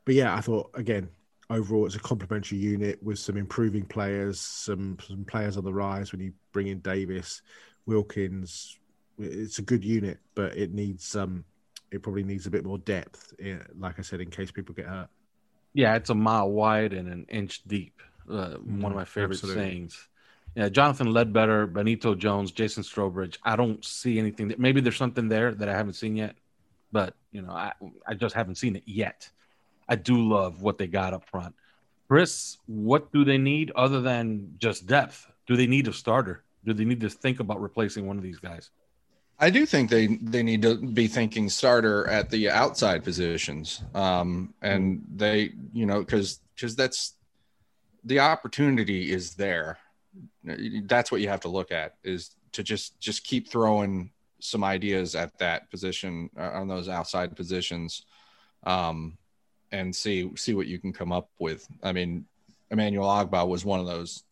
But 0.05 0.15
yeah, 0.15 0.35
I 0.35 0.41
thought 0.41 0.69
again, 0.75 1.09
overall 1.49 1.85
it's 1.85 1.95
a 1.95 1.99
complementary 1.99 2.57
unit 2.57 3.01
with 3.01 3.19
some 3.19 3.37
improving 3.37 3.85
players, 3.85 4.39
some 4.39 4.97
some 5.05 5.25
players 5.25 5.57
on 5.57 5.63
the 5.63 5.73
rise 5.73 6.11
when 6.11 6.21
you 6.21 6.33
bring 6.51 6.67
in 6.67 6.79
Davis, 6.79 7.41
Wilkins. 7.85 8.77
It's 9.17 9.59
a 9.59 9.63
good 9.63 9.83
unit, 9.83 10.19
but 10.35 10.55
it 10.55 10.73
needs 10.73 11.15
um 11.15 11.43
it 11.91 12.03
probably 12.03 12.23
needs 12.23 12.45
a 12.45 12.49
bit 12.49 12.65
more 12.65 12.77
depth, 12.77 13.33
eh, 13.39 13.57
like 13.77 13.99
I 13.99 14.01
said, 14.01 14.21
in 14.21 14.29
case 14.29 14.51
people 14.51 14.75
get 14.75 14.85
hurt. 14.85 15.09
Yeah, 15.73 15.95
it's 15.95 16.09
a 16.09 16.15
mile 16.15 16.49
wide 16.49 16.93
and 16.93 17.07
an 17.07 17.25
inch 17.29 17.63
deep. 17.67 18.01
Uh, 18.29 18.55
mm, 18.57 18.81
one 18.81 18.91
of 18.91 18.95
my 18.95 19.05
favorite 19.05 19.35
absolutely. 19.35 19.63
sayings. 19.63 20.07
Yeah, 20.55 20.69
Jonathan 20.69 21.11
Ledbetter, 21.11 21.67
Benito 21.67 22.15
Jones, 22.15 22.51
Jason 22.51 22.83
Strowbridge. 22.83 23.37
I 23.43 23.55
don't 23.55 23.83
see 23.85 24.17
anything 24.17 24.47
that 24.47 24.59
maybe 24.59 24.81
there's 24.81 24.97
something 24.97 25.29
there 25.29 25.53
that 25.53 25.69
I 25.69 25.75
haven't 25.75 25.93
seen 25.93 26.15
yet 26.15 26.35
but 26.91 27.15
you 27.31 27.41
know, 27.41 27.51
I 27.51 27.73
I 28.07 28.13
just 28.13 28.35
haven't 28.35 28.55
seen 28.55 28.75
it 28.75 28.83
yet. 28.85 29.29
I 29.87 29.95
do 29.95 30.27
love 30.27 30.61
what 30.61 30.77
they 30.77 30.87
got 30.87 31.13
up 31.13 31.27
front. 31.29 31.55
Chris, 32.07 32.57
what 32.65 33.11
do 33.11 33.23
they 33.23 33.37
need 33.37 33.71
other 33.75 34.01
than 34.01 34.55
just 34.57 34.87
depth? 34.87 35.27
Do 35.47 35.55
they 35.55 35.67
need 35.67 35.87
a 35.87 35.93
starter? 35.93 36.43
Do 36.65 36.73
they 36.73 36.85
need 36.85 37.01
to 37.01 37.09
think 37.09 37.39
about 37.39 37.61
replacing 37.61 38.07
one 38.07 38.17
of 38.17 38.23
these 38.23 38.39
guys? 38.39 38.69
I 39.39 39.49
do 39.49 39.65
think 39.65 39.89
they 39.89 40.07
they 40.07 40.43
need 40.43 40.61
to 40.63 40.75
be 40.75 41.07
thinking 41.07 41.49
starter 41.49 42.07
at 42.09 42.29
the 42.29 42.49
outside 42.49 43.03
positions, 43.03 43.81
um, 43.95 44.53
and 44.61 45.01
they 45.15 45.53
you 45.71 45.85
know 45.85 45.99
because 45.99 46.41
because 46.55 46.75
that's 46.75 47.13
the 48.03 48.19
opportunity 48.19 49.11
is 49.11 49.35
there. 49.35 49.77
That's 50.43 51.11
what 51.11 51.21
you 51.21 51.29
have 51.29 51.41
to 51.41 51.47
look 51.47 51.71
at 51.71 51.95
is 52.03 52.35
to 52.51 52.63
just 52.63 52.99
just 52.99 53.23
keep 53.23 53.49
throwing 53.49 54.11
some 54.39 54.63
ideas 54.63 55.15
at 55.15 55.37
that 55.39 55.69
position 55.69 56.29
uh, 56.37 56.51
on 56.51 56.67
those 56.67 56.89
outside 56.89 57.35
positions 57.35 58.03
um, 58.63 59.17
and 59.71 59.95
see 59.95 60.29
see 60.35 60.53
what 60.53 60.67
you 60.67 60.79
can 60.79 60.91
come 60.91 61.13
up 61.13 61.29
with. 61.39 61.65
I 61.81 61.93
mean, 61.93 62.25
Emmanuel 62.71 63.07
Ogbah 63.07 63.47
was 63.47 63.63
one 63.63 63.79
of 63.79 63.85
those. 63.85 64.23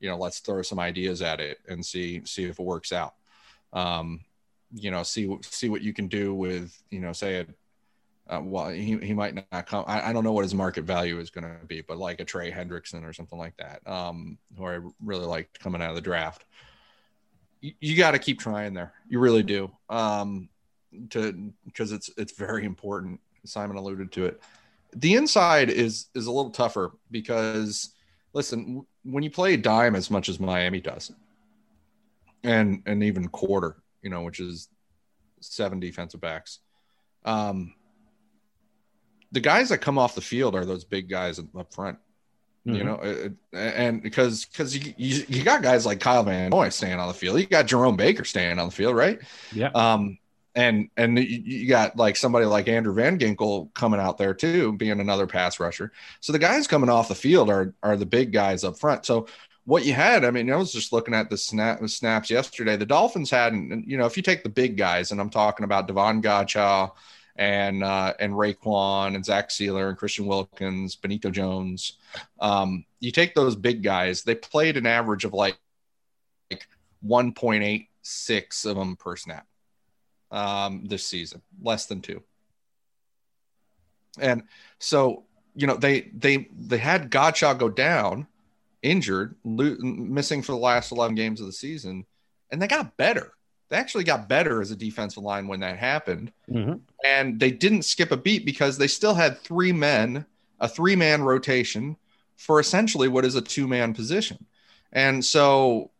You 0.00 0.08
know, 0.08 0.16
let's 0.16 0.40
throw 0.40 0.62
some 0.62 0.78
ideas 0.78 1.20
at 1.20 1.40
it 1.40 1.58
and 1.68 1.84
see 1.84 2.22
see 2.24 2.44
if 2.44 2.58
it 2.58 2.64
works 2.64 2.92
out. 2.92 3.14
Um, 3.72 4.20
you 4.72 4.90
know, 4.90 5.02
see 5.02 5.36
see 5.42 5.68
what 5.68 5.82
you 5.82 5.92
can 5.92 6.08
do 6.08 6.34
with 6.34 6.80
you 6.90 7.00
know, 7.00 7.12
say 7.12 7.40
a 7.40 7.46
uh, 8.28 8.40
well, 8.40 8.68
he, 8.70 8.98
he 8.98 9.14
might 9.14 9.36
not 9.52 9.66
come. 9.66 9.84
I, 9.86 10.10
I 10.10 10.12
don't 10.12 10.24
know 10.24 10.32
what 10.32 10.42
his 10.42 10.54
market 10.54 10.82
value 10.82 11.20
is 11.20 11.30
going 11.30 11.44
to 11.44 11.64
be, 11.64 11.80
but 11.80 11.96
like 11.96 12.18
a 12.18 12.24
Trey 12.24 12.50
Hendrickson 12.50 13.04
or 13.04 13.12
something 13.12 13.38
like 13.38 13.56
that, 13.58 13.86
um, 13.86 14.36
who 14.58 14.66
I 14.66 14.80
really 15.04 15.26
liked 15.26 15.60
coming 15.60 15.80
out 15.80 15.90
of 15.90 15.94
the 15.94 16.02
draft 16.02 16.44
you, 17.60 17.72
you 17.80 17.96
got 17.96 18.12
to 18.12 18.18
keep 18.18 18.38
trying 18.38 18.74
there. 18.74 18.92
You 19.08 19.18
really 19.18 19.42
do. 19.42 19.70
Um, 19.88 20.48
to 21.10 21.52
because 21.64 21.92
it's 21.92 22.10
it's 22.16 22.32
very 22.32 22.64
important. 22.64 23.20
Simon 23.44 23.76
alluded 23.76 24.12
to 24.12 24.26
it. 24.26 24.40
The 24.94 25.14
inside 25.14 25.68
is 25.68 26.06
is 26.14 26.26
a 26.26 26.32
little 26.32 26.50
tougher 26.50 26.92
because 27.10 27.94
listen, 28.32 28.86
when 29.04 29.22
you 29.22 29.30
play 29.30 29.56
dime 29.56 29.94
as 29.94 30.10
much 30.10 30.28
as 30.28 30.40
Miami 30.40 30.80
does, 30.80 31.12
and 32.44 32.82
and 32.86 33.02
even 33.02 33.28
quarter, 33.28 33.76
you 34.06 34.10
know, 34.10 34.22
which 34.22 34.38
is 34.38 34.68
seven 35.40 35.80
defensive 35.80 36.20
backs. 36.20 36.60
Um, 37.24 37.74
the 39.32 39.40
guys 39.40 39.70
that 39.70 39.78
come 39.78 39.98
off 39.98 40.14
the 40.14 40.20
field 40.20 40.54
are 40.54 40.64
those 40.64 40.84
big 40.84 41.08
guys 41.08 41.40
up 41.40 41.74
front. 41.74 41.98
Mm-hmm. 42.64 42.74
You 42.76 42.84
know, 42.84 43.32
and 43.52 44.00
because 44.00 44.44
because 44.44 44.76
you, 44.76 44.94
you, 44.96 45.24
you 45.28 45.42
got 45.42 45.60
guys 45.60 45.84
like 45.84 45.98
Kyle 45.98 46.22
Van 46.22 46.50
Noy 46.50 46.68
staying 46.68 47.00
on 47.00 47.08
the 47.08 47.14
field, 47.14 47.40
you 47.40 47.46
got 47.46 47.66
Jerome 47.66 47.96
Baker 47.96 48.24
staying 48.24 48.60
on 48.60 48.68
the 48.68 48.74
field, 48.74 48.94
right? 48.94 49.18
Yeah. 49.52 49.70
Um, 49.74 50.18
and 50.54 50.88
and 50.96 51.18
you 51.18 51.68
got 51.68 51.96
like 51.96 52.16
somebody 52.16 52.46
like 52.46 52.68
Andrew 52.68 52.94
Van 52.94 53.18
Ginkel 53.18 53.74
coming 53.74 53.98
out 53.98 54.18
there 54.18 54.34
too, 54.34 54.72
being 54.72 55.00
another 55.00 55.26
pass 55.26 55.58
rusher. 55.58 55.90
So 56.20 56.32
the 56.32 56.38
guys 56.38 56.68
coming 56.68 56.90
off 56.90 57.08
the 57.08 57.14
field 57.16 57.50
are 57.50 57.74
are 57.82 57.96
the 57.96 58.06
big 58.06 58.32
guys 58.32 58.62
up 58.62 58.78
front. 58.78 59.04
So 59.04 59.26
what 59.66 59.84
you 59.84 59.92
had, 59.92 60.24
I 60.24 60.30
mean, 60.30 60.50
I 60.50 60.56
was 60.56 60.72
just 60.72 60.92
looking 60.92 61.12
at 61.12 61.28
the 61.28 61.36
snap 61.36 61.86
snaps 61.88 62.30
yesterday. 62.30 62.76
The 62.76 62.86
Dolphins 62.86 63.30
had, 63.30 63.52
you 63.52 63.98
know, 63.98 64.06
if 64.06 64.16
you 64.16 64.22
take 64.22 64.42
the 64.42 64.48
big 64.48 64.76
guys, 64.76 65.10
and 65.10 65.20
I'm 65.20 65.28
talking 65.28 65.64
about 65.64 65.88
Davon 65.88 66.22
Godchaux, 66.22 66.92
and 67.38 67.84
uh, 67.84 68.14
and 68.18 68.32
Raekwon 68.32 69.14
and 69.14 69.24
Zach 69.24 69.50
Sieler 69.50 69.88
and 69.88 69.98
Christian 69.98 70.26
Wilkins, 70.26 70.96
Benito 70.96 71.30
Jones. 71.30 71.98
Um, 72.40 72.84
you 73.00 73.12
take 73.12 73.34
those 73.34 73.56
big 73.56 73.82
guys; 73.82 74.22
they 74.22 74.34
played 74.34 74.76
an 74.76 74.86
average 74.86 75.24
of 75.24 75.34
like 75.34 75.58
like 76.50 76.66
1.86 77.04 78.66
of 78.66 78.76
them 78.76 78.96
per 78.96 79.16
snap 79.16 79.46
um, 80.30 80.84
this 80.86 81.04
season, 81.04 81.42
less 81.60 81.86
than 81.86 82.00
two. 82.00 82.22
And 84.18 84.44
so 84.78 85.24
you 85.54 85.66
know 85.66 85.76
they 85.76 86.12
they 86.14 86.48
they 86.56 86.78
had 86.78 87.10
Godchaux 87.10 87.58
go 87.58 87.68
down, 87.68 88.26
injured, 88.90 89.34
lo- 89.44 89.76
missing 89.80 90.42
for 90.42 90.52
the 90.52 90.58
last 90.58 90.92
11 90.92 91.14
games 91.14 91.40
of 91.40 91.46
the 91.46 91.52
season, 91.52 92.06
and 92.50 92.60
they 92.60 92.68
got 92.68 92.96
better 92.96 93.32
they 93.68 93.76
actually 93.76 94.04
got 94.04 94.28
better 94.28 94.60
as 94.60 94.70
a 94.70 94.76
defensive 94.76 95.22
line 95.22 95.48
when 95.48 95.60
that 95.60 95.78
happened. 95.78 96.32
Mm-hmm. 96.48 96.74
And 97.04 97.40
they 97.40 97.50
didn't 97.50 97.82
skip 97.82 98.12
a 98.12 98.16
beat 98.16 98.44
because 98.44 98.78
they 98.78 98.86
still 98.86 99.14
had 99.14 99.38
three 99.38 99.72
men, 99.72 100.24
a 100.60 100.68
three 100.68 100.96
man 100.96 101.22
rotation 101.22 101.96
for 102.36 102.60
essentially 102.60 103.08
what 103.08 103.24
is 103.24 103.34
a 103.34 103.40
two 103.40 103.66
man 103.66 103.92
position. 103.92 104.44
And 104.92 105.24
so, 105.24 105.90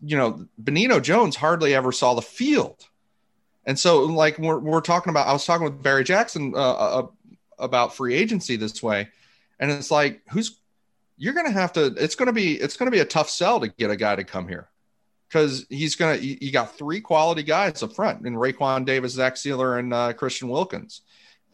you 0.00 0.16
know, 0.16 0.46
Benito 0.58 1.00
Jones 1.00 1.36
hardly 1.36 1.74
ever 1.74 1.92
saw 1.92 2.14
the 2.14 2.22
field. 2.22 2.86
And 3.64 3.78
so, 3.78 4.00
like, 4.00 4.38
we're, 4.38 4.58
we're 4.58 4.80
talking 4.80 5.10
about, 5.10 5.28
I 5.28 5.32
was 5.32 5.46
talking 5.46 5.64
with 5.64 5.82
Barry 5.82 6.04
Jackson 6.04 6.52
uh, 6.54 6.58
uh, 6.58 7.06
about 7.58 7.94
free 7.94 8.14
agency 8.14 8.56
this 8.56 8.82
way. 8.82 9.08
And 9.60 9.70
it's 9.70 9.90
like, 9.90 10.20
who's, 10.30 10.58
you're 11.16 11.34
going 11.34 11.46
to 11.46 11.52
have 11.52 11.72
to, 11.74 11.94
it's 11.98 12.14
going 12.14 12.26
to 12.26 12.32
be, 12.32 12.54
it's 12.54 12.76
going 12.76 12.86
to 12.86 12.94
be 12.94 13.00
a 13.00 13.04
tough 13.04 13.30
sell 13.30 13.60
to 13.60 13.68
get 13.68 13.90
a 13.90 13.96
guy 13.96 14.16
to 14.16 14.24
come 14.24 14.48
here 14.48 14.68
because 15.32 15.64
he's 15.70 15.94
gonna. 15.94 16.16
You, 16.16 16.36
you 16.40 16.52
got 16.52 16.76
three 16.76 17.00
quality 17.00 17.42
guys 17.42 17.82
up 17.82 17.94
front 17.94 18.26
in 18.26 18.34
Raekwon 18.34 18.84
Davis, 18.84 19.12
Zach 19.12 19.34
Sieler, 19.34 19.78
and 19.78 19.94
uh, 19.94 20.12
Christian 20.12 20.48
Wilkins. 20.48 21.02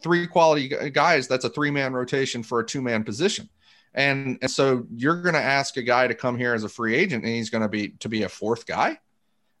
Three 0.03 0.27
quality 0.27 0.67
guys. 0.91 1.27
That's 1.27 1.45
a 1.45 1.49
three 1.49 1.71
man 1.71 1.93
rotation 1.93 2.43
for 2.43 2.59
a 2.59 2.65
two 2.65 2.81
man 2.81 3.03
position. 3.03 3.49
And, 3.93 4.37
and 4.41 4.51
so 4.51 4.85
you're 4.95 5.21
going 5.21 5.33
to 5.33 5.41
ask 5.41 5.75
a 5.77 5.81
guy 5.81 6.07
to 6.07 6.13
come 6.13 6.37
here 6.37 6.53
as 6.53 6.63
a 6.63 6.69
free 6.69 6.95
agent, 6.95 7.23
and 7.23 7.33
he's 7.33 7.49
going 7.49 7.63
to 7.63 7.69
be 7.69 7.89
to 7.99 8.09
be 8.09 8.23
a 8.23 8.29
fourth 8.29 8.65
guy, 8.65 8.99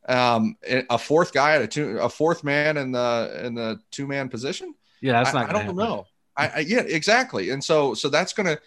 um, 0.07 0.55
a 0.67 0.97
fourth 0.97 1.33
guy 1.33 1.55
at 1.55 1.61
a 1.61 1.67
two, 1.67 1.97
a 1.97 2.09
fourth 2.09 2.43
man 2.43 2.77
in 2.77 2.91
the 2.91 3.41
in 3.43 3.55
the 3.55 3.79
two 3.91 4.05
man 4.05 4.29
position. 4.29 4.75
Yeah, 5.01 5.13
that's 5.13 5.33
I, 5.33 5.41
not. 5.41 5.49
I 5.49 5.53
don't 5.53 5.61
happen. 5.61 5.75
know. 5.77 6.05
I, 6.35 6.47
I 6.47 6.59
yeah, 6.59 6.81
exactly. 6.81 7.49
And 7.51 7.63
so 7.63 7.93
so 7.93 8.09
that's 8.09 8.33
going 8.33 8.47
to, 8.47 8.59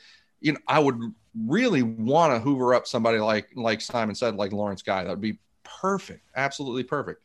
you 0.42 0.52
know, 0.52 0.58
I 0.68 0.78
would 0.78 1.00
really 1.46 1.82
want 1.82 2.34
to 2.34 2.38
hoover 2.38 2.74
up 2.74 2.86
somebody 2.86 3.18
like 3.18 3.48
like 3.54 3.80
Simon 3.80 4.14
said, 4.14 4.36
like 4.36 4.52
Lawrence 4.52 4.82
Guy. 4.82 5.04
That 5.04 5.10
would 5.10 5.20
be 5.20 5.38
perfect, 5.62 6.28
absolutely 6.36 6.84
perfect. 6.84 7.22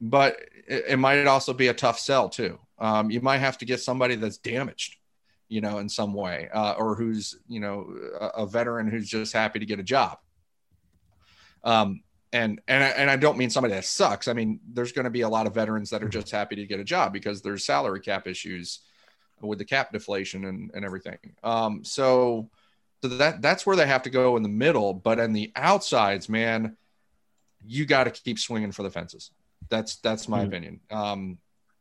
But 0.00 0.36
it, 0.66 0.84
it 0.90 0.96
might 0.98 1.26
also 1.26 1.52
be 1.52 1.68
a 1.68 1.74
tough 1.74 1.98
sell 1.98 2.28
too. 2.28 2.58
Um, 2.78 3.10
you 3.10 3.20
might 3.20 3.38
have 3.38 3.58
to 3.58 3.64
get 3.64 3.80
somebody 3.80 4.14
that's 4.14 4.38
damaged 4.38 4.98
you 5.48 5.60
know, 5.62 5.78
in 5.78 5.88
some 5.88 6.12
way, 6.12 6.48
uh, 6.52 6.74
or 6.78 6.94
who's, 6.94 7.36
you 7.48 7.60
know, 7.60 7.94
a, 8.20 8.26
a, 8.42 8.46
veteran 8.46 8.86
who's 8.86 9.08
just 9.08 9.32
happy 9.32 9.58
to 9.58 9.66
get 9.66 9.80
a 9.80 9.82
job. 9.82 10.18
Um, 11.64 12.02
and 12.32 12.60
and 12.68 12.84
and 12.84 13.10
I 13.10 13.16
don't 13.16 13.38
mean 13.38 13.48
somebody 13.48 13.72
that 13.72 13.86
sucks. 13.86 14.28
I 14.28 14.34
mean, 14.34 14.60
there's 14.74 14.92
going 14.92 15.06
to 15.06 15.10
be 15.10 15.22
a 15.22 15.28
lot 15.28 15.46
of 15.46 15.54
veterans 15.54 15.88
that 15.90 16.02
are 16.02 16.08
just 16.08 16.30
happy 16.30 16.56
to 16.56 16.66
get 16.66 16.78
a 16.78 16.84
job 16.84 17.14
because 17.14 17.40
there's 17.40 17.64
salary 17.64 18.00
cap 18.00 18.26
issues 18.26 18.80
with 19.40 19.58
the 19.58 19.64
cap 19.64 19.92
deflation 19.92 20.44
and, 20.44 20.70
and 20.74 20.84
everything. 20.84 21.18
Um, 21.42 21.82
so 21.84 22.50
so 23.02 23.08
that 23.08 23.42
that's 23.42 23.64
where 23.64 23.76
they 23.76 23.86
have 23.86 24.02
to 24.02 24.10
go 24.10 24.36
in 24.36 24.42
the 24.42 24.48
middle, 24.48 24.94
but 24.94 25.18
in 25.18 25.32
the 25.32 25.52
outsides, 25.54 26.28
man, 26.28 26.76
you 27.64 27.86
got 27.86 28.04
to 28.04 28.10
keep 28.10 28.38
swinging 28.38 28.72
for 28.72 28.82
the 28.82 28.90
fences. 28.90 29.30
That's 29.68 29.96
that's 29.96 30.28
my 30.28 30.40
mm-hmm. 30.40 30.48
opinion. 30.48 30.80
Um, 30.90 31.38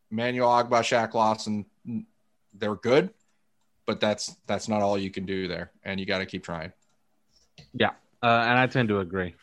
Manuel 0.09 0.49
Ogbah, 0.49 0.81
Shaq 0.81 1.13
Lawson, 1.13 1.65
they're 2.53 2.75
good 2.75 3.11
but 3.87 3.99
that's 3.99 4.35
that's 4.45 4.67
not 4.67 4.83
all 4.83 4.99
you 4.99 5.09
can 5.09 5.25
do 5.25 5.47
there, 5.47 5.71
and 5.83 5.99
you 5.99 6.05
got 6.05 6.19
to 6.19 6.27
keep 6.27 6.43
trying. 6.43 6.71
Yeah, 7.73 7.91
uh, 8.21 8.45
and 8.45 8.59
I 8.59 8.67
tend 8.67 8.89
to 8.89 8.99
agree. 8.99 9.33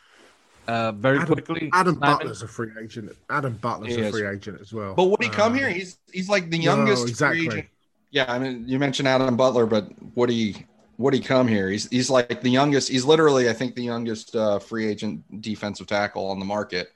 Uh, 0.69 0.93
very 0.93 1.19
Adam, 1.19 1.35
quickly, 1.35 1.71
Adam 1.73 1.97
Butler's 1.97 2.43
a 2.43 2.49
free 2.49 2.71
agent. 2.81 3.11
Adam 3.29 3.55
Butler's 3.55 3.97
a 3.97 4.11
free 4.13 4.27
agent 4.27 4.61
as 4.61 4.73
well. 4.73 4.95
But 4.95 5.05
would 5.07 5.23
he 5.23 5.29
come 5.29 5.53
um, 5.53 5.59
here? 5.59 5.71
He's 5.71 5.99
he's 6.13 6.29
like 6.29 6.51
the 6.51 6.59
youngest 6.59 7.05
no, 7.05 7.09
exactly. 7.09 7.39
free 7.41 7.49
agent. 7.49 7.69
Yeah, 8.13 8.27
I 8.29 8.39
mean, 8.39 8.69
you 8.69 8.79
mentioned 8.79 9.09
Adam 9.09 9.37
Butler, 9.37 9.67
but 9.67 9.89
would 10.15 10.31
would 10.99 11.15
he 11.15 11.21
come 11.21 11.49
here? 11.49 11.69
He's 11.71 11.89
he's 11.89 12.11
like 12.11 12.41
the 12.41 12.51
youngest. 12.51 12.89
He's 12.89 13.05
literally, 13.05 13.49
I 13.49 13.53
think, 13.53 13.75
the 13.75 13.83
youngest 13.83 14.35
uh, 14.37 14.59
free 14.59 14.87
agent 14.87 15.41
defensive 15.43 15.87
tackle 15.87 16.31
on 16.31 16.39
the 16.39 16.45
market, 16.45 16.93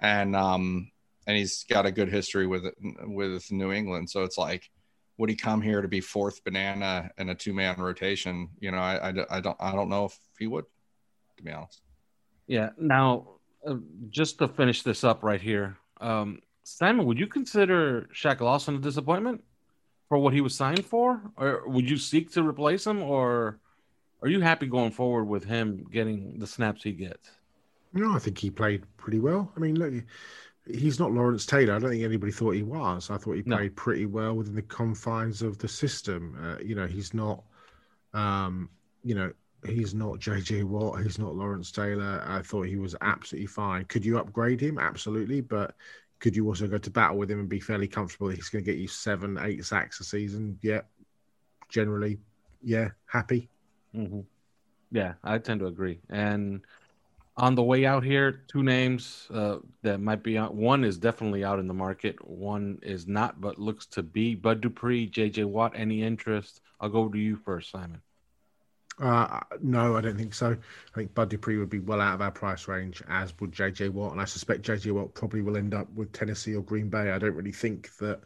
and 0.00 0.34
um 0.34 0.90
and 1.26 1.36
he's 1.36 1.64
got 1.64 1.86
a 1.86 1.92
good 1.92 2.08
history 2.08 2.46
with 2.46 2.64
with 3.02 3.50
New 3.50 3.72
England. 3.72 4.10
So 4.10 4.22
it's 4.24 4.38
like 4.38 4.70
would 5.18 5.30
he 5.30 5.36
come 5.36 5.62
here 5.62 5.80
to 5.80 5.88
be 5.88 6.00
fourth 6.00 6.42
banana 6.44 7.10
in 7.18 7.28
a 7.30 7.34
two 7.34 7.52
man 7.52 7.76
rotation? 7.78 8.48
You 8.58 8.72
know, 8.72 8.78
I, 8.78 9.10
I, 9.10 9.14
I, 9.30 9.40
don't 9.40 9.56
I 9.60 9.72
don't 9.72 9.88
know 9.88 10.06
if 10.06 10.18
he 10.38 10.46
would, 10.46 10.64
to 11.36 11.42
be 11.42 11.52
honest. 11.52 11.82
Yeah. 12.46 12.70
Now, 12.76 13.28
uh, 13.66 13.76
just 14.10 14.38
to 14.38 14.48
finish 14.48 14.82
this 14.82 15.04
up 15.04 15.22
right 15.22 15.40
here, 15.40 15.76
um, 16.00 16.40
Simon, 16.64 17.06
would 17.06 17.18
you 17.18 17.26
consider 17.26 18.08
Shaq 18.12 18.40
Lawson 18.40 18.76
a 18.76 18.78
disappointment 18.78 19.44
for 20.08 20.18
what 20.18 20.34
he 20.34 20.40
was 20.40 20.54
signed 20.54 20.84
for, 20.84 21.20
or 21.36 21.62
would 21.66 21.88
you 21.88 21.96
seek 21.96 22.32
to 22.32 22.46
replace 22.46 22.86
him, 22.86 23.02
or 23.02 23.58
are 24.22 24.28
you 24.28 24.40
happy 24.40 24.66
going 24.66 24.90
forward 24.90 25.24
with 25.24 25.44
him 25.44 25.86
getting 25.90 26.38
the 26.38 26.46
snaps 26.46 26.82
he 26.82 26.92
gets? 26.92 27.30
No, 27.92 28.14
I 28.14 28.18
think 28.18 28.38
he 28.38 28.50
played 28.50 28.84
pretty 28.96 29.20
well. 29.20 29.52
I 29.56 29.60
mean, 29.60 29.76
look 29.76 29.94
he's 30.66 30.98
not 30.98 31.12
Lawrence 31.12 31.46
Taylor. 31.46 31.74
I 31.74 31.78
don't 31.78 31.90
think 31.90 32.04
anybody 32.04 32.32
thought 32.32 32.54
he 32.54 32.62
was. 32.62 33.10
I 33.10 33.16
thought 33.16 33.34
he 33.34 33.42
played 33.42 33.70
no. 33.72 33.76
pretty 33.76 34.06
well 34.06 34.34
within 34.34 34.54
the 34.54 34.62
confines 34.62 35.42
of 35.42 35.58
the 35.58 35.68
system. 35.68 36.36
Uh, 36.42 36.62
you 36.62 36.74
know, 36.74 36.86
he's 36.86 37.12
not, 37.12 37.42
um, 38.12 38.70
you 39.02 39.14
know, 39.14 39.32
he's 39.66 39.94
not 39.94 40.18
JJ 40.18 40.64
Watt. 40.64 41.02
He's 41.02 41.18
not 41.18 41.34
Lawrence 41.34 41.70
Taylor. 41.70 42.24
I 42.26 42.42
thought 42.42 42.66
he 42.66 42.76
was 42.76 42.96
absolutely 43.00 43.46
fine. 43.46 43.84
Could 43.86 44.04
you 44.04 44.18
upgrade 44.18 44.60
him? 44.60 44.78
Absolutely, 44.78 45.40
but 45.40 45.74
could 46.24 46.34
you 46.34 46.46
also 46.48 46.66
go 46.66 46.78
to 46.78 46.90
battle 46.90 47.18
with 47.18 47.30
him 47.30 47.38
and 47.38 47.50
be 47.50 47.60
fairly 47.60 47.86
comfortable? 47.86 48.28
He's 48.28 48.48
going 48.48 48.64
to 48.64 48.70
get 48.70 48.80
you 48.80 48.88
seven, 48.88 49.38
eight 49.42 49.62
sacks 49.62 50.00
a 50.00 50.04
season. 50.04 50.58
Yeah, 50.62 50.80
generally, 51.68 52.18
yeah, 52.62 52.92
happy. 53.04 53.50
Mm-hmm. 53.94 54.20
Yeah, 54.90 55.14
I 55.22 55.36
tend 55.36 55.60
to 55.60 55.66
agree. 55.66 56.00
And 56.08 56.62
on 57.36 57.54
the 57.54 57.62
way 57.62 57.84
out 57.84 58.04
here, 58.04 58.40
two 58.48 58.62
names 58.62 59.28
uh, 59.34 59.58
that 59.82 60.00
might 60.00 60.22
be 60.22 60.38
out. 60.38 60.54
One 60.54 60.82
is 60.82 60.96
definitely 60.96 61.44
out 61.44 61.58
in 61.58 61.68
the 61.68 61.74
market. 61.74 62.16
One 62.26 62.78
is 62.80 63.06
not, 63.06 63.38
but 63.38 63.58
looks 63.58 63.84
to 63.88 64.02
be 64.02 64.34
Bud 64.34 64.62
Dupree, 64.62 65.10
JJ 65.10 65.44
Watt. 65.44 65.72
Any 65.74 66.02
interest? 66.02 66.62
I'll 66.80 66.88
go 66.88 67.06
to 67.06 67.18
you 67.18 67.36
first, 67.36 67.70
Simon. 67.70 68.00
Uh, 69.00 69.40
no, 69.60 69.96
I 69.96 70.00
don't 70.00 70.16
think 70.16 70.34
so. 70.34 70.52
I 70.52 70.96
think 70.96 71.14
Bud 71.14 71.28
Dupree 71.28 71.58
would 71.58 71.70
be 71.70 71.80
well 71.80 72.00
out 72.00 72.14
of 72.14 72.22
our 72.22 72.30
price 72.30 72.68
range, 72.68 73.02
as 73.08 73.32
would 73.40 73.52
JJ 73.52 73.90
Watt, 73.90 74.12
and 74.12 74.20
I 74.20 74.24
suspect 74.24 74.62
JJ 74.62 74.92
Watt 74.92 75.14
probably 75.14 75.42
will 75.42 75.56
end 75.56 75.74
up 75.74 75.92
with 75.94 76.12
Tennessee 76.12 76.54
or 76.54 76.62
Green 76.62 76.88
Bay. 76.88 77.10
I 77.10 77.18
don't 77.18 77.34
really 77.34 77.52
think 77.52 77.96
that 77.96 78.20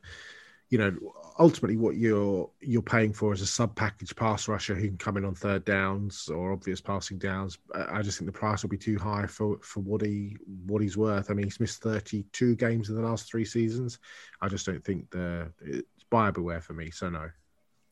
you 0.71 0.77
know, 0.77 0.95
ultimately 1.39 1.77
what 1.77 1.97
you're 1.97 2.51
you're 2.61 2.83
paying 2.83 3.13
for 3.13 3.33
is 3.33 3.41
a 3.41 3.47
sub 3.47 3.75
package 3.75 4.15
pass 4.15 4.49
rusher 4.49 4.75
who 4.75 4.89
can 4.89 4.99
come 4.99 5.17
in 5.17 5.25
on 5.25 5.35
third 5.35 5.65
downs 5.65 6.29
or 6.29 6.53
obvious 6.53 6.81
passing 6.81 7.19
downs. 7.19 7.59
I 7.75 8.03
just 8.03 8.19
think 8.19 8.27
the 8.27 8.39
price 8.39 8.63
will 8.63 8.69
be 8.69 8.77
too 8.77 8.99
high 8.99 9.27
for 9.27 9.59
for 9.63 9.81
what 9.81 10.03
he 10.03 10.37
what 10.67 10.83
he's 10.83 10.97
worth. 10.97 11.31
I 11.31 11.35
mean, 11.35 11.47
he's 11.47 11.61
missed 11.61 11.83
32 11.83 12.57
games 12.57 12.91
in 12.91 12.97
the 12.97 13.03
last 13.03 13.31
three 13.31 13.47
seasons. 13.47 13.99
I 14.43 14.49
just 14.49 14.67
don't 14.67 14.85
think 14.85 15.11
the 15.11 15.51
it's 15.61 16.05
buyer 16.11 16.33
beware 16.33 16.61
for 16.61 16.75
me. 16.75 16.91
So 16.91 17.09
no. 17.09 17.31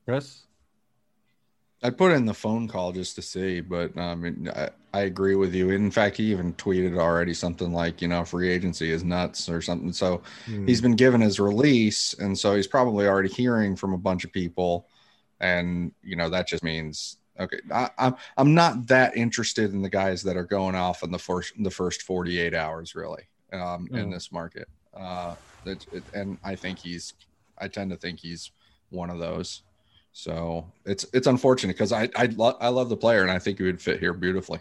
Chris. 0.04 0.45
I 1.82 1.90
put 1.90 2.12
in 2.12 2.24
the 2.24 2.34
phone 2.34 2.68
call 2.68 2.92
just 2.92 3.16
to 3.16 3.22
see, 3.22 3.60
but 3.60 3.96
um, 3.98 4.48
I, 4.54 4.70
I 4.94 5.00
agree 5.00 5.34
with 5.34 5.54
you. 5.54 5.70
In 5.70 5.90
fact, 5.90 6.16
he 6.16 6.24
even 6.30 6.54
tweeted 6.54 6.98
already 6.98 7.34
something 7.34 7.72
like, 7.72 8.00
you 8.00 8.08
know, 8.08 8.24
free 8.24 8.48
agency 8.48 8.90
is 8.90 9.04
nuts 9.04 9.48
or 9.48 9.60
something. 9.60 9.92
So 9.92 10.22
mm. 10.46 10.66
he's 10.66 10.80
been 10.80 10.96
given 10.96 11.20
his 11.20 11.38
release, 11.38 12.14
and 12.14 12.36
so 12.36 12.54
he's 12.54 12.66
probably 12.66 13.06
already 13.06 13.28
hearing 13.28 13.76
from 13.76 13.92
a 13.92 13.98
bunch 13.98 14.24
of 14.24 14.32
people, 14.32 14.88
and 15.40 15.92
you 16.02 16.16
know 16.16 16.30
that 16.30 16.48
just 16.48 16.64
means 16.64 17.18
okay. 17.38 17.60
I, 17.70 17.90
I'm 17.98 18.16
I'm 18.38 18.54
not 18.54 18.86
that 18.86 19.14
interested 19.16 19.74
in 19.74 19.82
the 19.82 19.90
guys 19.90 20.22
that 20.22 20.36
are 20.36 20.46
going 20.46 20.74
off 20.74 21.02
in 21.02 21.10
the 21.10 21.18
first 21.18 21.52
the 21.62 21.70
first 21.70 22.02
48 22.02 22.54
hours 22.54 22.94
really 22.94 23.24
um, 23.52 23.86
mm. 23.92 23.98
in 23.98 24.10
this 24.10 24.32
market. 24.32 24.68
Uh, 24.94 25.34
it, 25.66 25.86
it, 25.92 26.02
and 26.14 26.38
I 26.42 26.54
think 26.54 26.78
he's 26.78 27.12
I 27.58 27.68
tend 27.68 27.90
to 27.90 27.96
think 27.98 28.18
he's 28.20 28.50
one 28.88 29.10
of 29.10 29.18
those. 29.18 29.62
So 30.18 30.72
it's 30.86 31.04
it's 31.12 31.26
unfortunate 31.26 31.74
because 31.74 31.92
I 31.92 32.08
I, 32.16 32.24
lo- 32.34 32.56
I 32.58 32.68
love 32.68 32.88
the 32.88 32.96
player 32.96 33.20
and 33.20 33.30
I 33.30 33.38
think 33.38 33.58
he 33.58 33.64
would 33.64 33.82
fit 33.82 34.00
here 34.00 34.14
beautifully, 34.14 34.60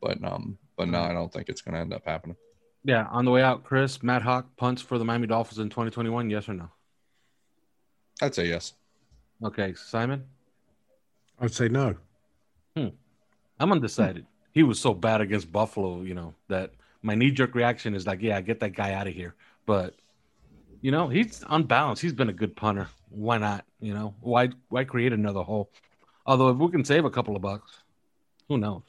but 0.00 0.24
um 0.24 0.56
but 0.74 0.88
no 0.88 1.02
I 1.02 1.12
don't 1.12 1.30
think 1.30 1.50
it's 1.50 1.60
going 1.60 1.74
to 1.74 1.80
end 1.80 1.92
up 1.92 2.06
happening. 2.06 2.34
Yeah, 2.82 3.06
on 3.10 3.26
the 3.26 3.30
way 3.30 3.42
out, 3.42 3.62
Chris 3.62 4.02
Matt 4.02 4.22
Haack 4.22 4.46
punts 4.56 4.80
for 4.80 4.96
the 4.96 5.04
Miami 5.04 5.26
Dolphins 5.26 5.58
in 5.58 5.68
2021. 5.68 6.30
Yes 6.30 6.48
or 6.48 6.54
no? 6.54 6.70
I'd 8.22 8.34
say 8.34 8.48
yes. 8.48 8.72
Okay, 9.44 9.74
Simon. 9.74 10.24
I'd 11.38 11.52
say 11.52 11.68
no. 11.68 11.96
Hmm. 12.74 12.88
I'm 13.60 13.72
undecided. 13.72 14.22
Hmm. 14.22 14.48
He 14.54 14.62
was 14.62 14.80
so 14.80 14.94
bad 14.94 15.20
against 15.20 15.52
Buffalo, 15.52 16.00
you 16.00 16.14
know, 16.14 16.32
that 16.48 16.72
my 17.02 17.14
knee 17.14 17.32
jerk 17.32 17.54
reaction 17.54 17.94
is 17.94 18.06
like, 18.06 18.22
yeah, 18.22 18.40
get 18.40 18.60
that 18.60 18.72
guy 18.74 18.94
out 18.94 19.06
of 19.06 19.12
here. 19.12 19.34
But 19.66 19.94
you 20.80 20.90
know, 20.90 21.08
he's 21.08 21.44
unbalanced. 21.50 22.00
He's 22.00 22.14
been 22.14 22.30
a 22.30 22.32
good 22.32 22.56
punter. 22.56 22.88
Why 23.08 23.38
not? 23.38 23.64
You 23.80 23.94
know, 23.94 24.14
why 24.20 24.50
why 24.68 24.84
create 24.84 25.12
another 25.12 25.42
hole? 25.42 25.70
Although 26.24 26.48
if 26.48 26.56
we 26.56 26.70
can 26.70 26.84
save 26.84 27.04
a 27.04 27.10
couple 27.10 27.36
of 27.36 27.42
bucks, 27.42 27.70
who 28.48 28.58
knows? 28.58 28.82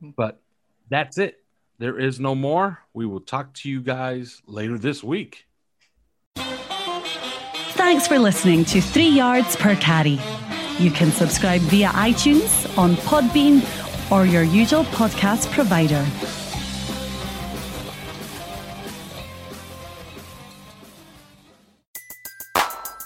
Hmm. 0.00 0.10
But 0.16 0.40
that's 0.88 1.18
it. 1.18 1.42
There 1.78 1.98
is 1.98 2.18
no 2.18 2.34
more. 2.34 2.80
We 2.94 3.06
will 3.06 3.20
talk 3.20 3.52
to 3.54 3.68
you 3.68 3.80
guys 3.82 4.42
later 4.46 4.78
this 4.78 5.04
week. 5.04 5.46
Thanks 7.76 8.08
for 8.08 8.18
listening 8.18 8.64
to 8.66 8.80
Three 8.80 9.08
Yards 9.08 9.56
Per 9.56 9.76
Carry. 9.76 10.18
You 10.78 10.90
can 10.90 11.12
subscribe 11.12 11.60
via 11.62 11.88
iTunes, 11.90 12.76
on 12.78 12.96
Podbean, 12.96 13.62
or 14.10 14.24
your 14.24 14.42
usual 14.42 14.84
podcast 14.84 15.50
provider. 15.52 16.04